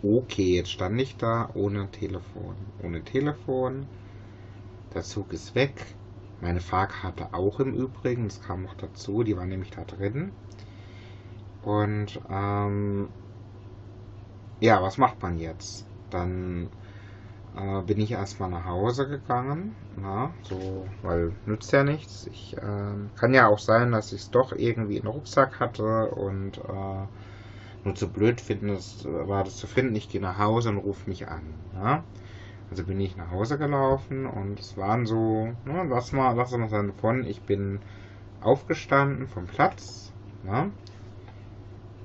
Okay, 0.03 0.57
jetzt 0.57 0.71
stand 0.71 0.99
ich 1.01 1.17
da 1.19 1.51
ohne 1.53 1.91
Telefon. 1.91 2.55
Ohne 2.83 3.03
Telefon. 3.03 3.87
Der 4.95 5.03
Zug 5.03 5.33
ist 5.35 5.55
weg. 5.55 5.75
Meine 6.41 6.61
Fahrkarte 6.61 7.35
auch 7.35 7.61
im 7.61 7.75
Übrigen. 7.75 8.25
Das 8.29 8.41
kam 8.41 8.63
noch 8.63 8.75
dazu. 8.75 9.23
Die 9.23 9.37
war 9.37 9.45
nämlich 9.45 9.71
da 9.71 9.85
drin. 9.85 10.33
Und 11.63 12.21
ähm, 12.31 13.09
ja, 14.61 14.83
was 14.83 14.99
macht 14.99 15.23
man 15.23 15.39
jetzt? 15.39 15.87
Dann 16.11 16.71
äh, 17.57 17.83
bin 17.83 18.01
ich 18.01 18.13
erstmal 18.13 18.51
nach 18.51 18.65
Hause 18.65 19.09
gegangen. 19.09 19.75
Na, 19.97 20.33
so, 20.43 20.87
weil 21.03 21.33
nützt 21.47 21.73
ja 21.73 21.85
nichts. 21.85 22.27
Ich 22.29 22.57
äh, 22.57 22.95
kann 23.17 23.35
ja 23.35 23.49
auch 23.49 23.59
sein, 23.59 23.93
dass 23.93 24.13
ich 24.13 24.23
es 24.23 24.31
doch 24.31 24.53
irgendwie 24.53 24.97
in 24.97 25.03
den 25.03 25.13
Rucksack 25.13 25.61
hatte 25.61 26.11
und 26.11 26.59
äh, 26.59 27.07
nur 27.85 27.95
zu 27.95 28.09
blöd 28.09 28.41
finden, 28.41 28.69
das, 28.69 29.05
war 29.05 29.45
das 29.45 29.57
zu 29.57 29.67
finden. 29.67 29.95
Ich 29.97 30.09
gehe 30.09 30.21
nach 30.21 30.39
Hause 30.39 30.71
und 30.71 30.79
rufe 30.79 31.09
mich 31.09 31.29
an. 31.29 31.43
Ja? 31.75 32.05
Also 32.71 32.85
bin 32.85 33.01
ich 33.01 33.17
nach 33.17 33.31
Hause 33.31 33.59
gelaufen 33.59 34.27
und 34.27 34.61
es 34.61 34.77
waren 34.77 35.07
so, 35.07 35.53
na, 35.65 35.83
lass 35.83 36.13
mal, 36.13 36.35
lass 36.37 36.53
mal 36.53 36.69
sagen 36.69 36.93
von, 36.93 37.25
ich 37.25 37.43
bin 37.43 37.81
aufgestanden 38.41 39.27
vom 39.27 39.47
Platz, 39.47 40.13
ja? 40.45 40.71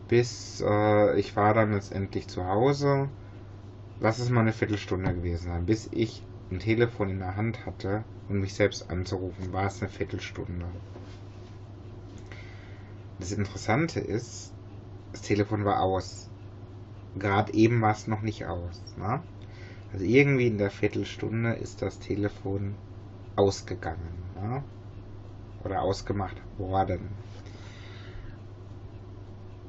Bis 0.07 0.63
äh, 0.65 1.19
ich 1.19 1.35
war 1.35 1.53
dann 1.53 1.73
letztendlich 1.73 2.27
zu 2.27 2.45
Hause. 2.45 3.09
Lass 3.99 4.19
es 4.19 4.29
mal 4.29 4.41
eine 4.41 4.53
Viertelstunde 4.53 5.13
gewesen 5.13 5.47
sein, 5.47 5.65
bis 5.65 5.89
ich 5.91 6.21
ein 6.51 6.59
Telefon 6.59 7.09
in 7.09 7.19
der 7.19 7.35
Hand 7.35 7.65
hatte 7.65 8.03
und 8.27 8.39
mich 8.39 8.53
selbst 8.53 8.89
anzurufen, 8.89 9.53
war 9.53 9.67
es 9.67 9.81
eine 9.81 9.89
Viertelstunde. 9.89 10.65
Das 13.19 13.31
Interessante 13.31 13.99
ist, 13.99 14.51
das 15.11 15.21
Telefon 15.21 15.65
war 15.65 15.81
aus. 15.81 16.29
Gerade 17.17 17.53
eben 17.53 17.81
war 17.81 17.93
es 17.93 18.07
noch 18.07 18.21
nicht 18.21 18.45
aus. 18.45 18.81
Ne? 18.97 19.21
Also 19.93 20.05
irgendwie 20.05 20.47
in 20.47 20.57
der 20.57 20.69
Viertelstunde 20.69 21.53
ist 21.53 21.81
das 21.81 21.99
Telefon 21.99 22.75
ausgegangen. 23.37 24.11
Ne? 24.35 24.63
Oder 25.63 25.81
ausgemacht 25.81 26.35
worden. 26.57 27.07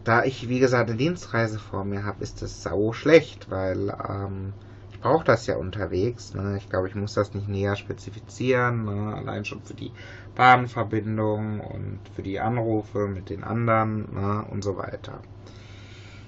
Da 0.06 0.22
ich, 0.22 0.48
wie 0.48 0.60
gesagt, 0.60 0.88
eine 0.88 0.96
Dienstreise 0.96 1.58
vor 1.58 1.84
mir 1.84 2.04
habe, 2.04 2.22
ist 2.22 2.40
das 2.40 2.62
sau 2.62 2.92
schlecht, 2.92 3.50
weil 3.50 3.92
ähm, 4.08 4.52
ich 4.92 5.00
brauche 5.00 5.24
das 5.24 5.48
ja 5.48 5.56
unterwegs. 5.56 6.32
Ne? 6.32 6.56
Ich 6.58 6.68
glaube, 6.68 6.86
ich 6.86 6.94
muss 6.94 7.14
das 7.14 7.34
nicht 7.34 7.48
näher 7.48 7.74
spezifizieren. 7.74 8.84
Ne? 8.84 9.16
Allein 9.16 9.44
schon 9.44 9.62
für 9.62 9.74
die 9.74 9.90
Bahnverbindung 10.36 11.58
und 11.58 11.98
für 12.14 12.22
die 12.22 12.38
Anrufe 12.38 13.08
mit 13.08 13.30
den 13.30 13.42
anderen 13.42 14.14
ne? 14.14 14.46
und 14.48 14.62
so 14.62 14.76
weiter. 14.76 15.22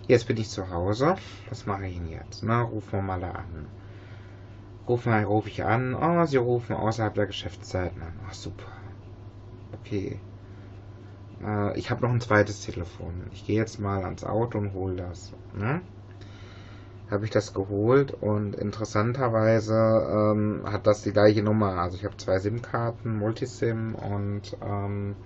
Jetzt 0.08 0.26
bin 0.26 0.38
ich 0.38 0.50
zu 0.50 0.70
Hause. 0.70 1.14
Was 1.48 1.64
mache 1.66 1.86
ich 1.86 1.98
denn 1.98 2.08
jetzt? 2.08 2.42
Na, 2.42 2.62
rufen 2.62 2.98
wir 2.98 3.02
mal 3.02 3.20
da 3.20 3.30
an. 3.30 3.68
Rufen 4.88 5.12
wir, 5.12 5.24
rufe 5.24 5.50
ich 5.50 5.62
an. 5.62 5.94
Oh, 5.94 6.26
sie 6.26 6.38
rufen 6.38 6.74
außerhalb 6.74 7.14
der 7.14 7.26
Geschäftszeiten 7.26 8.02
an. 8.02 8.18
Ach, 8.28 8.34
super. 8.34 8.72
Okay. 9.72 10.18
Äh, 11.44 11.78
ich 11.78 11.90
habe 11.90 12.02
noch 12.02 12.10
ein 12.10 12.20
zweites 12.20 12.60
Telefon. 12.60 13.22
Ich 13.32 13.46
gehe 13.46 13.56
jetzt 13.56 13.78
mal 13.78 14.04
ans 14.04 14.24
Auto 14.24 14.58
und 14.58 14.72
hole 14.72 14.96
das. 14.96 15.32
Ne? 15.58 15.80
Habe 17.10 17.24
ich 17.24 17.30
das 17.30 17.54
geholt 17.54 18.12
und 18.12 18.54
interessanterweise 18.54 19.74
ähm, 19.74 20.62
hat 20.66 20.86
das 20.86 21.02
die 21.02 21.12
gleiche 21.12 21.42
Nummer. 21.42 21.78
Also 21.78 21.96
ich 21.96 22.04
habe 22.04 22.16
zwei 22.18 22.38
SIM-Karten, 22.38 23.16
Multisim 23.18 23.94
und 23.94 24.56
ähm, 24.62 25.16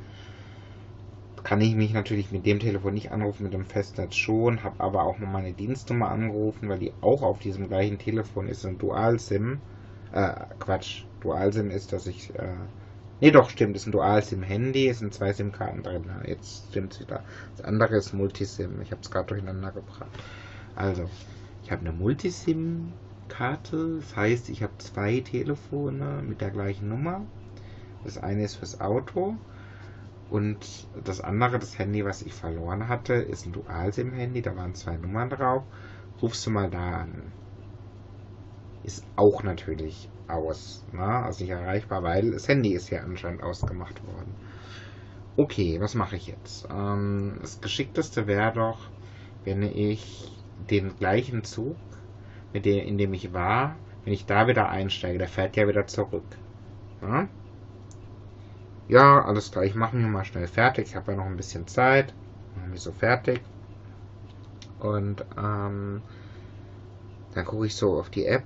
kann 1.42 1.60
ich 1.60 1.74
mich 1.74 1.92
natürlich 1.92 2.30
mit 2.30 2.46
dem 2.46 2.60
Telefon 2.60 2.94
nicht 2.94 3.10
anrufen, 3.10 3.42
mit 3.44 3.52
dem 3.52 3.64
Festnetz 3.64 4.14
schon, 4.14 4.62
habe 4.62 4.78
aber 4.78 5.02
auch 5.02 5.18
noch 5.18 5.28
meine 5.28 5.52
Dienstnummer 5.52 6.08
angerufen, 6.10 6.68
weil 6.68 6.78
die 6.78 6.92
auch 7.00 7.22
auf 7.22 7.40
diesem 7.40 7.68
gleichen 7.68 7.98
Telefon 7.98 8.46
ist, 8.46 8.64
ein 8.64 8.78
Dual-SIM. 8.78 9.60
Äh, 10.12 10.32
Quatsch, 10.60 11.04
Dual-SIM 11.20 11.70
ist, 11.70 11.92
dass 11.92 12.06
ich, 12.06 12.32
äh, 12.38 12.54
nee 13.22 13.30
doch, 13.30 13.48
stimmt, 13.48 13.76
ist 13.76 13.86
ein 13.86 13.92
Dual-SIM-Handy, 13.92 14.88
es 14.88 14.98
sind 14.98 15.14
zwei 15.14 15.32
SIM-Karten 15.32 15.84
drin, 15.84 16.10
jetzt 16.26 16.66
stimmt 16.70 16.94
es 16.94 17.00
wieder. 17.00 17.22
Das 17.56 17.64
andere 17.64 17.96
ist 17.96 18.12
Multisim, 18.12 18.80
ich 18.82 18.90
habe 18.90 19.00
es 19.00 19.10
gerade 19.10 19.28
durcheinander 19.28 19.70
gebracht. 19.70 20.10
Also, 20.74 21.08
ich 21.62 21.70
habe 21.70 21.82
eine 21.82 21.92
Multisim-Karte, 21.92 24.00
das 24.00 24.16
heißt, 24.16 24.50
ich 24.50 24.62
habe 24.64 24.76
zwei 24.78 25.20
Telefone 25.20 26.22
mit 26.26 26.40
der 26.40 26.50
gleichen 26.50 26.88
Nummer. 26.88 27.24
Das 28.04 28.18
eine 28.18 28.44
ist 28.44 28.56
fürs 28.56 28.80
Auto 28.80 29.36
und 30.28 30.88
das 31.04 31.20
andere, 31.20 31.60
das 31.60 31.78
Handy, 31.78 32.04
was 32.04 32.22
ich 32.22 32.34
verloren 32.34 32.88
hatte, 32.88 33.14
ist 33.14 33.46
ein 33.46 33.52
Dual-SIM-Handy. 33.52 34.42
Da 34.42 34.56
waren 34.56 34.74
zwei 34.74 34.96
Nummern 34.96 35.30
drauf. 35.30 35.62
Rufst 36.20 36.44
du 36.46 36.50
mal 36.50 36.70
da 36.70 37.02
an. 37.02 37.32
Ist 38.84 39.04
auch 39.16 39.42
natürlich 39.42 40.08
aus. 40.28 40.84
Ne? 40.92 41.02
Also 41.02 41.44
nicht 41.44 41.50
erreichbar, 41.50 42.02
weil 42.02 42.32
das 42.32 42.48
Handy 42.48 42.72
ist 42.72 42.90
ja 42.90 43.00
anscheinend 43.02 43.42
ausgemacht 43.42 44.04
worden. 44.06 44.34
Okay, 45.36 45.80
was 45.80 45.94
mache 45.94 46.16
ich 46.16 46.26
jetzt? 46.26 46.68
Ähm, 46.70 47.38
das 47.40 47.60
Geschickteste 47.60 48.26
wäre 48.26 48.52
doch, 48.52 48.78
wenn 49.44 49.62
ich 49.62 50.30
den 50.70 50.96
gleichen 50.96 51.44
Zug, 51.44 51.76
mit 52.52 52.66
dem, 52.66 52.86
in 52.86 52.98
dem 52.98 53.14
ich 53.14 53.32
war, 53.32 53.76
wenn 54.04 54.12
ich 54.12 54.26
da 54.26 54.46
wieder 54.46 54.68
einsteige, 54.68 55.18
der 55.18 55.28
fährt 55.28 55.56
ja 55.56 55.66
wieder 55.68 55.86
zurück. 55.86 56.24
Ja? 57.00 57.28
Ja, 58.88 59.24
alles 59.24 59.50
klar, 59.50 59.64
ich 59.64 59.74
mache 59.74 59.96
mich 59.96 60.06
mal 60.06 60.24
schnell 60.24 60.46
fertig. 60.46 60.88
Ich 60.88 60.96
habe 60.96 61.12
ja 61.12 61.16
noch 61.16 61.24
ein 61.24 61.36
bisschen 61.36 61.66
Zeit. 61.66 62.12
Mache 62.56 62.68
mich 62.68 62.80
so 62.80 62.92
fertig. 62.92 63.40
Und 64.80 65.24
ähm, 65.38 66.02
dann 67.34 67.44
gucke 67.44 67.66
ich 67.66 67.74
so 67.74 67.98
auf 67.98 68.10
die 68.10 68.26
App. 68.26 68.44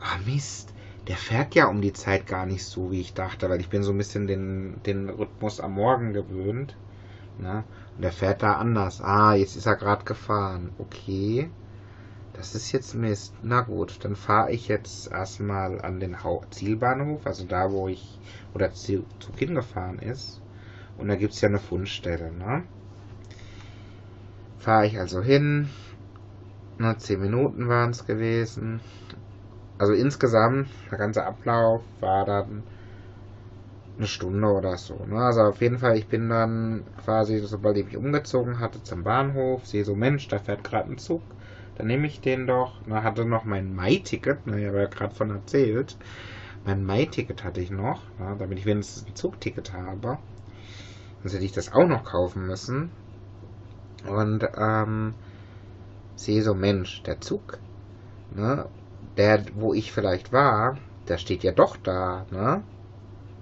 Ah, 0.00 0.18
Mist. 0.26 0.72
Der 1.08 1.16
fährt 1.16 1.54
ja 1.54 1.66
um 1.66 1.80
die 1.80 1.92
Zeit 1.92 2.26
gar 2.26 2.46
nicht 2.46 2.64
so, 2.64 2.90
wie 2.90 3.00
ich 3.00 3.14
dachte, 3.14 3.48
weil 3.48 3.60
ich 3.60 3.68
bin 3.68 3.82
so 3.82 3.92
ein 3.92 3.98
bisschen 3.98 4.26
den, 4.26 4.82
den 4.84 5.08
Rhythmus 5.08 5.60
am 5.60 5.74
Morgen 5.74 6.12
gewöhnt. 6.12 6.76
Ne? 7.38 7.64
Und 7.96 8.02
der 8.02 8.12
fährt 8.12 8.42
da 8.42 8.54
anders. 8.54 9.00
Ah, 9.00 9.34
jetzt 9.34 9.56
ist 9.56 9.66
er 9.66 9.76
gerade 9.76 10.04
gefahren. 10.04 10.70
Okay. 10.78 11.50
Das 12.32 12.54
ist 12.54 12.72
jetzt 12.72 12.94
Mist. 12.94 13.34
Na 13.42 13.60
gut, 13.62 13.98
dann 14.02 14.16
fahre 14.16 14.52
ich 14.52 14.68
jetzt 14.68 15.10
erstmal 15.10 15.80
an 15.80 16.00
den 16.00 16.16
Zielbahnhof, 16.50 17.26
also 17.26 17.44
da, 17.44 17.70
wo 17.70 17.88
ich, 17.88 18.18
wo 18.52 18.58
der 18.58 18.72
Zug 18.72 19.04
hingefahren 19.36 19.98
ist. 19.98 20.40
Und 20.96 21.08
da 21.08 21.16
gibt 21.16 21.34
es 21.34 21.40
ja 21.40 21.48
eine 21.48 21.58
Fundstelle, 21.58 22.32
ne? 22.32 22.62
Fahre 24.58 24.86
ich 24.86 24.98
also 24.98 25.22
hin. 25.22 25.68
Na, 26.78 26.96
10 26.96 27.20
Minuten 27.20 27.68
waren 27.68 27.90
es 27.90 28.06
gewesen. 28.06 28.80
Also 29.80 29.94
insgesamt, 29.94 30.68
der 30.90 30.98
ganze 30.98 31.24
Ablauf 31.24 31.82
war 32.00 32.24
dann 32.24 32.62
eine 33.96 34.06
Stunde 34.06 34.46
oder 34.48 34.76
so. 34.76 34.94
Ne? 35.06 35.18
Also 35.18 35.40
auf 35.40 35.60
jeden 35.60 35.78
Fall, 35.78 35.96
ich 35.96 36.06
bin 36.06 36.28
dann 36.28 36.84
quasi, 37.04 37.38
sobald 37.38 37.76
ich 37.78 37.86
mich 37.86 37.96
umgezogen 37.96 38.60
hatte, 38.60 38.82
zum 38.84 39.04
Bahnhof, 39.04 39.66
sehe 39.66 39.84
so, 39.84 39.96
Mensch, 39.96 40.28
da 40.28 40.38
fährt 40.38 40.64
gerade 40.64 40.90
ein 40.90 40.98
Zug 40.98 41.22
dann 41.80 41.86
nehme 41.86 42.06
ich 42.06 42.20
den 42.20 42.46
doch. 42.46 42.74
Na, 42.84 43.02
hatte 43.02 43.24
noch 43.24 43.44
mein 43.44 43.74
Mai-Ticket, 43.74 44.46
ne, 44.46 44.60
ich 44.60 44.66
habe 44.66 44.80
ja 44.80 44.86
gerade 44.86 45.14
von 45.14 45.30
erzählt. 45.30 45.96
Mein 46.66 46.84
Mai-Ticket 46.84 47.42
hatte 47.42 47.62
ich 47.62 47.70
noch, 47.70 48.02
na, 48.18 48.34
damit 48.34 48.58
ich 48.58 48.66
wenigstens 48.66 49.06
ein 49.06 49.14
Zugticket 49.14 49.72
habe. 49.72 50.18
Sonst 51.22 51.32
hätte 51.32 51.44
ich 51.46 51.52
das 51.52 51.72
auch 51.72 51.88
noch 51.88 52.04
kaufen 52.04 52.46
müssen. 52.46 52.90
Und 54.06 54.46
ähm, 54.58 55.14
sehe 56.16 56.42
so, 56.42 56.52
Mensch, 56.52 57.02
der 57.04 57.22
Zug, 57.22 57.58
ne, 58.36 58.66
der, 59.20 59.44
wo 59.54 59.74
ich 59.74 59.92
vielleicht 59.92 60.32
war, 60.32 60.78
der 61.08 61.18
steht 61.18 61.42
ja 61.44 61.52
doch 61.52 61.76
da, 61.76 62.24
ne? 62.30 62.62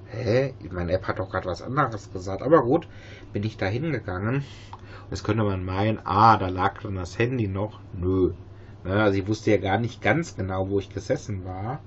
Hä? 0.06 0.54
Meine 0.72 0.92
App 0.92 1.06
hat 1.06 1.20
doch 1.20 1.30
gerade 1.30 1.46
was 1.46 1.62
anderes 1.62 2.10
gesagt. 2.12 2.42
Aber 2.42 2.62
gut, 2.62 2.88
bin 3.32 3.44
ich 3.44 3.56
da 3.58 3.66
hingegangen 3.66 4.42
Jetzt 5.08 5.22
könnte 5.22 5.44
man 5.44 5.64
meinen, 5.64 6.00
ah, 6.04 6.36
da 6.36 6.48
lag 6.48 6.82
dann 6.82 6.96
das 6.96 7.16
Handy 7.16 7.46
noch. 7.46 7.78
Nö. 7.92 8.32
Ne, 8.84 9.02
also 9.02 9.16
ich 9.16 9.28
wusste 9.28 9.52
ja 9.52 9.58
gar 9.58 9.78
nicht 9.78 10.02
ganz 10.02 10.34
genau, 10.34 10.68
wo 10.68 10.80
ich 10.80 10.90
gesessen 10.92 11.44
war. 11.44 11.80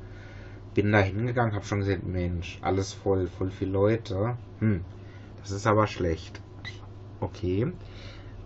Bin 0.74 0.94
da 0.94 1.00
hingegangen, 1.00 1.54
habe 1.54 1.66
schon 1.66 1.80
gesehen, 1.80 2.12
Mensch, 2.12 2.60
alles 2.62 2.94
voll, 2.94 3.28
voll 3.28 3.52
viele 3.52 3.72
Leute. 3.72 4.38
Hm, 4.60 4.86
das 5.42 5.52
ist 5.52 5.68
aber 5.68 5.86
schlecht. 5.86 6.40
Okay. 7.20 7.74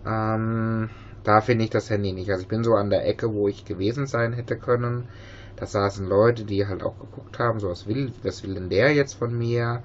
Ähm, 0.04 0.90
da 1.24 1.40
finde 1.40 1.64
ich 1.64 1.70
das 1.70 1.88
Handy 1.88 2.12
nicht. 2.12 2.30
Also 2.30 2.42
ich 2.42 2.48
bin 2.48 2.64
so 2.64 2.74
an 2.74 2.90
der 2.90 3.06
Ecke, 3.06 3.32
wo 3.32 3.48
ich 3.48 3.64
gewesen 3.64 4.06
sein 4.06 4.32
hätte 4.32 4.56
können. 4.56 5.08
Da 5.56 5.66
saßen 5.66 6.06
Leute, 6.06 6.44
die 6.44 6.66
halt 6.66 6.82
auch 6.82 6.98
geguckt 6.98 7.38
haben, 7.38 7.60
so 7.60 7.68
was 7.70 7.86
will, 7.86 8.12
was 8.22 8.42
will 8.42 8.54
denn 8.54 8.70
der 8.70 8.92
jetzt 8.94 9.14
von 9.14 9.36
mir? 9.36 9.82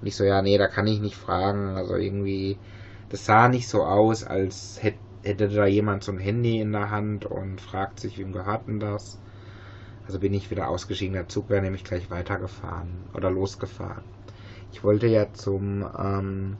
Und 0.00 0.06
ich 0.06 0.16
so, 0.16 0.24
ja, 0.24 0.42
nee, 0.42 0.58
da 0.58 0.68
kann 0.68 0.86
ich 0.86 1.00
nicht 1.00 1.16
fragen. 1.16 1.76
Also 1.76 1.96
irgendwie 1.96 2.58
das 3.08 3.24
sah 3.26 3.48
nicht 3.48 3.68
so 3.68 3.84
aus, 3.84 4.24
als 4.24 4.78
hätte 4.82 4.98
hätte 5.22 5.48
da 5.48 5.66
jemand 5.66 6.04
so 6.04 6.12
ein 6.12 6.18
Handy 6.18 6.60
in 6.60 6.72
der 6.72 6.90
Hand 6.90 7.24
und 7.26 7.60
fragt 7.60 7.98
sich, 8.00 8.18
wem 8.18 8.32
gehört 8.32 8.68
denn 8.68 8.78
das? 8.80 9.18
Also 10.06 10.18
bin 10.20 10.34
ich 10.34 10.50
wieder 10.50 10.68
ausgestiegen. 10.68 11.14
Der 11.14 11.28
Zug 11.28 11.48
wäre 11.50 11.62
nämlich 11.62 11.84
gleich 11.84 12.10
weitergefahren 12.10 13.06
oder 13.14 13.30
losgefahren. 13.30 14.04
Ich 14.72 14.84
wollte 14.84 15.06
ja 15.06 15.32
zum 15.32 15.88
ähm, 15.98 16.56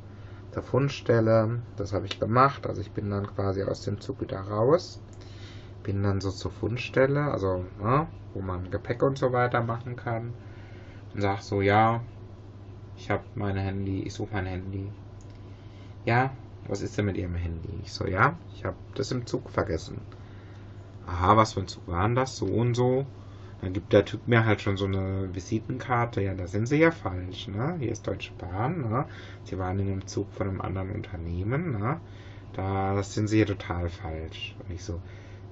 zur 0.53 0.63
Fundstelle. 0.63 1.61
Das 1.77 1.93
habe 1.93 2.07
ich 2.07 2.21
gemacht. 2.21 2.67
Also 2.67 2.81
ich 2.81 2.93
bin 2.93 3.11
dann 3.11 3.27
quasi 3.27 3.63
aus 3.65 3.83
dem 3.83 4.01
Zug 4.01 4.21
wieder 4.21 4.41
raus. 4.41 5.01
Bin 5.83 6.03
dann 6.03 6.21
so 6.21 6.31
zur 6.31 6.51
Fundstelle, 6.51 7.21
also 7.31 7.65
ne, 7.83 8.07
wo 8.35 8.41
man 8.41 8.71
Gepäck 8.71 9.03
und 9.03 9.19
so 9.19 9.33
weiter 9.33 9.63
machen 9.63 9.97
kann. 9.97 10.35
Und 11.15 11.21
sag 11.21 11.41
so, 11.41 11.63
ja, 11.63 12.03
ich 12.97 13.11
habe 13.11 13.23
mein 13.35 13.57
Handy, 13.57 14.03
ich 14.03 14.15
suche 14.15 14.35
mein 14.35 14.47
Handy. 14.47 14.91
Ja, 16.05 16.31
was 16.67 16.83
ist 16.83 16.99
denn 16.99 17.07
mit 17.07 17.17
Ihrem 17.17 17.35
Handy? 17.35 17.81
Ich 17.83 17.93
so, 17.93 18.07
ja, 18.07 18.39
ich 18.55 18.65
habe 18.65 18.77
das 18.95 19.11
im 19.11 19.27
Zug 19.27 19.51
vergessen. 19.51 20.01
Aha, 21.07 21.37
was 21.37 21.53
für 21.53 21.61
ein 21.61 21.69
Zug 21.69 21.87
war 21.87 22.09
das? 22.11 22.37
So 22.37 22.47
und 22.47 22.75
so. 22.75 23.07
Dann 23.61 23.73
gibt 23.73 23.93
der 23.93 24.05
Typ 24.05 24.27
mir 24.29 24.45
halt 24.45 24.61
schon 24.61 24.77
so 24.77 24.85
eine 24.85 25.35
Visitenkarte. 25.35 26.21
Ja, 26.21 26.35
da 26.35 26.47
sind 26.47 26.67
sie 26.67 26.79
ja 26.79 26.91
falsch, 26.91 27.49
ne? 27.49 27.77
Hier 27.79 27.93
ist 27.93 28.07
Deutsche 28.07 28.33
Bahn, 28.39 28.83
ne? 28.83 29.07
Sie 29.45 29.59
waren 29.59 29.79
in 29.79 29.89
einem 29.91 30.07
Zug 30.07 30.33
von 30.33 30.49
einem 30.49 30.61
anderen 30.61 30.91
Unternehmen, 30.91 31.73
ne? 31.73 32.01
Da 32.53 33.03
sind 33.03 33.29
sie 33.29 33.37
hier 33.37 33.47
total 33.47 33.89
falsch. 33.89 34.55
Und 34.59 34.75
ich 34.75 34.85
so, 34.85 35.01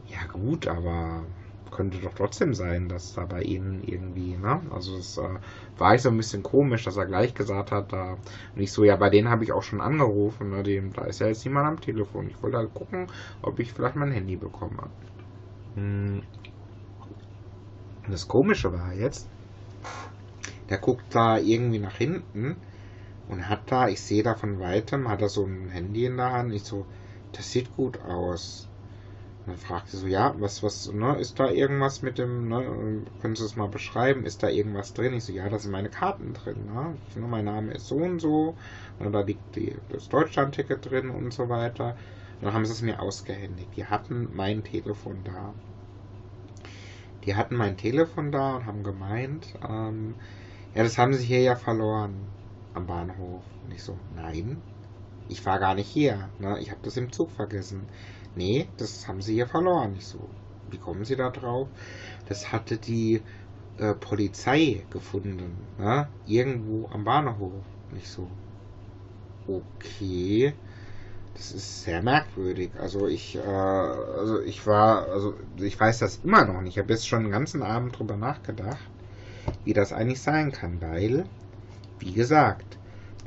ja 0.09 0.25
gut, 0.31 0.67
aber 0.67 1.25
könnte 1.73 1.99
doch 1.99 2.15
trotzdem 2.15 2.55
sein, 2.55 2.89
dass 2.89 3.15
da 3.15 3.27
bei 3.27 3.43
Ihnen 3.43 3.83
irgendwie, 3.83 4.37
ne? 4.37 4.63
Also 4.71 4.97
es 4.99 5.19
äh, 5.19 5.39
war 5.79 5.95
ich 5.95 6.03
so 6.03 6.11
ein 6.11 6.17
bisschen 6.17 6.43
komisch, 6.45 6.85
dass 6.85 6.97
er 6.97 7.07
gleich 7.07 7.35
gesagt 7.35 7.73
hat, 7.73 7.93
da 7.93 8.13
und 8.55 8.63
ich 8.63 8.73
so, 8.73 8.85
ja, 8.85 8.97
bei 8.97 9.11
denen 9.11 9.31
habe 9.31 9.45
ich 9.45 9.53
auch 9.53 9.63
schon 9.65 9.81
angerufen, 9.81 10.51
ne? 10.51 10.63
Dem, 10.63 10.93
da 10.93 11.05
ist 11.05 11.21
ja 11.21 11.29
jetzt 11.29 11.45
niemand 11.45 11.67
am 11.69 11.81
Telefon. 11.81 12.29
Ich 12.29 12.43
wollte 12.43 12.59
halt 12.59 12.75
gucken, 12.75 13.09
ob 13.43 13.59
ich 13.61 13.73
vielleicht 13.73 13.97
mein 13.97 14.13
Handy 14.13 14.37
bekomme. 14.37 14.91
Hm, 15.75 16.23
und 18.07 18.13
das 18.13 18.29
Komische 18.29 18.73
war 18.73 18.93
jetzt, 18.93 19.29
der 20.71 20.79
guckt 20.79 21.05
da 21.15 21.39
irgendwie 21.39 21.79
nach 21.79 21.97
hinten 21.97 22.57
und 23.29 23.49
hat 23.49 23.71
da, 23.73 23.89
ich 23.89 24.01
sehe 24.03 24.23
da 24.23 24.35
von 24.37 24.61
weitem, 24.61 25.09
hat 25.09 25.23
er 25.23 25.29
so 25.29 25.45
ein 25.47 25.69
Handy 25.71 26.07
in 26.07 26.17
der 26.19 26.33
Hand. 26.33 26.53
Ich 26.53 26.65
so, 26.65 26.87
das 27.33 27.51
sieht 27.53 27.75
gut 27.77 28.01
aus. 28.03 28.69
Und 29.45 29.49
dann 29.49 29.57
fragte 29.57 29.97
so, 29.97 30.07
ja, 30.07 30.35
was, 30.39 30.63
was, 30.63 30.93
ne, 30.93 31.19
ist 31.19 31.39
da 31.41 31.51
irgendwas 31.51 32.03
mit 32.03 32.19
dem, 32.19 32.49
ne, 32.49 33.05
können 33.21 33.35
Sie 33.35 33.45
es 33.45 33.57
mal 33.57 33.69
beschreiben, 33.69 34.25
ist 34.25 34.43
da 34.43 34.49
irgendwas 34.49 34.95
drin? 34.95 35.15
Ich 35.15 35.25
so, 35.25 35.33
ja, 35.33 35.49
da 35.49 35.59
sind 35.59 35.73
meine 35.73 35.91
Karten 35.91 36.33
drin, 36.33 36.67
ne, 36.67 36.97
ne 37.15 37.27
mein 37.27 37.45
Name 37.45 37.73
ist 37.73 37.89
so 37.89 37.97
und 37.97 38.21
so, 38.21 38.57
und 38.99 39.13
da 39.13 39.21
liegt 39.23 39.57
die, 39.57 39.77
das 39.91 40.09
Deutschland-Ticket 40.09 40.91
drin 40.91 41.11
und 41.11 41.33
so 41.33 41.49
weiter. 41.49 41.97
Und 42.41 42.47
dann 42.47 42.55
haben 42.55 42.65
sie 42.65 42.73
es 42.73 42.83
mir 42.83 43.01
ausgehändigt. 43.01 43.71
Die 43.77 43.87
hatten 43.87 44.29
mein 44.33 44.63
Telefon 44.65 45.19
da 45.25 45.53
die 47.25 47.37
hatten 47.37 47.57
mein 47.57 47.77
Telefon 47.77 48.33
da 48.33 48.57
und 48.57 48.67
haben 48.67 48.83
gemeint, 48.83 49.55
ähm, 49.69 50.15
ja, 50.75 50.83
das 50.83 50.99
haben 50.99 51.15
sie 51.15 51.25
hier 51.25 51.41
ja 51.41 51.57
verloren 51.57 52.15
am 52.75 52.87
Bahnhof. 52.87 53.43
Und 53.65 53.73
ich 53.73 53.83
so, 53.83 53.97
nein, 54.17 54.61
ich 55.29 55.45
war 55.47 55.59
gar 55.59 55.75
nicht 55.75 55.89
hier. 55.89 56.29
Ne? 56.39 56.59
Ich 56.61 56.71
habe 56.71 56.81
das 56.83 56.97
im 56.97 57.13
Zug 57.13 57.31
vergessen. 57.31 57.87
Nee, 58.35 58.67
das 58.79 59.07
haben 59.09 59.21
sie 59.21 59.35
hier 59.35 59.47
verloren. 59.47 59.95
Ich 59.97 60.07
so, 60.07 60.19
wie 60.71 60.79
kommen 60.79 61.05
sie 61.05 61.17
da 61.17 61.31
drauf? 61.31 61.69
Das 62.29 62.53
hatte 62.53 62.79
die 62.79 63.21
äh, 63.79 63.95
Polizei 63.95 64.85
gefunden, 64.91 65.57
ne? 65.79 66.09
irgendwo 66.27 66.89
am 66.93 67.05
Bahnhof. 67.05 67.53
Und 67.91 67.97
ich 67.97 68.09
so, 68.09 68.29
okay. 69.47 70.55
Das 71.35 71.51
ist 71.51 71.85
sehr 71.85 72.03
merkwürdig. 72.03 72.71
Also 72.79 73.09
ich, 73.09 73.37
äh, 73.37 73.41
also 73.41 74.41
ich 74.43 74.67
war, 74.67 75.09
also 75.09 75.35
ich 75.57 75.79
weiß 75.79 75.99
das 75.99 76.21
immer 76.25 76.45
noch 76.45 76.61
nicht. 76.61 76.77
Ich 76.77 76.79
habe 76.79 76.93
jetzt 76.93 77.09
schon 77.09 77.23
den 77.23 77.33
ganzen 77.33 77.63
Abend 77.63 77.99
drüber 77.99 78.17
nachgedacht, 78.17 78.79
wie 79.65 79.73
das 79.73 79.93
eigentlich 79.93 80.21
sein 80.21 80.53
kann, 80.53 80.81
weil, 80.81 81.25
wie 81.99 82.13
gesagt, 82.13 82.79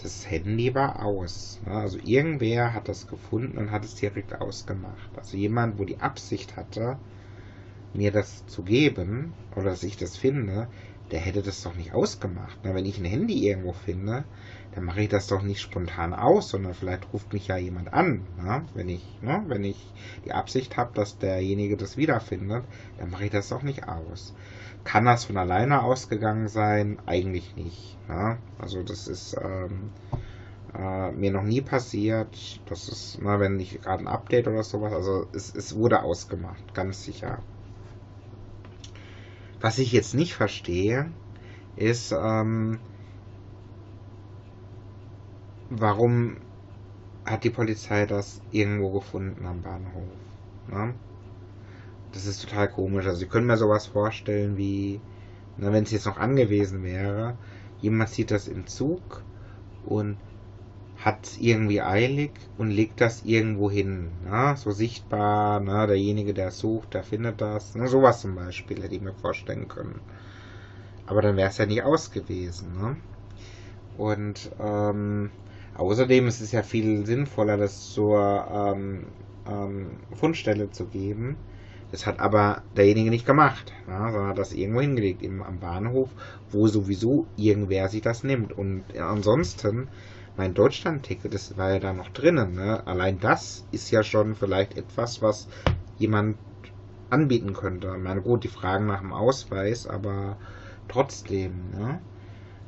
das 0.02 0.30
Handy 0.30 0.74
war 0.76 1.04
aus. 1.04 1.60
Ne? 1.66 1.74
Also 1.74 2.00
irgendwer 2.04 2.74
hat 2.74 2.88
das 2.88 3.08
gefunden 3.08 3.58
und 3.58 3.72
hat 3.72 3.86
es 3.86 3.96
direkt 3.96 4.40
ausgemacht. 4.40 5.10
Also 5.16 5.38
jemand, 5.38 5.78
wo 5.80 5.86
die 5.86 6.00
Absicht 6.00 6.56
hatte, 6.56 6.98
mir 7.94 8.12
das 8.12 8.46
zu 8.48 8.64
geben 8.64 9.34
oder 9.56 9.66
dass 9.66 9.84
ich 9.84 9.98
das 9.98 10.18
finde, 10.18 10.68
der 11.12 11.20
hätte 11.20 11.42
das 11.42 11.62
doch 11.64 11.76
nicht 11.76 11.94
ausgemacht. 11.94 12.64
Ne? 12.64 12.74
Wenn 12.74 12.86
ich 12.86 12.98
ein 12.98 13.06
Handy 13.06 13.48
irgendwo 13.48 13.74
finde, 13.74 14.26
dann 14.74 14.84
mache 14.84 15.04
ich 15.04 15.10
das 15.10 15.28
doch 15.28 15.42
nicht 15.42 15.62
spontan 15.62 16.14
aus, 16.14 16.50
sondern 16.50 16.74
vielleicht 16.74 17.14
ruft 17.14 17.32
mich 17.32 17.48
ja 17.48 17.58
jemand 17.58 17.94
an. 17.94 18.26
Ne? 18.38 18.66
Wenn 18.74 18.90
ich, 18.90 19.04
ne? 19.22 19.44
wenn 19.48 19.64
ich 19.64 19.78
die 20.26 20.34
Absicht 20.34 20.78
habe, 20.78 20.92
dass 20.94 21.18
derjenige 21.18 21.78
das 21.78 21.96
wiederfindet, 21.96 22.66
dann 22.98 23.12
mache 23.12 23.26
ich 23.26 23.32
das 23.32 23.50
doch 23.50 23.62
nicht 23.62 23.88
aus. 23.88 24.34
Kann 24.86 25.06
das 25.06 25.26
von 25.26 25.36
alleine 25.36 25.84
ausgegangen 25.84 26.48
sein? 26.48 27.00
Eigentlich 27.06 27.56
nicht. 27.58 27.98
Ne? 28.08 28.38
Also 28.60 28.84
das 28.84 29.08
ist 29.08 29.36
ähm, 29.42 29.90
äh, 30.78 31.12
mir 31.12 31.32
noch 31.32 31.44
nie 31.44 31.62
passiert. 31.62 32.62
Das 32.68 32.88
ist, 32.88 33.22
ne, 33.22 33.40
wenn 33.40 33.60
ich 33.60 33.82
gerade 33.82 34.04
ein 34.04 34.08
Update 34.08 34.48
oder 34.48 34.64
sowas, 34.64 34.94
also 34.94 35.26
es, 35.34 35.54
es 35.54 35.76
wurde 35.76 36.04
ausgemacht, 36.04 36.74
ganz 36.74 37.04
sicher. 37.04 37.40
Was 39.60 39.80
ich 39.80 39.92
jetzt 39.92 40.14
nicht 40.14 40.36
verstehe, 40.36 41.12
ist, 41.76 42.12
ähm, 42.12 42.80
warum 45.72 46.38
hat 47.26 47.44
die 47.44 47.50
Polizei 47.50 48.06
das 48.06 48.40
irgendwo 48.52 48.92
gefunden 48.92 49.48
am 49.48 49.64
Bahnhof? 49.64 50.04
Ne? 50.68 50.94
Das 52.16 52.26
ist 52.26 52.42
total 52.42 52.68
komisch. 52.68 53.06
Also, 53.06 53.20
Sie 53.20 53.28
können 53.28 53.46
mir 53.46 53.58
sowas 53.58 53.86
vorstellen 53.86 54.58
wie, 54.58 55.00
ne, 55.58 55.72
wenn 55.72 55.84
es 55.84 55.92
jetzt 55.92 56.08
noch 56.08 56.18
angewiesen 56.18 56.84
wäre, 56.84 57.38
jemand 57.82 58.10
sieht 58.10 58.32
das 58.32 58.48
im 58.48 58.66
Zug 58.66 59.24
und 59.86 60.18
hat 60.98 61.24
es 61.28 61.38
irgendwie 61.38 61.82
eilig 61.82 62.32
und 62.58 62.72
legt 62.72 63.02
das 63.02 63.24
irgendwo 63.24 63.70
hin. 63.70 64.10
Ne? 64.24 64.56
So 64.58 64.72
sichtbar, 64.72 65.60
ne? 65.60 65.86
derjenige, 65.86 66.34
der 66.34 66.50
sucht, 66.50 66.96
der 66.96 67.04
findet 67.04 67.42
das. 67.42 67.76
Ne? 67.76 67.88
Sowas 67.88 68.22
zum 68.22 68.34
Beispiel 68.34 68.82
hätte 68.82 68.96
ich 68.96 69.02
mir 69.02 69.14
vorstellen 69.14 69.68
können. 69.68 70.00
Aber 71.06 71.22
dann 71.22 71.38
wäre 71.38 71.50
es 71.50 71.58
ja 71.60 71.68
nicht 71.68 71.84
aus 71.84 72.10
gewesen. 72.12 72.74
Ne? 72.80 72.96
Und 73.98 74.50
ähm, 74.60 75.30
Außerdem 75.76 76.28
ist 76.28 76.40
es 76.40 76.54
ja 76.54 76.64
viel 76.64 77.06
sinnvoller, 77.06 77.58
das 77.58 77.92
zur 77.92 78.48
ähm, 78.50 79.08
ähm, 79.46 79.98
Fundstelle 80.14 80.72
zu 80.72 80.86
geben. 80.86 81.36
Das 81.92 82.06
hat 82.06 82.20
aber 82.20 82.64
derjenige 82.76 83.10
nicht 83.10 83.26
gemacht, 83.26 83.72
ja, 83.88 84.12
sondern 84.12 84.36
das 84.36 84.54
irgendwo 84.54 84.82
hingelegt, 84.82 85.22
eben 85.22 85.44
am 85.44 85.60
Bahnhof, 85.60 86.10
wo 86.50 86.68
sowieso 86.68 87.28
irgendwer 87.38 87.88
sich 87.90 88.02
das 88.02 88.24
nimmt. 88.24 88.52
Und 88.58 88.84
ansonsten, 88.98 89.88
mein 90.36 90.54
Deutschland-Ticket, 90.54 91.34
das 91.34 91.58
war 91.58 91.74
ja 91.74 91.80
da 91.80 91.94
noch 91.94 92.10
drinnen. 92.10 92.56
Ne? 92.56 92.86
Allein 92.86 93.20
das 93.20 93.66
ist 93.72 93.92
ja 93.92 94.04
schon 94.04 94.36
vielleicht 94.36 94.78
etwas, 94.78 95.22
was 95.22 95.48
jemand 95.98 96.38
anbieten 97.10 97.54
könnte. 97.54 97.94
Ich 97.96 98.04
meine, 98.04 98.22
gut, 98.22 98.44
die 98.44 98.50
fragen 98.50 98.88
nach 98.88 99.00
dem 99.00 99.14
Ausweis, 99.14 99.88
aber 99.88 100.38
trotzdem, 100.88 101.70
ne? 101.72 102.02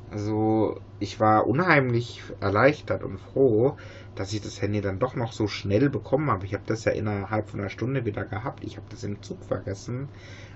Also 0.09 0.81
ich 0.99 1.19
war 1.19 1.47
unheimlich 1.47 2.21
erleichtert 2.41 3.03
und 3.03 3.19
froh, 3.19 3.77
dass 4.15 4.33
ich 4.33 4.41
das 4.41 4.61
Handy 4.61 4.81
dann 4.81 4.99
doch 4.99 5.15
noch 5.15 5.31
so 5.33 5.47
schnell 5.47 5.89
bekommen 5.89 6.29
habe. 6.31 6.45
Ich 6.45 6.53
habe 6.53 6.63
das 6.65 6.83
ja 6.85 6.91
innerhalb 6.93 7.49
von 7.49 7.59
einer 7.59 7.69
Stunde 7.69 8.05
wieder 8.05 8.25
gehabt. 8.25 8.63
Ich 8.63 8.77
habe 8.77 8.87
das 8.89 9.03
im 9.03 9.21
Zug 9.21 9.45
vergessen. 9.45 10.09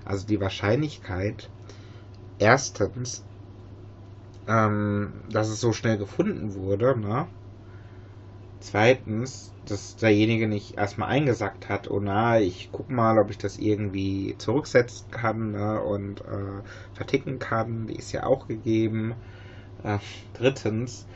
Also 0.04 0.26
die 0.26 0.40
Wahrscheinlichkeit, 0.40 1.50
erstens, 2.38 3.26
ähm, 4.46 5.24
dass 5.28 5.48
es 5.48 5.60
so 5.60 5.72
schnell 5.72 5.98
gefunden 5.98 6.54
wurde, 6.54 6.96
ne? 6.98 7.28
Zweitens, 8.60 9.52
dass 9.66 9.96
derjenige 9.96 10.46
nicht 10.48 10.78
erstmal 10.78 11.08
eingesagt 11.10 11.68
hat, 11.68 11.90
oh 11.90 12.00
na, 12.00 12.40
ich 12.40 12.70
guck 12.72 12.90
mal, 12.90 13.18
ob 13.18 13.30
ich 13.30 13.36
das 13.38 13.58
irgendwie 13.58 14.36
zurücksetzen 14.38 15.10
kann 15.10 15.50
ne? 15.50 15.82
und 15.82 16.20
äh, 16.22 16.62
verticken 16.94 17.38
kann. 17.40 17.88
Die 17.88 17.96
ist 17.96 18.12
ja 18.12 18.22
auch 18.24 18.46
gegeben. 18.46 19.16
Äh, 19.84 19.98
drittens, 20.34 21.06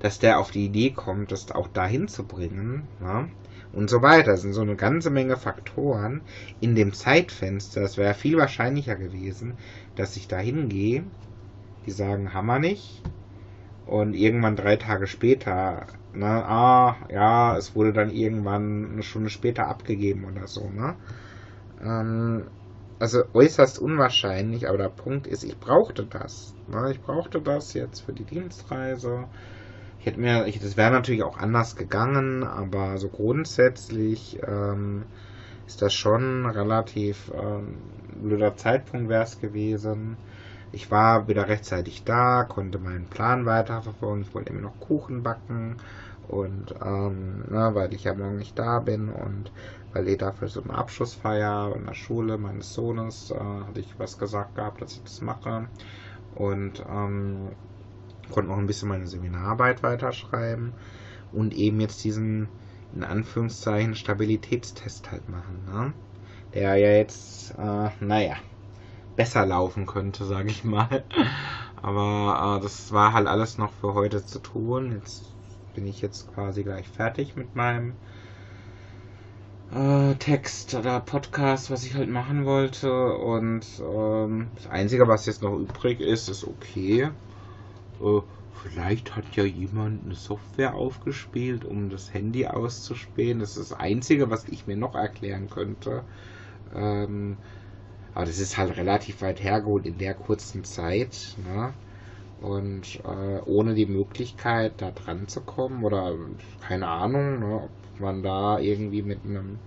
dass 0.00 0.18
der 0.18 0.38
auf 0.38 0.50
die 0.50 0.66
Idee 0.66 0.90
kommt, 0.90 1.32
das 1.32 1.50
auch 1.50 1.68
dahin 1.68 2.08
zu 2.08 2.24
bringen. 2.24 2.86
Ja? 3.00 3.28
Und 3.72 3.90
so 3.90 4.02
weiter. 4.02 4.32
Das 4.32 4.42
sind 4.42 4.52
so 4.52 4.62
eine 4.62 4.76
ganze 4.76 5.10
Menge 5.10 5.36
Faktoren 5.36 6.22
in 6.60 6.74
dem 6.74 6.92
Zeitfenster. 6.92 7.82
Es 7.82 7.96
wäre 7.96 8.14
viel 8.14 8.36
wahrscheinlicher 8.36 8.96
gewesen, 8.96 9.54
dass 9.96 10.16
ich 10.16 10.28
da 10.28 10.38
hingehe, 10.38 11.04
die 11.86 11.90
sagen, 11.90 12.32
Hammer 12.34 12.58
nicht. 12.58 13.02
Und 13.86 14.14
irgendwann 14.14 14.56
drei 14.56 14.76
Tage 14.76 15.06
später, 15.06 15.86
ne, 16.12 16.26
ah, 16.26 16.96
ja, 17.10 17.56
es 17.56 17.74
wurde 17.74 17.94
dann 17.94 18.10
irgendwann 18.10 18.92
eine 18.92 19.02
Stunde 19.02 19.30
später 19.30 19.66
abgegeben 19.66 20.26
oder 20.26 20.46
so, 20.46 20.68
ne? 20.68 20.94
Ähm, 21.82 22.44
also 22.98 23.22
äußerst 23.32 23.78
unwahrscheinlich, 23.78 24.68
aber 24.68 24.78
der 24.78 24.88
Punkt 24.88 25.26
ist, 25.26 25.44
ich 25.44 25.58
brauchte 25.58 26.04
das. 26.04 26.54
Ne? 26.66 26.90
Ich 26.90 27.00
brauchte 27.00 27.40
das 27.40 27.74
jetzt 27.74 28.00
für 28.00 28.12
die 28.12 28.24
Dienstreise. 28.24 29.24
Ich 30.00 30.06
hätte 30.06 30.20
mir, 30.20 30.46
ich, 30.46 30.60
das 30.60 30.76
wäre 30.76 30.90
natürlich 30.90 31.22
auch 31.22 31.38
anders 31.38 31.76
gegangen, 31.76 32.44
aber 32.44 32.98
so 32.98 33.08
grundsätzlich 33.08 34.38
ähm, 34.46 35.04
ist 35.66 35.82
das 35.82 35.92
schon 35.94 36.46
relativ 36.46 37.30
ähm, 37.34 37.78
blöder 38.22 38.56
Zeitpunkt 38.56 39.08
wäre 39.08 39.24
es 39.24 39.40
gewesen. 39.40 40.16
Ich 40.72 40.90
war 40.90 41.28
wieder 41.28 41.48
rechtzeitig 41.48 42.04
da, 42.04 42.44
konnte 42.44 42.78
meinen 42.78 43.06
Plan 43.06 43.46
weiterverfolgen. 43.46 44.22
Ich 44.22 44.34
wollte 44.34 44.52
immer 44.52 44.62
noch 44.62 44.80
Kuchen 44.80 45.22
backen 45.22 45.76
und 46.28 46.74
ähm, 46.84 47.44
ne, 47.48 47.70
weil 47.72 47.94
ich 47.94 48.04
ja 48.04 48.14
morgen 48.14 48.36
nicht 48.36 48.58
da 48.58 48.80
bin 48.80 49.08
und 49.08 49.50
weil 49.98 50.08
ich 50.08 50.18
dafür 50.18 50.46
so 50.46 50.62
eine 50.62 50.74
Abschlussfeier 50.74 51.74
in 51.74 51.84
der 51.84 51.94
Schule 51.94 52.38
meines 52.38 52.72
Sohnes 52.72 53.32
äh, 53.32 53.34
hatte 53.38 53.80
ich 53.80 53.98
was 53.98 54.16
gesagt 54.16 54.54
gehabt, 54.54 54.80
dass 54.80 54.92
ich 54.92 55.02
das 55.02 55.20
mache 55.22 55.66
und 56.36 56.84
ähm, 56.88 57.50
konnte 58.30 58.50
noch 58.50 58.58
ein 58.58 58.68
bisschen 58.68 58.88
meine 58.88 59.08
Seminararbeit 59.08 59.82
weiterschreiben 59.82 60.74
und 61.32 61.52
eben 61.52 61.80
jetzt 61.80 62.04
diesen 62.04 62.48
in 62.94 63.02
Anführungszeichen 63.02 63.96
Stabilitätstest 63.96 65.10
halt 65.10 65.28
machen, 65.28 65.64
ne? 65.66 65.92
der 66.54 66.76
ja 66.76 66.90
jetzt, 66.90 67.50
äh, 67.58 67.90
naja, 68.00 68.36
besser 69.16 69.44
laufen 69.46 69.84
könnte, 69.86 70.24
sage 70.24 70.48
ich 70.48 70.62
mal. 70.62 71.04
Aber 71.82 72.58
äh, 72.58 72.62
das 72.62 72.92
war 72.92 73.14
halt 73.14 73.26
alles 73.26 73.58
noch 73.58 73.72
für 73.72 73.94
heute 73.94 74.24
zu 74.24 74.38
tun. 74.38 74.92
Jetzt 74.92 75.24
bin 75.74 75.88
ich 75.88 76.00
jetzt 76.00 76.32
quasi 76.32 76.62
gleich 76.62 76.88
fertig 76.88 77.36
mit 77.36 77.56
meinem 77.56 77.94
äh, 79.74 80.14
Text 80.14 80.74
oder 80.74 81.00
Podcast, 81.00 81.70
was 81.70 81.84
ich 81.84 81.94
halt 81.94 82.08
machen 82.08 82.44
wollte. 82.44 83.16
Und 83.16 83.66
ähm, 83.80 84.48
das 84.56 84.66
Einzige, 84.68 85.08
was 85.08 85.26
jetzt 85.26 85.42
noch 85.42 85.56
übrig 85.56 86.00
ist, 86.00 86.28
ist 86.28 86.44
okay. 86.44 87.10
Äh, 88.00 88.20
vielleicht 88.62 89.14
hat 89.16 89.36
ja 89.36 89.44
jemand 89.44 90.04
eine 90.04 90.14
Software 90.14 90.74
aufgespielt, 90.74 91.64
um 91.64 91.90
das 91.90 92.12
Handy 92.12 92.46
auszuspähen. 92.46 93.40
Das 93.40 93.56
ist 93.56 93.70
das 93.70 93.78
Einzige, 93.78 94.30
was 94.30 94.48
ich 94.48 94.66
mir 94.66 94.76
noch 94.76 94.94
erklären 94.94 95.48
könnte. 95.50 96.02
Ähm, 96.74 97.36
aber 98.14 98.24
das 98.24 98.38
ist 98.38 98.58
halt 98.58 98.76
relativ 98.76 99.22
weit 99.22 99.42
hergeholt 99.42 99.86
in 99.86 99.98
der 99.98 100.14
kurzen 100.14 100.64
Zeit. 100.64 101.36
Ne? 101.44 101.72
Und 102.40 103.00
äh, 103.04 103.40
ohne 103.44 103.74
die 103.74 103.86
Möglichkeit, 103.86 104.74
da 104.78 104.90
dran 104.92 105.28
zu 105.28 105.40
kommen, 105.40 105.84
oder 105.84 106.14
keine 106.60 106.86
Ahnung, 106.86 107.40
ne, 107.40 107.62
ob 107.64 107.70
man 108.00 108.22
da 108.22 108.58
irgendwie 108.58 109.02
mit 109.02 109.24
einem. 109.24 109.58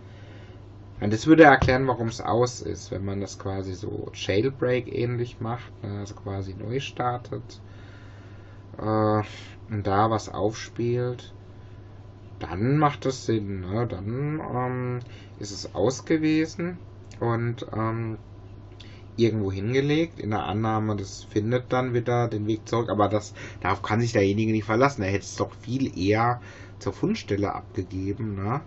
Das 0.99 1.25
würde 1.25 1.43
erklären, 1.43 1.87
warum 1.87 2.09
es 2.09 2.21
aus 2.21 2.61
ist, 2.61 2.91
wenn 2.91 3.03
man 3.03 3.21
das 3.21 3.39
quasi 3.39 3.73
so 3.73 4.11
Jailbreak 4.13 4.93
ähnlich 4.93 5.39
macht, 5.39 5.71
ne, 5.83 5.99
also 5.99 6.13
quasi 6.13 6.53
neu 6.53 6.79
startet 6.79 7.59
äh, 8.77 8.83
und 9.73 9.87
da 9.87 10.11
was 10.11 10.29
aufspielt, 10.29 11.33
dann 12.39 12.77
macht 12.77 13.05
es 13.05 13.25
Sinn. 13.25 13.61
Ne? 13.61 13.87
Dann 13.87 14.41
ähm, 14.53 14.99
ist 15.39 15.51
es 15.51 15.73
aus 15.73 16.05
gewesen 16.05 16.77
und 17.19 17.65
ähm, 17.75 18.17
irgendwo 19.17 19.51
hingelegt, 19.51 20.19
in 20.19 20.31
der 20.31 20.45
Annahme, 20.45 20.95
das 20.95 21.23
findet 21.23 21.71
dann 21.71 21.93
wieder 21.93 22.27
den 22.27 22.47
Weg 22.47 22.67
zurück, 22.67 22.89
aber 22.89 23.07
das, 23.07 23.33
darauf 23.61 23.81
kann 23.81 24.01
sich 24.01 24.13
derjenige 24.13 24.51
nicht 24.51 24.65
verlassen. 24.65 25.03
Er 25.03 25.11
hätte 25.11 25.25
es 25.25 25.35
doch 25.35 25.51
viel 25.61 25.97
eher 25.97 26.41
zur 26.81 26.93
Fundstelle 26.93 27.53
abgegeben, 27.53 28.35
ne? 28.35 28.61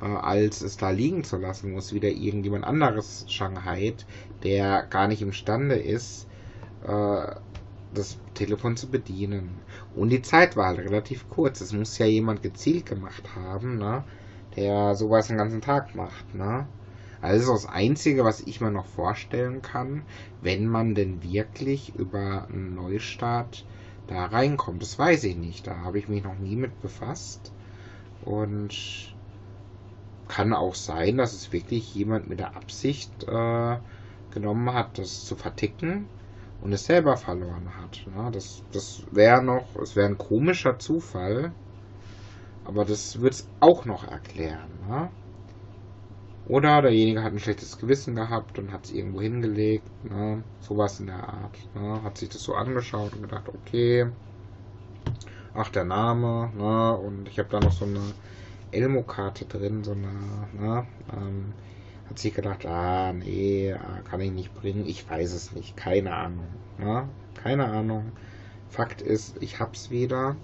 Äh, 0.00 0.04
als 0.04 0.62
es 0.62 0.76
da 0.76 0.90
liegen 0.90 1.24
zu 1.24 1.36
lassen, 1.36 1.72
muss 1.72 1.92
wieder 1.92 2.08
irgendjemand 2.08 2.64
anderes 2.64 3.24
Shanghai, 3.28 3.94
der 4.42 4.84
gar 4.84 5.08
nicht 5.08 5.22
imstande 5.22 5.76
ist, 5.76 6.26
äh, 6.86 7.34
das 7.92 8.18
Telefon 8.34 8.76
zu 8.76 8.88
bedienen. 8.88 9.50
Und 9.94 10.10
die 10.10 10.22
Zeit 10.22 10.56
war 10.56 10.66
halt 10.66 10.78
relativ 10.78 11.28
kurz. 11.28 11.60
Es 11.60 11.72
muss 11.72 11.98
ja 11.98 12.06
jemand 12.06 12.42
gezielt 12.42 12.86
gemacht 12.86 13.34
haben, 13.34 13.78
ne? 13.78 14.04
der 14.56 14.94
sowas 14.94 15.28
den 15.28 15.36
ganzen 15.36 15.60
Tag 15.60 15.94
macht. 15.94 16.34
Ne? 16.34 16.66
Also 17.20 17.52
das 17.52 17.66
Einzige, 17.66 18.24
was 18.24 18.40
ich 18.40 18.60
mir 18.60 18.70
noch 18.70 18.86
vorstellen 18.86 19.60
kann, 19.60 20.02
wenn 20.40 20.66
man 20.66 20.94
denn 20.94 21.22
wirklich 21.22 21.94
über 21.96 22.46
einen 22.48 22.74
Neustart 22.74 23.66
da 24.06 24.26
reinkommt. 24.26 24.82
Das 24.82 24.98
weiß 24.98 25.24
ich 25.24 25.36
nicht. 25.36 25.66
Da 25.66 25.78
habe 25.78 25.98
ich 25.98 26.08
mich 26.08 26.22
noch 26.24 26.38
nie 26.38 26.56
mit 26.56 26.80
befasst. 26.80 27.52
Und 28.24 29.14
kann 30.28 30.52
auch 30.52 30.74
sein, 30.74 31.16
dass 31.16 31.32
es 31.32 31.52
wirklich 31.52 31.94
jemand 31.94 32.28
mit 32.28 32.38
der 32.38 32.56
Absicht 32.56 33.24
äh, 33.24 33.76
genommen 34.30 34.72
hat, 34.72 34.98
das 34.98 35.24
zu 35.24 35.34
verticken 35.34 36.06
und 36.60 36.72
es 36.72 36.86
selber 36.86 37.16
verloren 37.16 37.68
hat. 37.80 38.06
Ne? 38.14 38.30
Das, 38.30 38.62
das 38.72 39.02
wäre 39.10 39.42
noch, 39.42 39.76
es 39.82 39.96
wäre 39.96 40.06
ein 40.06 40.18
komischer 40.18 40.78
Zufall, 40.78 41.52
aber 42.64 42.84
das 42.84 43.20
wird 43.20 43.34
es 43.34 43.48
auch 43.58 43.84
noch 43.84 44.06
erklären. 44.06 44.70
Ne? 44.88 45.10
Oder 46.50 46.82
derjenige 46.82 47.22
hat 47.22 47.32
ein 47.32 47.38
schlechtes 47.38 47.78
Gewissen 47.78 48.16
gehabt 48.16 48.58
und 48.58 48.72
hat 48.72 48.86
es 48.86 48.90
irgendwo 48.90 49.20
hingelegt, 49.20 49.88
ne? 50.02 50.42
sowas 50.58 50.98
in 50.98 51.06
der 51.06 51.28
Art. 51.28 51.56
Ne? 51.76 52.02
Hat 52.02 52.18
sich 52.18 52.28
das 52.28 52.42
so 52.42 52.54
angeschaut 52.54 53.12
und 53.12 53.22
gedacht, 53.22 53.48
okay, 53.48 54.08
ach 55.54 55.68
der 55.68 55.84
Name, 55.84 56.50
ne? 56.58 56.96
und 56.96 57.28
ich 57.28 57.38
habe 57.38 57.48
da 57.50 57.60
noch 57.60 57.70
so 57.70 57.84
eine 57.84 58.00
Elmo-Karte 58.72 59.44
drin, 59.44 59.84
so 59.84 59.92
eine, 59.92 60.08
ne? 60.52 60.86
Ähm, 61.16 61.52
hat 62.08 62.18
sich 62.18 62.34
gedacht, 62.34 62.66
ah, 62.66 63.12
nee, 63.12 63.72
ah, 63.72 64.00
kann 64.02 64.20
ich 64.20 64.32
nicht 64.32 64.52
bringen, 64.52 64.86
ich 64.88 65.08
weiß 65.08 65.32
es 65.32 65.52
nicht, 65.52 65.76
keine 65.76 66.12
Ahnung, 66.16 66.48
ne? 66.78 67.08
keine 67.40 67.66
Ahnung. 67.66 68.10
Fakt 68.70 69.02
ist, 69.02 69.40
ich 69.40 69.60
hab's 69.60 69.90
wieder. 69.90 70.34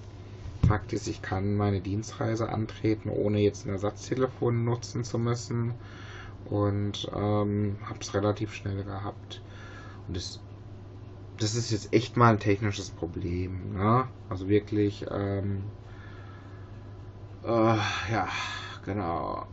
Fakt 0.57 0.93
ist, 0.93 1.07
ich 1.09 1.23
kann 1.23 1.57
meine 1.57 1.81
Dienstreise 1.81 2.49
antreten, 2.51 3.09
ohne 3.11 3.41
jetzt 3.41 3.67
ein 3.67 3.71
Ersatztelefon 3.71 4.65
nutzen 4.65 5.05
zu 5.05 5.19
müssen. 5.19 5.75
Und 6.45 7.09
ähm, 7.15 7.79
habe 7.85 8.01
es 8.01 8.15
relativ 8.15 8.55
schnell 8.55 8.85
gehabt. 8.85 9.43
Und 10.09 10.17
das, 10.17 10.41
das 11.39 11.55
ist 11.55 11.71
jetzt 11.71 11.93
echt 11.93 12.17
mal 12.17 12.33
ein 12.33 12.41
technisches 12.41 12.91
Problem. 12.91 13.75
Ne? 13.75 14.09
Also 14.29 14.49
wirklich, 14.49 15.07
ähm, 15.11 15.73
äh, 17.45 17.77
ja, 18.13 18.29
genau. 18.85 19.47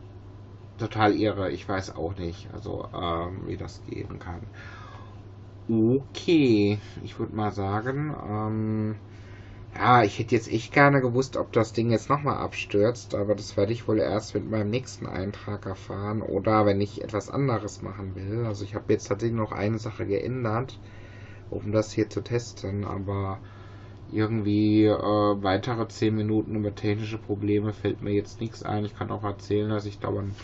Total 0.78 1.14
irre. 1.16 1.50
Ich 1.52 1.68
weiß 1.68 1.96
auch 1.96 2.16
nicht, 2.16 2.48
also 2.52 2.88
ähm, 2.94 3.46
wie 3.46 3.56
das 3.56 3.82
gehen 3.84 4.18
kann. 4.18 4.42
Okay, 5.68 6.78
ich 7.02 7.18
würde 7.18 7.34
mal 7.34 7.50
sagen, 7.52 8.14
ähm, 8.28 8.96
ja, 9.74 10.02
ich 10.04 10.18
hätte 10.18 10.34
jetzt 10.34 10.48
echt 10.50 10.72
gerne 10.72 11.00
gewusst, 11.00 11.36
ob 11.36 11.52
das 11.52 11.72
Ding 11.72 11.90
jetzt 11.90 12.08
nochmal 12.08 12.36
abstürzt, 12.36 13.14
aber 13.14 13.34
das 13.34 13.56
werde 13.56 13.72
ich 13.72 13.86
wohl 13.88 13.98
erst 13.98 14.34
mit 14.34 14.48
meinem 14.48 14.70
nächsten 14.70 15.06
Eintrag 15.06 15.66
erfahren 15.66 16.22
oder 16.22 16.64
wenn 16.66 16.80
ich 16.80 17.02
etwas 17.02 17.28
anderes 17.30 17.82
machen 17.82 18.14
will. 18.14 18.46
Also 18.46 18.64
ich 18.64 18.74
habe 18.74 18.92
jetzt 18.92 19.06
tatsächlich 19.08 19.36
noch 19.38 19.52
eine 19.52 19.78
Sache 19.78 20.06
geändert, 20.06 20.80
um 21.50 21.72
das 21.72 21.92
hier 21.92 22.10
zu 22.10 22.22
testen, 22.22 22.84
aber 22.84 23.40
irgendwie 24.08 24.86
äh, 24.86 24.92
weitere 24.98 25.88
10 25.88 26.14
Minuten 26.16 26.56
über 26.56 26.74
technische 26.74 27.18
Probleme 27.18 27.72
fällt 27.74 28.02
mir 28.02 28.12
jetzt 28.12 28.40
nichts 28.40 28.62
ein. 28.62 28.84
Ich 28.84 28.94
kann 28.96 29.10
auch 29.10 29.24
erzählen, 29.24 29.70
dass 29.70 29.86
ich 29.86 30.00
dauernd 30.00 30.34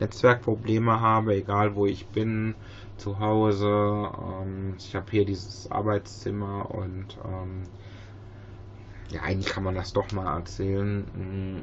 Netzwerkprobleme 0.00 1.00
habe, 1.00 1.34
egal 1.36 1.74
wo 1.76 1.86
ich 1.86 2.08
bin, 2.10 2.56
zu 2.96 3.18
Hause. 3.20 4.10
Ähm, 4.18 4.74
ich 4.78 4.94
habe 4.94 5.10
hier 5.10 5.24
dieses 5.24 5.70
Arbeitszimmer 5.70 6.70
und 6.74 7.18
ähm, 7.24 7.64
ja, 9.10 9.22
eigentlich 9.22 9.52
kann 9.52 9.64
man 9.64 9.74
das 9.74 9.92
doch 9.92 10.12
mal 10.12 10.36
erzählen. 10.36 11.06
Hm. 11.14 11.62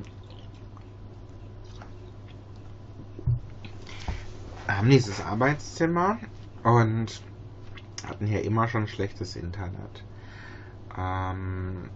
Wir 4.66 4.78
haben 4.78 4.90
dieses 4.90 5.22
Arbeitszimmer 5.22 6.18
und 6.64 7.22
hatten 8.08 8.26
hier 8.26 8.44
immer 8.44 8.68
schon 8.68 8.88
schlechtes 8.88 9.36
Internet. 9.36 10.04
Ähm, 10.98 11.90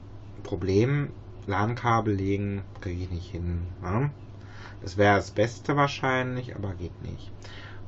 Problem, 0.43 1.09
LAN-Kabel 1.47 2.13
legen, 2.13 2.63
kriege 2.79 3.03
ich 3.03 3.09
nicht 3.09 3.31
hin. 3.31 3.63
Ne? 3.81 4.11
Das 4.81 4.97
wäre 4.97 5.15
das 5.15 5.31
Beste 5.31 5.75
wahrscheinlich, 5.75 6.55
aber 6.55 6.75
geht 6.75 7.01
nicht. 7.01 7.31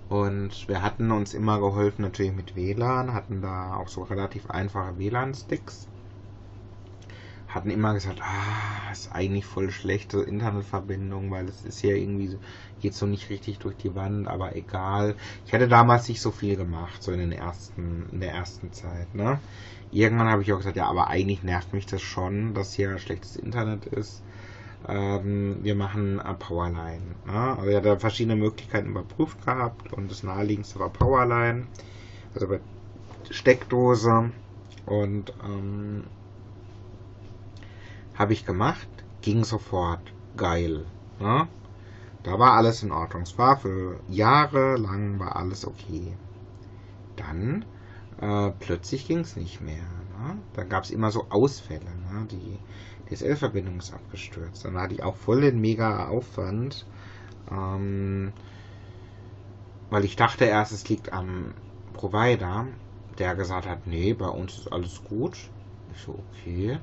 Und 0.10 0.68
wir 0.68 0.82
hatten 0.82 1.12
uns 1.12 1.34
immer 1.34 1.60
geholfen 1.60 2.02
natürlich 2.02 2.34
mit 2.34 2.56
WLAN, 2.56 3.14
hatten 3.14 3.42
da 3.42 3.76
auch 3.76 3.88
so 3.88 4.02
relativ 4.04 4.50
einfache 4.50 4.98
WLAN-Sticks 4.98 5.88
hatten 7.54 7.70
immer 7.70 7.94
gesagt, 7.94 8.22
ah, 8.22 8.92
ist 8.92 9.12
eigentlich 9.12 9.46
voll 9.46 9.72
schlechte 9.72 10.22
Internetverbindung, 10.22 11.32
weil 11.32 11.48
es 11.48 11.64
ist 11.64 11.82
ja 11.82 11.96
irgendwie 11.96 12.28
so, 12.28 12.38
geht 12.82 12.94
so 12.94 13.06
nicht 13.06 13.30
richtig 13.30 13.60
durch 13.60 13.76
die 13.78 13.94
Wand, 13.96 14.28
aber 14.28 14.56
egal. 14.56 15.16
Ich 15.46 15.54
hatte 15.54 15.68
damals 15.68 16.08
nicht 16.08 16.22
so 16.22 16.32
viel 16.32 16.56
gemacht, 16.56 17.04
so 17.04 17.12
in 17.12 17.20
den 17.20 17.32
ersten, 17.32 18.08
in 18.12 18.22
der 18.22 18.34
ersten 18.34 18.72
Zeit, 18.72 19.14
ne? 19.14 19.40
Irgendwann 19.92 20.30
habe 20.30 20.42
ich 20.42 20.54
auch 20.54 20.58
gesagt, 20.58 20.78
ja, 20.78 20.88
aber 20.88 21.08
eigentlich 21.08 21.44
nervt 21.44 21.74
mich 21.74 21.86
das 21.86 22.02
schon, 22.02 22.54
dass 22.54 22.74
hier 22.74 22.98
schlechtes 22.98 23.36
Internet 23.36 23.86
ist. 23.88 24.22
Ähm, 24.88 25.58
wir 25.62 25.76
machen 25.76 26.22
Powerline. 26.40 27.16
Ne? 27.26 27.58
Also 27.58 27.70
er 27.70 27.78
hat 27.78 27.86
da 27.86 28.00
verschiedene 28.00 28.38
Möglichkeiten 28.38 28.90
überprüft 28.90 29.46
gehabt 29.46 29.92
und 29.94 30.10
das 30.10 30.24
naheliegendste 30.24 30.80
war 30.80 30.90
Powerline, 30.90 31.68
also 32.34 32.48
bei 32.48 32.60
Steckdose 33.30 34.32
und 34.86 35.34
ähm, 35.44 36.06
Habe 38.22 38.34
ich 38.34 38.46
gemacht, 38.46 38.88
ging 39.22 39.44
sofort. 39.44 40.14
Geil. 40.38 40.86
Ne? 41.20 41.48
Da 42.22 42.38
war 42.38 42.52
alles 42.52 42.84
in 42.84 42.92
Ordnung. 42.92 43.24
Es 43.24 43.36
war 43.40 43.58
für 43.58 44.00
Jahre 44.10 44.78
lang 44.78 45.18
war 45.18 45.38
alles 45.38 45.66
okay. 45.66 46.16
Dann 47.16 47.66
äh, 48.22 48.52
plötzlich 48.60 49.08
ging 49.08 49.22
es 49.22 49.36
nicht 49.36 49.60
mehr. 49.60 49.88
Ne? 50.20 50.38
Da 50.54 50.64
gab 50.66 50.84
es 50.84 50.92
immer 50.92 51.10
so 51.10 51.32
Ausfälle. 51.32 51.90
Ne? 52.12 52.28
Die 52.30 52.60
DSL-Verbindung 53.10 53.80
ist 53.80 53.92
abgestürzt. 53.92 54.66
Dann 54.66 54.78
hatte 54.78 54.94
ich 54.94 55.02
auch 55.02 55.16
voll 55.16 55.42
den 55.42 55.60
mega 55.60 56.08
Aufwand. 56.08 56.86
Ähm, 57.50 58.34
weil 59.90 60.06
ich 60.06 60.16
dachte 60.16 60.46
erst, 60.46 60.74
es 60.74 60.88
liegt 60.88 61.12
am 61.12 61.56
Provider, 61.94 62.68
der 63.18 63.34
gesagt 63.34 63.68
hat, 63.68 63.88
nee, 63.88 64.14
bei 64.14 64.30
uns 64.30 64.60
ist 64.60 64.72
alles 64.72 65.04
gut. 65.06 65.50
Ich 65.96 66.02
so, 66.04 66.20
okay. 66.30 66.80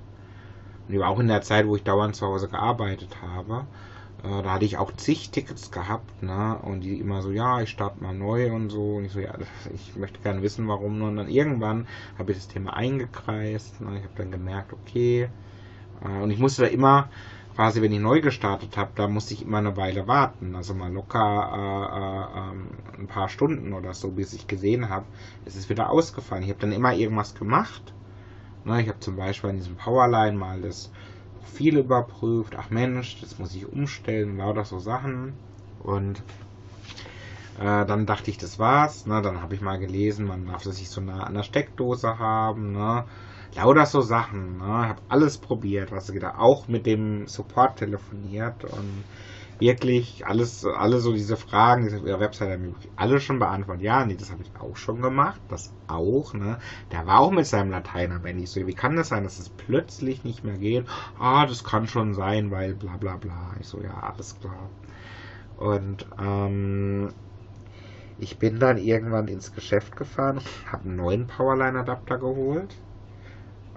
Auch 1.04 1.18
in 1.20 1.28
der 1.28 1.42
Zeit, 1.42 1.66
wo 1.66 1.76
ich 1.76 1.82
dauernd 1.82 2.16
zu 2.16 2.26
Hause 2.26 2.48
gearbeitet 2.48 3.18
habe, 3.22 3.66
äh, 4.24 4.42
da 4.42 4.52
hatte 4.52 4.64
ich 4.64 4.78
auch 4.78 4.92
zig 4.96 5.30
Tickets 5.30 5.70
gehabt, 5.70 6.22
ne? 6.22 6.58
Und 6.62 6.80
die 6.80 6.98
immer 6.98 7.22
so, 7.22 7.30
ja, 7.30 7.60
ich 7.60 7.70
starte 7.70 8.02
mal 8.02 8.14
neu 8.14 8.52
und 8.52 8.70
so. 8.70 8.96
Und 8.96 9.04
ich 9.04 9.12
so, 9.12 9.20
ja, 9.20 9.34
ich 9.74 9.96
möchte 9.96 10.20
gerne 10.20 10.42
wissen, 10.42 10.66
warum. 10.68 11.00
Und 11.02 11.16
dann 11.16 11.28
irgendwann 11.28 11.86
habe 12.18 12.32
ich 12.32 12.38
das 12.38 12.48
Thema 12.48 12.74
eingekreist. 12.74 13.80
Ne? 13.80 13.98
Ich 13.98 14.04
habe 14.04 14.14
dann 14.16 14.30
gemerkt, 14.30 14.72
okay. 14.72 15.28
Äh, 16.02 16.22
und 16.22 16.30
ich 16.30 16.38
musste 16.38 16.62
da 16.62 16.68
immer, 16.68 17.08
quasi, 17.58 17.82
wenn 17.82 17.92
ich 17.92 17.98
neu 17.98 18.20
gestartet 18.20 18.76
habe, 18.76 18.92
da 18.94 19.08
musste 19.08 19.34
ich 19.34 19.42
immer 19.42 19.58
eine 19.58 19.76
Weile 19.76 20.06
warten. 20.06 20.54
Also 20.54 20.74
mal 20.74 20.92
locker 20.92 22.30
äh, 22.38 22.38
äh, 22.38 22.40
ähm, 22.40 22.68
ein 23.00 23.06
paar 23.08 23.28
Stunden 23.28 23.72
oder 23.72 23.94
so, 23.94 24.10
bis 24.10 24.32
ich 24.32 24.46
gesehen 24.46 24.88
habe, 24.88 25.06
es 25.44 25.56
ist 25.56 25.68
wieder 25.68 25.90
ausgefallen. 25.90 26.44
Ich 26.44 26.50
habe 26.50 26.60
dann 26.60 26.70
immer 26.72 26.94
irgendwas 26.94 27.34
gemacht. 27.34 27.92
Ne? 28.64 28.82
Ich 28.82 28.88
habe 28.88 29.00
zum 29.00 29.16
Beispiel 29.16 29.50
an 29.50 29.56
diesem 29.56 29.76
Powerline 29.76 30.36
mal 30.36 30.60
das 30.60 30.90
viel 31.54 31.78
überprüft. 31.78 32.54
Ach 32.58 32.70
Mensch, 32.70 33.20
das 33.20 33.38
muss 33.38 33.54
ich 33.54 33.66
umstellen, 33.66 34.36
lauter 34.36 34.64
so 34.64 34.78
Sachen. 34.78 35.34
Und 35.82 36.22
äh, 37.58 37.84
dann 37.86 38.06
dachte 38.06 38.30
ich, 38.30 38.38
das 38.38 38.58
war's. 38.58 39.06
Ne? 39.06 39.22
Dann 39.22 39.42
habe 39.42 39.54
ich 39.54 39.60
mal 39.60 39.78
gelesen, 39.78 40.26
man 40.26 40.46
darf 40.46 40.62
das 40.62 40.78
nicht 40.78 40.90
so 40.90 41.00
nah 41.00 41.24
an 41.24 41.34
der 41.34 41.42
Steckdose 41.42 42.18
haben. 42.18 42.72
Ne? 42.72 43.04
Lauter 43.54 43.86
so 43.86 44.00
Sachen. 44.00 44.58
Ne? 44.58 44.64
Habe 44.64 45.00
alles 45.08 45.38
probiert, 45.38 45.90
was 45.90 46.12
geht. 46.12 46.24
Auch 46.24 46.68
mit 46.68 46.86
dem 46.86 47.26
Support 47.26 47.78
telefoniert 47.78 48.64
und 48.64 49.04
wirklich 49.58 50.26
alles, 50.26 50.64
alle 50.64 51.00
so 51.00 51.12
diese 51.12 51.36
Fragen, 51.36 51.84
diese 51.84 52.02
Webseite 52.04 52.52
haben 52.52 52.76
alle 52.96 53.20
schon 53.20 53.38
beantwortet. 53.38 53.82
Ja, 53.82 54.04
nee, 54.04 54.16
das 54.16 54.30
habe 54.30 54.42
ich 54.42 54.50
auch 54.60 54.76
schon 54.76 55.02
gemacht. 55.02 55.40
Das 55.48 55.72
auch, 55.86 56.34
ne? 56.34 56.58
Der 56.92 57.06
war 57.06 57.20
auch 57.20 57.30
mit 57.30 57.46
seinem 57.46 57.70
Latein 57.70 58.12
Ende. 58.24 58.42
Ich 58.44 58.50
so, 58.50 58.66
wie 58.66 58.74
kann 58.74 58.96
das 58.96 59.08
sein, 59.08 59.24
dass 59.24 59.38
es 59.38 59.48
plötzlich 59.50 60.24
nicht 60.24 60.44
mehr 60.44 60.58
geht? 60.58 60.86
Ah, 61.18 61.46
das 61.46 61.64
kann 61.64 61.86
schon 61.88 62.14
sein, 62.14 62.50
weil 62.50 62.74
bla 62.74 62.96
bla 62.96 63.16
bla. 63.16 63.54
Ich 63.60 63.66
so, 63.68 63.80
ja, 63.82 63.98
alles 64.00 64.38
klar. 64.40 64.70
Und 65.56 66.06
ähm, 66.18 67.12
ich 68.18 68.38
bin 68.38 68.58
dann 68.60 68.78
irgendwann 68.78 69.28
ins 69.28 69.52
Geschäft 69.52 69.96
gefahren, 69.96 70.40
habe 70.70 70.84
einen 70.84 70.96
neuen 70.96 71.26
Powerline-Adapter 71.26 72.18
geholt. 72.18 72.74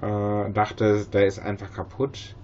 Äh, 0.02 0.52
dachte, 0.52 1.06
der 1.06 1.28
ist 1.28 1.40
einfach 1.40 1.72
kaputt 1.74 2.36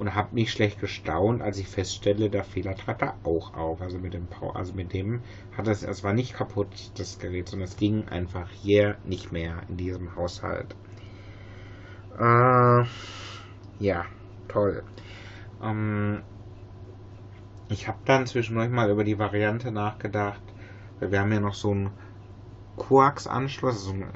und 0.00 0.14
habe 0.14 0.34
mich 0.34 0.50
schlecht 0.50 0.80
gestaunt, 0.80 1.42
als 1.42 1.58
ich 1.58 1.68
feststelle, 1.68 2.30
der 2.30 2.42
Fehler 2.42 2.74
trat 2.74 3.02
da 3.02 3.14
auch 3.22 3.52
auf. 3.54 3.82
Also 3.82 3.98
mit 3.98 4.14
dem 4.14 4.28
also 4.54 4.72
mit 4.72 4.94
dem 4.94 5.20
hat 5.54 5.68
es, 5.68 5.82
es 5.82 6.02
war 6.02 6.14
nicht 6.14 6.32
kaputt, 6.32 6.90
das 6.96 7.18
Gerät, 7.18 7.50
sondern 7.50 7.68
es 7.68 7.76
ging 7.76 8.08
einfach 8.08 8.48
hier 8.50 8.96
nicht 9.04 9.30
mehr 9.30 9.62
in 9.68 9.76
diesem 9.76 10.16
Haushalt. 10.16 10.74
Äh, 12.18 12.84
ja, 13.78 14.06
toll. 14.48 14.84
Ähm, 15.62 16.22
ich 17.68 17.86
habe 17.86 17.98
dann 18.06 18.26
zwischendurch 18.26 18.70
mal 18.70 18.90
über 18.90 19.04
die 19.04 19.18
Variante 19.18 19.70
nachgedacht, 19.70 20.42
weil 20.98 21.12
wir 21.12 21.20
haben 21.20 21.32
ja 21.32 21.40
noch 21.40 21.54
so 21.54 21.72
einen 21.72 21.90
Koax-Anschluss, 22.76 23.84
so 23.84 23.92
einen 23.92 24.10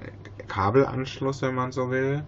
Kabelanschluss, 0.49 1.43
wenn 1.43 1.55
man 1.55 1.73
so 1.73 1.91
will. 1.91 2.25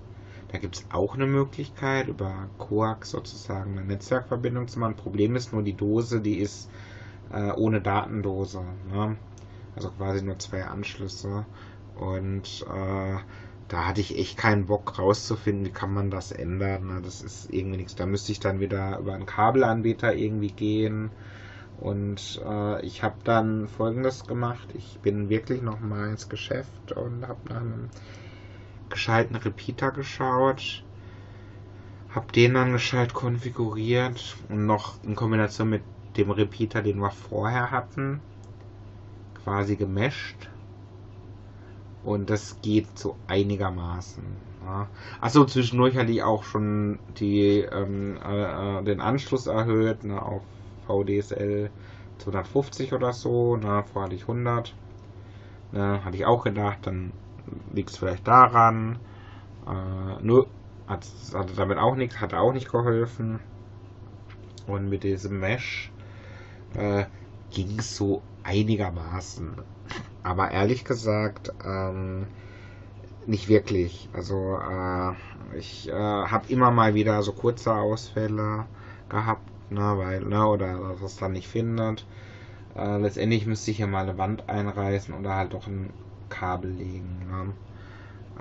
Da 0.48 0.58
gibt 0.58 0.76
es 0.76 0.86
auch 0.90 1.14
eine 1.14 1.26
Möglichkeit, 1.26 2.08
über 2.08 2.48
Coax 2.58 3.10
sozusagen 3.10 3.72
eine 3.72 3.84
Netzwerkverbindung 3.84 4.68
zu 4.68 4.78
machen. 4.78 4.94
Problem 4.94 5.34
ist 5.34 5.52
nur, 5.52 5.62
die 5.62 5.72
Dose, 5.72 6.20
die 6.20 6.38
ist 6.38 6.70
äh, 7.32 7.50
ohne 7.52 7.80
Datendose. 7.80 8.62
Ne? 8.92 9.16
Also 9.74 9.90
quasi 9.90 10.24
nur 10.24 10.38
zwei 10.38 10.64
Anschlüsse. 10.64 11.44
Und 11.96 12.64
äh, 12.72 13.18
da 13.68 13.86
hatte 13.86 14.00
ich 14.00 14.16
echt 14.18 14.38
keinen 14.38 14.66
Bock 14.66 14.98
rauszufinden, 14.98 15.66
wie 15.66 15.70
kann 15.70 15.92
man 15.92 16.10
das 16.10 16.30
ändern. 16.30 16.86
Ne? 16.86 17.02
Das 17.02 17.22
ist 17.22 17.52
irgendwie 17.52 17.78
nichts. 17.78 17.96
Da 17.96 18.06
müsste 18.06 18.32
ich 18.32 18.40
dann 18.40 18.60
wieder 18.60 18.98
über 18.98 19.14
einen 19.14 19.26
Kabelanbieter 19.26 20.14
irgendwie 20.14 20.52
gehen. 20.52 21.10
Und 21.78 22.40
äh, 22.46 22.86
ich 22.86 23.02
habe 23.02 23.16
dann 23.24 23.66
folgendes 23.68 24.26
gemacht. 24.26 24.68
Ich 24.74 25.00
bin 25.00 25.28
wirklich 25.28 25.60
nochmal 25.60 26.08
ins 26.10 26.28
Geschäft 26.28 26.92
und 26.92 27.26
habe 27.26 27.40
nach 27.48 27.60
einem 27.60 27.90
gescheiten 28.90 29.36
Repeater 29.36 29.90
geschaut, 29.90 30.84
habe 32.10 32.32
den 32.32 32.54
dann 32.54 32.72
gescheit 32.72 33.12
konfiguriert 33.14 34.36
und 34.48 34.66
noch 34.66 35.02
in 35.02 35.14
Kombination 35.14 35.70
mit 35.70 35.82
dem 36.16 36.30
Repeater, 36.30 36.82
den 36.82 36.98
wir 36.98 37.10
vorher 37.10 37.70
hatten, 37.70 38.20
quasi 39.44 39.76
gemescht. 39.76 40.48
Und 42.02 42.30
das 42.30 42.58
geht 42.62 42.98
so 42.98 43.16
einigermaßen. 43.26 44.24
Ja. 44.64 44.88
Achso, 45.20 45.44
zwischendurch 45.44 45.96
hatte 45.96 46.12
ich 46.12 46.22
auch 46.22 46.44
schon 46.44 46.98
die, 47.18 47.60
ähm, 47.60 48.16
äh, 48.16 48.82
den 48.84 49.00
Anschluss 49.00 49.46
erhöht 49.46 50.04
ne, 50.04 50.20
auf 50.22 50.42
VDSL 50.86 51.70
250 52.18 52.92
oder 52.92 53.12
so. 53.12 53.56
Ne, 53.56 53.84
vorher 53.92 54.04
hatte 54.04 54.14
ich 54.14 54.22
100. 54.22 54.74
Ne, 55.72 56.04
hatte 56.04 56.16
ich 56.16 56.26
auch 56.26 56.44
gedacht, 56.44 56.78
dann 56.82 57.12
liegt 57.72 57.90
es 57.90 57.98
vielleicht 57.98 58.26
daran. 58.26 58.98
Äh, 59.66 60.22
nur 60.22 60.46
hat, 60.86 61.06
hatte 61.34 61.54
damit 61.54 61.78
auch 61.78 61.96
nichts, 61.96 62.20
hat 62.20 62.34
auch 62.34 62.52
nicht 62.52 62.70
geholfen. 62.70 63.40
Und 64.66 64.88
mit 64.88 65.04
diesem 65.04 65.40
Mesh 65.40 65.92
äh, 66.74 67.04
ging 67.50 67.78
es 67.78 67.96
so 67.96 68.22
einigermaßen. 68.42 69.52
Aber 70.22 70.50
ehrlich 70.50 70.84
gesagt, 70.84 71.52
ähm, 71.64 72.26
nicht 73.26 73.48
wirklich. 73.48 74.08
Also 74.12 74.58
äh, 74.58 75.12
ich 75.56 75.88
äh, 75.88 75.92
habe 75.92 76.48
immer 76.48 76.70
mal 76.70 76.94
wieder 76.94 77.22
so 77.22 77.32
kurze 77.32 77.74
Ausfälle 77.74 78.66
gehabt, 79.08 79.48
ne, 79.70 79.94
weil, 79.96 80.20
ne, 80.22 80.46
oder 80.46 80.96
es 81.04 81.16
dann 81.16 81.32
nicht 81.32 81.48
findet. 81.48 82.06
Äh, 82.76 82.98
letztendlich 82.98 83.46
müsste 83.46 83.70
ich 83.70 83.78
ja 83.78 83.86
mal 83.86 84.02
eine 84.02 84.18
Wand 84.18 84.48
einreißen 84.48 85.14
oder 85.14 85.34
halt 85.34 85.54
doch 85.54 85.66
ein 85.66 85.90
Kabel 86.28 86.70
legen. 86.70 87.26
Ne? 87.28 87.52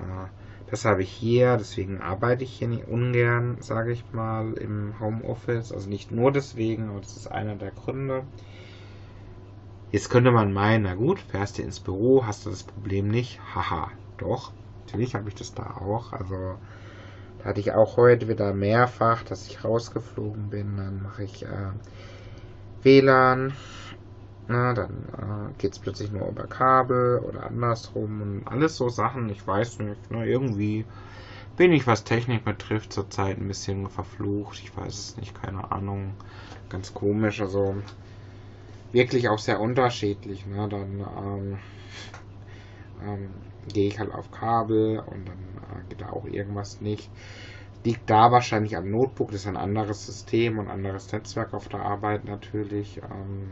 Äh, 0.02 0.28
das 0.70 0.84
habe 0.84 1.02
ich 1.02 1.10
hier, 1.10 1.56
deswegen 1.56 2.00
arbeite 2.00 2.42
ich 2.42 2.52
hier 2.52 2.66
nicht 2.68 2.88
ungern, 2.88 3.58
sage 3.60 3.92
ich 3.92 4.04
mal, 4.12 4.54
im 4.54 4.94
Homeoffice. 4.98 5.72
Also 5.72 5.88
nicht 5.88 6.10
nur 6.10 6.32
deswegen, 6.32 6.88
aber 6.88 7.00
das 7.00 7.16
ist 7.16 7.28
einer 7.28 7.54
der 7.54 7.70
Gründe. 7.70 8.24
Jetzt 9.92 10.10
könnte 10.10 10.32
man 10.32 10.52
meinen, 10.52 10.82
na 10.82 10.94
gut, 10.94 11.20
fährst 11.20 11.58
du 11.58 11.62
ins 11.62 11.78
Büro, 11.78 12.26
hast 12.26 12.44
du 12.44 12.50
das 12.50 12.64
Problem 12.64 13.06
nicht. 13.08 13.40
Haha, 13.54 13.90
doch, 14.18 14.52
natürlich 14.84 15.14
habe 15.14 15.28
ich 15.28 15.36
das 15.36 15.54
da 15.54 15.76
auch. 15.80 16.12
Also 16.12 16.56
da 17.38 17.44
hatte 17.44 17.60
ich 17.60 17.72
auch 17.72 17.96
heute 17.96 18.26
wieder 18.28 18.52
mehrfach, 18.52 19.22
dass 19.22 19.46
ich 19.46 19.64
rausgeflogen 19.64 20.50
bin. 20.50 20.76
Dann 20.76 21.00
mache 21.02 21.22
ich 21.22 21.44
äh, 21.44 21.70
WLAN 22.82 23.52
na, 24.48 24.74
dann 24.74 24.90
äh, 25.18 25.52
geht 25.58 25.72
es 25.72 25.78
plötzlich 25.78 26.12
nur 26.12 26.28
über 26.28 26.46
Kabel 26.46 27.18
oder 27.18 27.46
andersrum 27.46 28.22
und 28.22 28.48
alles 28.48 28.76
so 28.76 28.88
Sachen, 28.88 29.28
ich 29.28 29.46
weiß 29.46 29.80
nicht, 29.80 30.10
ne, 30.10 30.26
irgendwie 30.26 30.84
bin 31.56 31.72
ich, 31.72 31.86
was 31.86 32.04
Technik 32.04 32.44
betrifft, 32.44 32.92
zurzeit 32.92 33.38
ein 33.38 33.48
bisschen 33.48 33.88
verflucht. 33.88 34.60
Ich 34.62 34.76
weiß 34.76 34.92
es 34.92 35.16
nicht, 35.16 35.40
keine 35.40 35.72
Ahnung. 35.72 36.14
Ganz 36.68 36.92
komisch, 36.92 37.40
also 37.40 37.76
wirklich 38.92 39.28
auch 39.28 39.38
sehr 39.38 39.60
unterschiedlich. 39.60 40.46
Ne? 40.46 40.68
Dann 40.68 41.00
ähm, 41.00 41.58
ähm, 43.02 43.30
gehe 43.72 43.88
ich 43.88 43.98
halt 43.98 44.12
auf 44.12 44.30
Kabel 44.30 44.98
und 44.98 45.26
dann 45.26 45.38
äh, 45.38 45.88
geht 45.88 46.02
da 46.02 46.10
auch 46.10 46.26
irgendwas 46.26 46.80
nicht. 46.80 47.10
Liegt 47.84 48.10
da 48.10 48.32
wahrscheinlich 48.32 48.76
am 48.76 48.90
Notebook, 48.90 49.30
das 49.30 49.42
ist 49.42 49.46
ein 49.46 49.56
anderes 49.56 50.04
System 50.04 50.58
und 50.58 50.68
anderes 50.68 51.10
Netzwerk 51.12 51.54
auf 51.54 51.68
der 51.68 51.80
Arbeit 51.80 52.24
natürlich. 52.24 52.98
Ähm, 52.98 53.48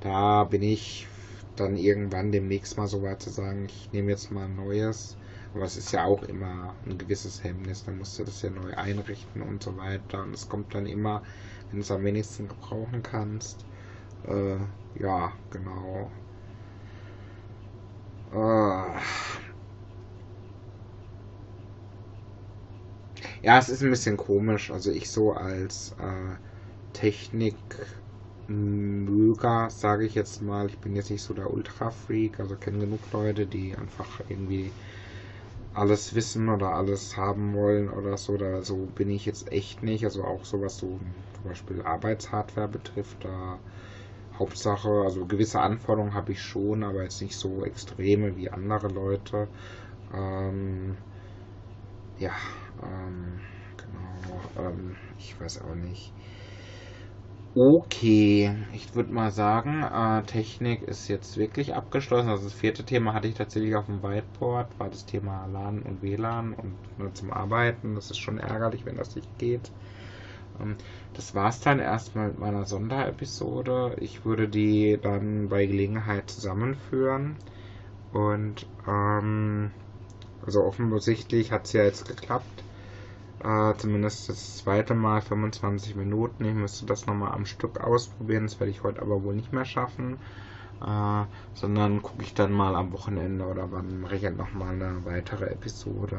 da 0.00 0.44
bin 0.44 0.62
ich 0.62 1.08
dann 1.56 1.76
irgendwann 1.76 2.32
demnächst 2.32 2.76
mal 2.76 2.86
so 2.86 3.02
weit 3.02 3.22
zu 3.22 3.30
sagen, 3.30 3.66
ich 3.66 3.90
nehme 3.92 4.10
jetzt 4.10 4.30
mal 4.30 4.46
ein 4.46 4.54
neues. 4.56 5.18
Aber 5.54 5.64
es 5.64 5.76
ist 5.76 5.92
ja 5.92 6.04
auch 6.04 6.22
immer 6.22 6.76
ein 6.84 6.98
gewisses 6.98 7.42
Hemmnis, 7.44 7.84
dann 7.84 7.98
musst 7.98 8.18
du 8.18 8.24
das 8.24 8.42
ja 8.42 8.50
neu 8.50 8.74
einrichten 8.74 9.42
und 9.42 9.62
so 9.62 9.76
weiter. 9.76 10.22
Und 10.22 10.34
es 10.34 10.48
kommt 10.48 10.74
dann 10.74 10.86
immer, 10.86 11.22
wenn 11.70 11.78
du 11.78 11.82
es 11.84 11.90
am 11.90 12.04
wenigsten 12.04 12.48
gebrauchen 12.48 13.02
kannst. 13.02 13.66
Äh, 14.24 14.58
ja, 14.94 15.34
genau. 15.50 16.12
Äh, 18.32 19.00
Ja, 23.42 23.58
es 23.58 23.68
ist 23.70 23.82
ein 23.82 23.90
bisschen 23.90 24.16
komisch. 24.18 24.70
Also 24.70 24.90
ich 24.90 25.10
so 25.10 25.32
als 25.32 25.94
äh, 25.98 26.36
Technikmöger, 28.46 29.70
sage 29.70 30.04
ich 30.06 30.14
jetzt 30.14 30.40
mal, 30.40 30.66
ich 30.66 30.78
bin 30.80 30.94
jetzt 30.96 31.10
nicht 31.10 31.22
so 31.22 31.34
der 31.34 31.50
Ultra-Freak, 31.52 32.40
also 32.40 32.56
kenne 32.56 32.78
genug 32.78 33.10
Leute, 33.12 33.46
die 33.46 33.76
einfach 33.76 34.20
irgendwie 34.28 34.72
alles 35.72 36.14
wissen 36.14 36.48
oder 36.48 36.70
alles 36.74 37.16
haben 37.16 37.54
wollen 37.54 37.88
oder 37.90 38.16
so. 38.18 38.36
Da 38.36 38.62
so 38.62 38.86
bin 38.86 39.10
ich 39.10 39.26
jetzt 39.26 39.52
echt 39.52 39.82
nicht. 39.82 40.04
Also 40.04 40.24
auch 40.24 40.44
so 40.44 40.60
was 40.60 40.78
so 40.78 41.00
zum 41.34 41.44
Beispiel 41.44 41.82
Arbeitshardware 41.82 42.68
betrifft, 42.68 43.24
da 43.24 43.60
Hauptsache, 44.38 44.88
also 45.04 45.26
gewisse 45.26 45.60
Anforderungen 45.60 46.14
habe 46.14 46.32
ich 46.32 46.42
schon, 46.42 46.84
aber 46.84 47.02
jetzt 47.04 47.22
nicht 47.22 47.36
so 47.36 47.64
extreme 47.64 48.36
wie 48.36 48.50
andere 48.50 48.88
Leute. 48.88 49.48
Ähm, 50.14 50.98
ja, 52.18 52.32
ähm, 52.82 53.40
genau. 53.76 54.42
Ähm, 54.56 54.96
ich 55.18 55.38
weiß 55.40 55.60
auch 55.62 55.74
nicht. 55.74 56.12
Okay, 57.58 58.54
ich 58.74 58.94
würde 58.94 59.10
mal 59.12 59.30
sagen, 59.32 59.82
äh, 59.82 60.22
Technik 60.26 60.82
ist 60.82 61.08
jetzt 61.08 61.38
wirklich 61.38 61.74
abgeschlossen. 61.74 62.28
Also 62.28 62.44
das 62.44 62.52
vierte 62.52 62.84
Thema 62.84 63.14
hatte 63.14 63.28
ich 63.28 63.34
tatsächlich 63.34 63.74
auf 63.74 63.86
dem 63.86 64.02
Whiteboard, 64.02 64.78
war 64.78 64.90
das 64.90 65.06
Thema 65.06 65.46
LAN 65.46 65.80
und 65.82 66.02
WLAN 66.02 66.52
und 66.52 66.76
nur 66.98 67.14
zum 67.14 67.32
Arbeiten. 67.32 67.94
Das 67.94 68.10
ist 68.10 68.18
schon 68.18 68.38
ärgerlich, 68.38 68.84
wenn 68.84 68.96
das 68.96 69.16
nicht 69.16 69.38
geht. 69.38 69.72
Ähm, 70.60 70.76
das 71.14 71.34
war 71.34 71.48
es 71.48 71.60
dann 71.60 71.80
erstmal 71.80 72.28
mit 72.28 72.38
meiner 72.38 72.66
Sonderepisode. 72.66 73.96
Ich 74.00 74.24
würde 74.26 74.48
die 74.48 74.98
dann 75.00 75.48
bei 75.48 75.66
Gelegenheit 75.66 76.30
zusammenführen. 76.30 77.38
Und 78.12 78.66
ähm, 78.86 79.72
also 80.46 80.62
offensichtlich 80.62 81.52
hat 81.52 81.66
es 81.66 81.72
ja 81.74 81.84
jetzt 81.84 82.06
geklappt. 82.08 82.65
Äh, 83.42 83.74
zumindest 83.76 84.28
das 84.28 84.58
zweite 84.58 84.94
Mal 84.94 85.20
25 85.20 85.96
Minuten. 85.96 86.44
Ich 86.44 86.54
müsste 86.54 86.86
das 86.86 87.06
nochmal 87.06 87.32
am 87.32 87.46
Stück 87.46 87.80
ausprobieren. 87.80 88.44
Das 88.44 88.58
werde 88.60 88.70
ich 88.70 88.82
heute 88.82 89.02
aber 89.02 89.22
wohl 89.22 89.34
nicht 89.34 89.52
mehr 89.52 89.64
schaffen. 89.64 90.18
Äh, 90.80 91.24
sondern 91.54 92.02
gucke 92.02 92.22
ich 92.22 92.34
dann 92.34 92.52
mal 92.52 92.74
am 92.74 92.92
Wochenende 92.92 93.46
oder 93.46 93.72
wann 93.72 94.00
mache 94.00 94.16
ich 94.16 94.24
halt 94.24 94.36
nochmal 94.36 94.74
eine 94.74 95.04
weitere 95.04 95.46
Episode. 95.46 96.18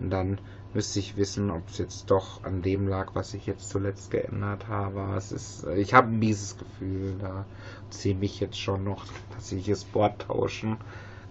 Und 0.00 0.10
dann 0.10 0.40
müsste 0.72 0.98
ich 0.98 1.16
wissen, 1.16 1.50
ob 1.50 1.68
es 1.68 1.78
jetzt 1.78 2.10
doch 2.10 2.42
an 2.42 2.62
dem 2.62 2.88
lag, 2.88 3.14
was 3.14 3.34
ich 3.34 3.46
jetzt 3.46 3.70
zuletzt 3.70 4.10
geändert 4.10 4.66
habe. 4.68 5.14
Es 5.16 5.30
ist, 5.30 5.64
ich 5.76 5.94
habe 5.94 6.08
ein 6.08 6.18
mieses 6.18 6.58
Gefühl, 6.58 7.16
da 7.20 7.46
ziehe 7.90 8.16
mich 8.16 8.40
jetzt 8.40 8.58
schon 8.58 8.84
noch, 8.84 9.04
dass 9.36 9.52
ich 9.52 9.66
das 9.66 9.84
Board 9.84 10.22
tauschen. 10.22 10.78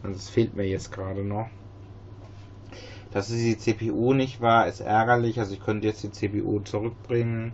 Das 0.01 0.29
fehlt 0.29 0.55
mir 0.55 0.67
jetzt 0.67 0.91
gerade 0.91 1.23
noch. 1.23 1.49
Dass 3.13 3.29
es 3.29 3.37
die 3.37 3.57
CPU 3.59 4.13
nicht 4.13 4.41
war, 4.41 4.67
ist 4.67 4.79
ärgerlich. 4.79 5.39
Also 5.39 5.53
ich 5.53 5.63
könnte 5.63 5.87
jetzt 5.87 6.01
die 6.01 6.11
CPU 6.11 6.61
zurückbringen. 6.61 7.53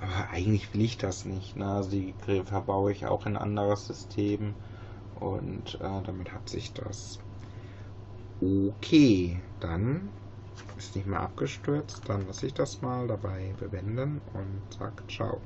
Aber 0.00 0.30
eigentlich 0.30 0.74
will 0.74 0.82
ich 0.82 0.98
das 0.98 1.24
nicht. 1.24 1.56
Ne? 1.56 1.66
Also 1.66 1.90
die 1.90 2.14
verbaue 2.44 2.90
ich 2.90 3.06
auch 3.06 3.24
in 3.26 3.36
ein 3.36 3.42
anderes 3.42 3.86
System. 3.86 4.54
Und 5.20 5.76
äh, 5.80 6.02
damit 6.04 6.32
hat 6.32 6.48
sich 6.48 6.72
das. 6.72 7.20
Okay, 8.40 9.40
dann 9.60 10.10
ist 10.76 10.96
nicht 10.96 11.06
mehr 11.06 11.20
abgestürzt. 11.20 12.02
Dann 12.08 12.26
lasse 12.26 12.46
ich 12.46 12.54
das 12.54 12.82
mal 12.82 13.06
dabei 13.06 13.54
bewenden 13.60 14.20
und 14.34 14.62
sag 14.76 15.08
ciao. 15.08 15.40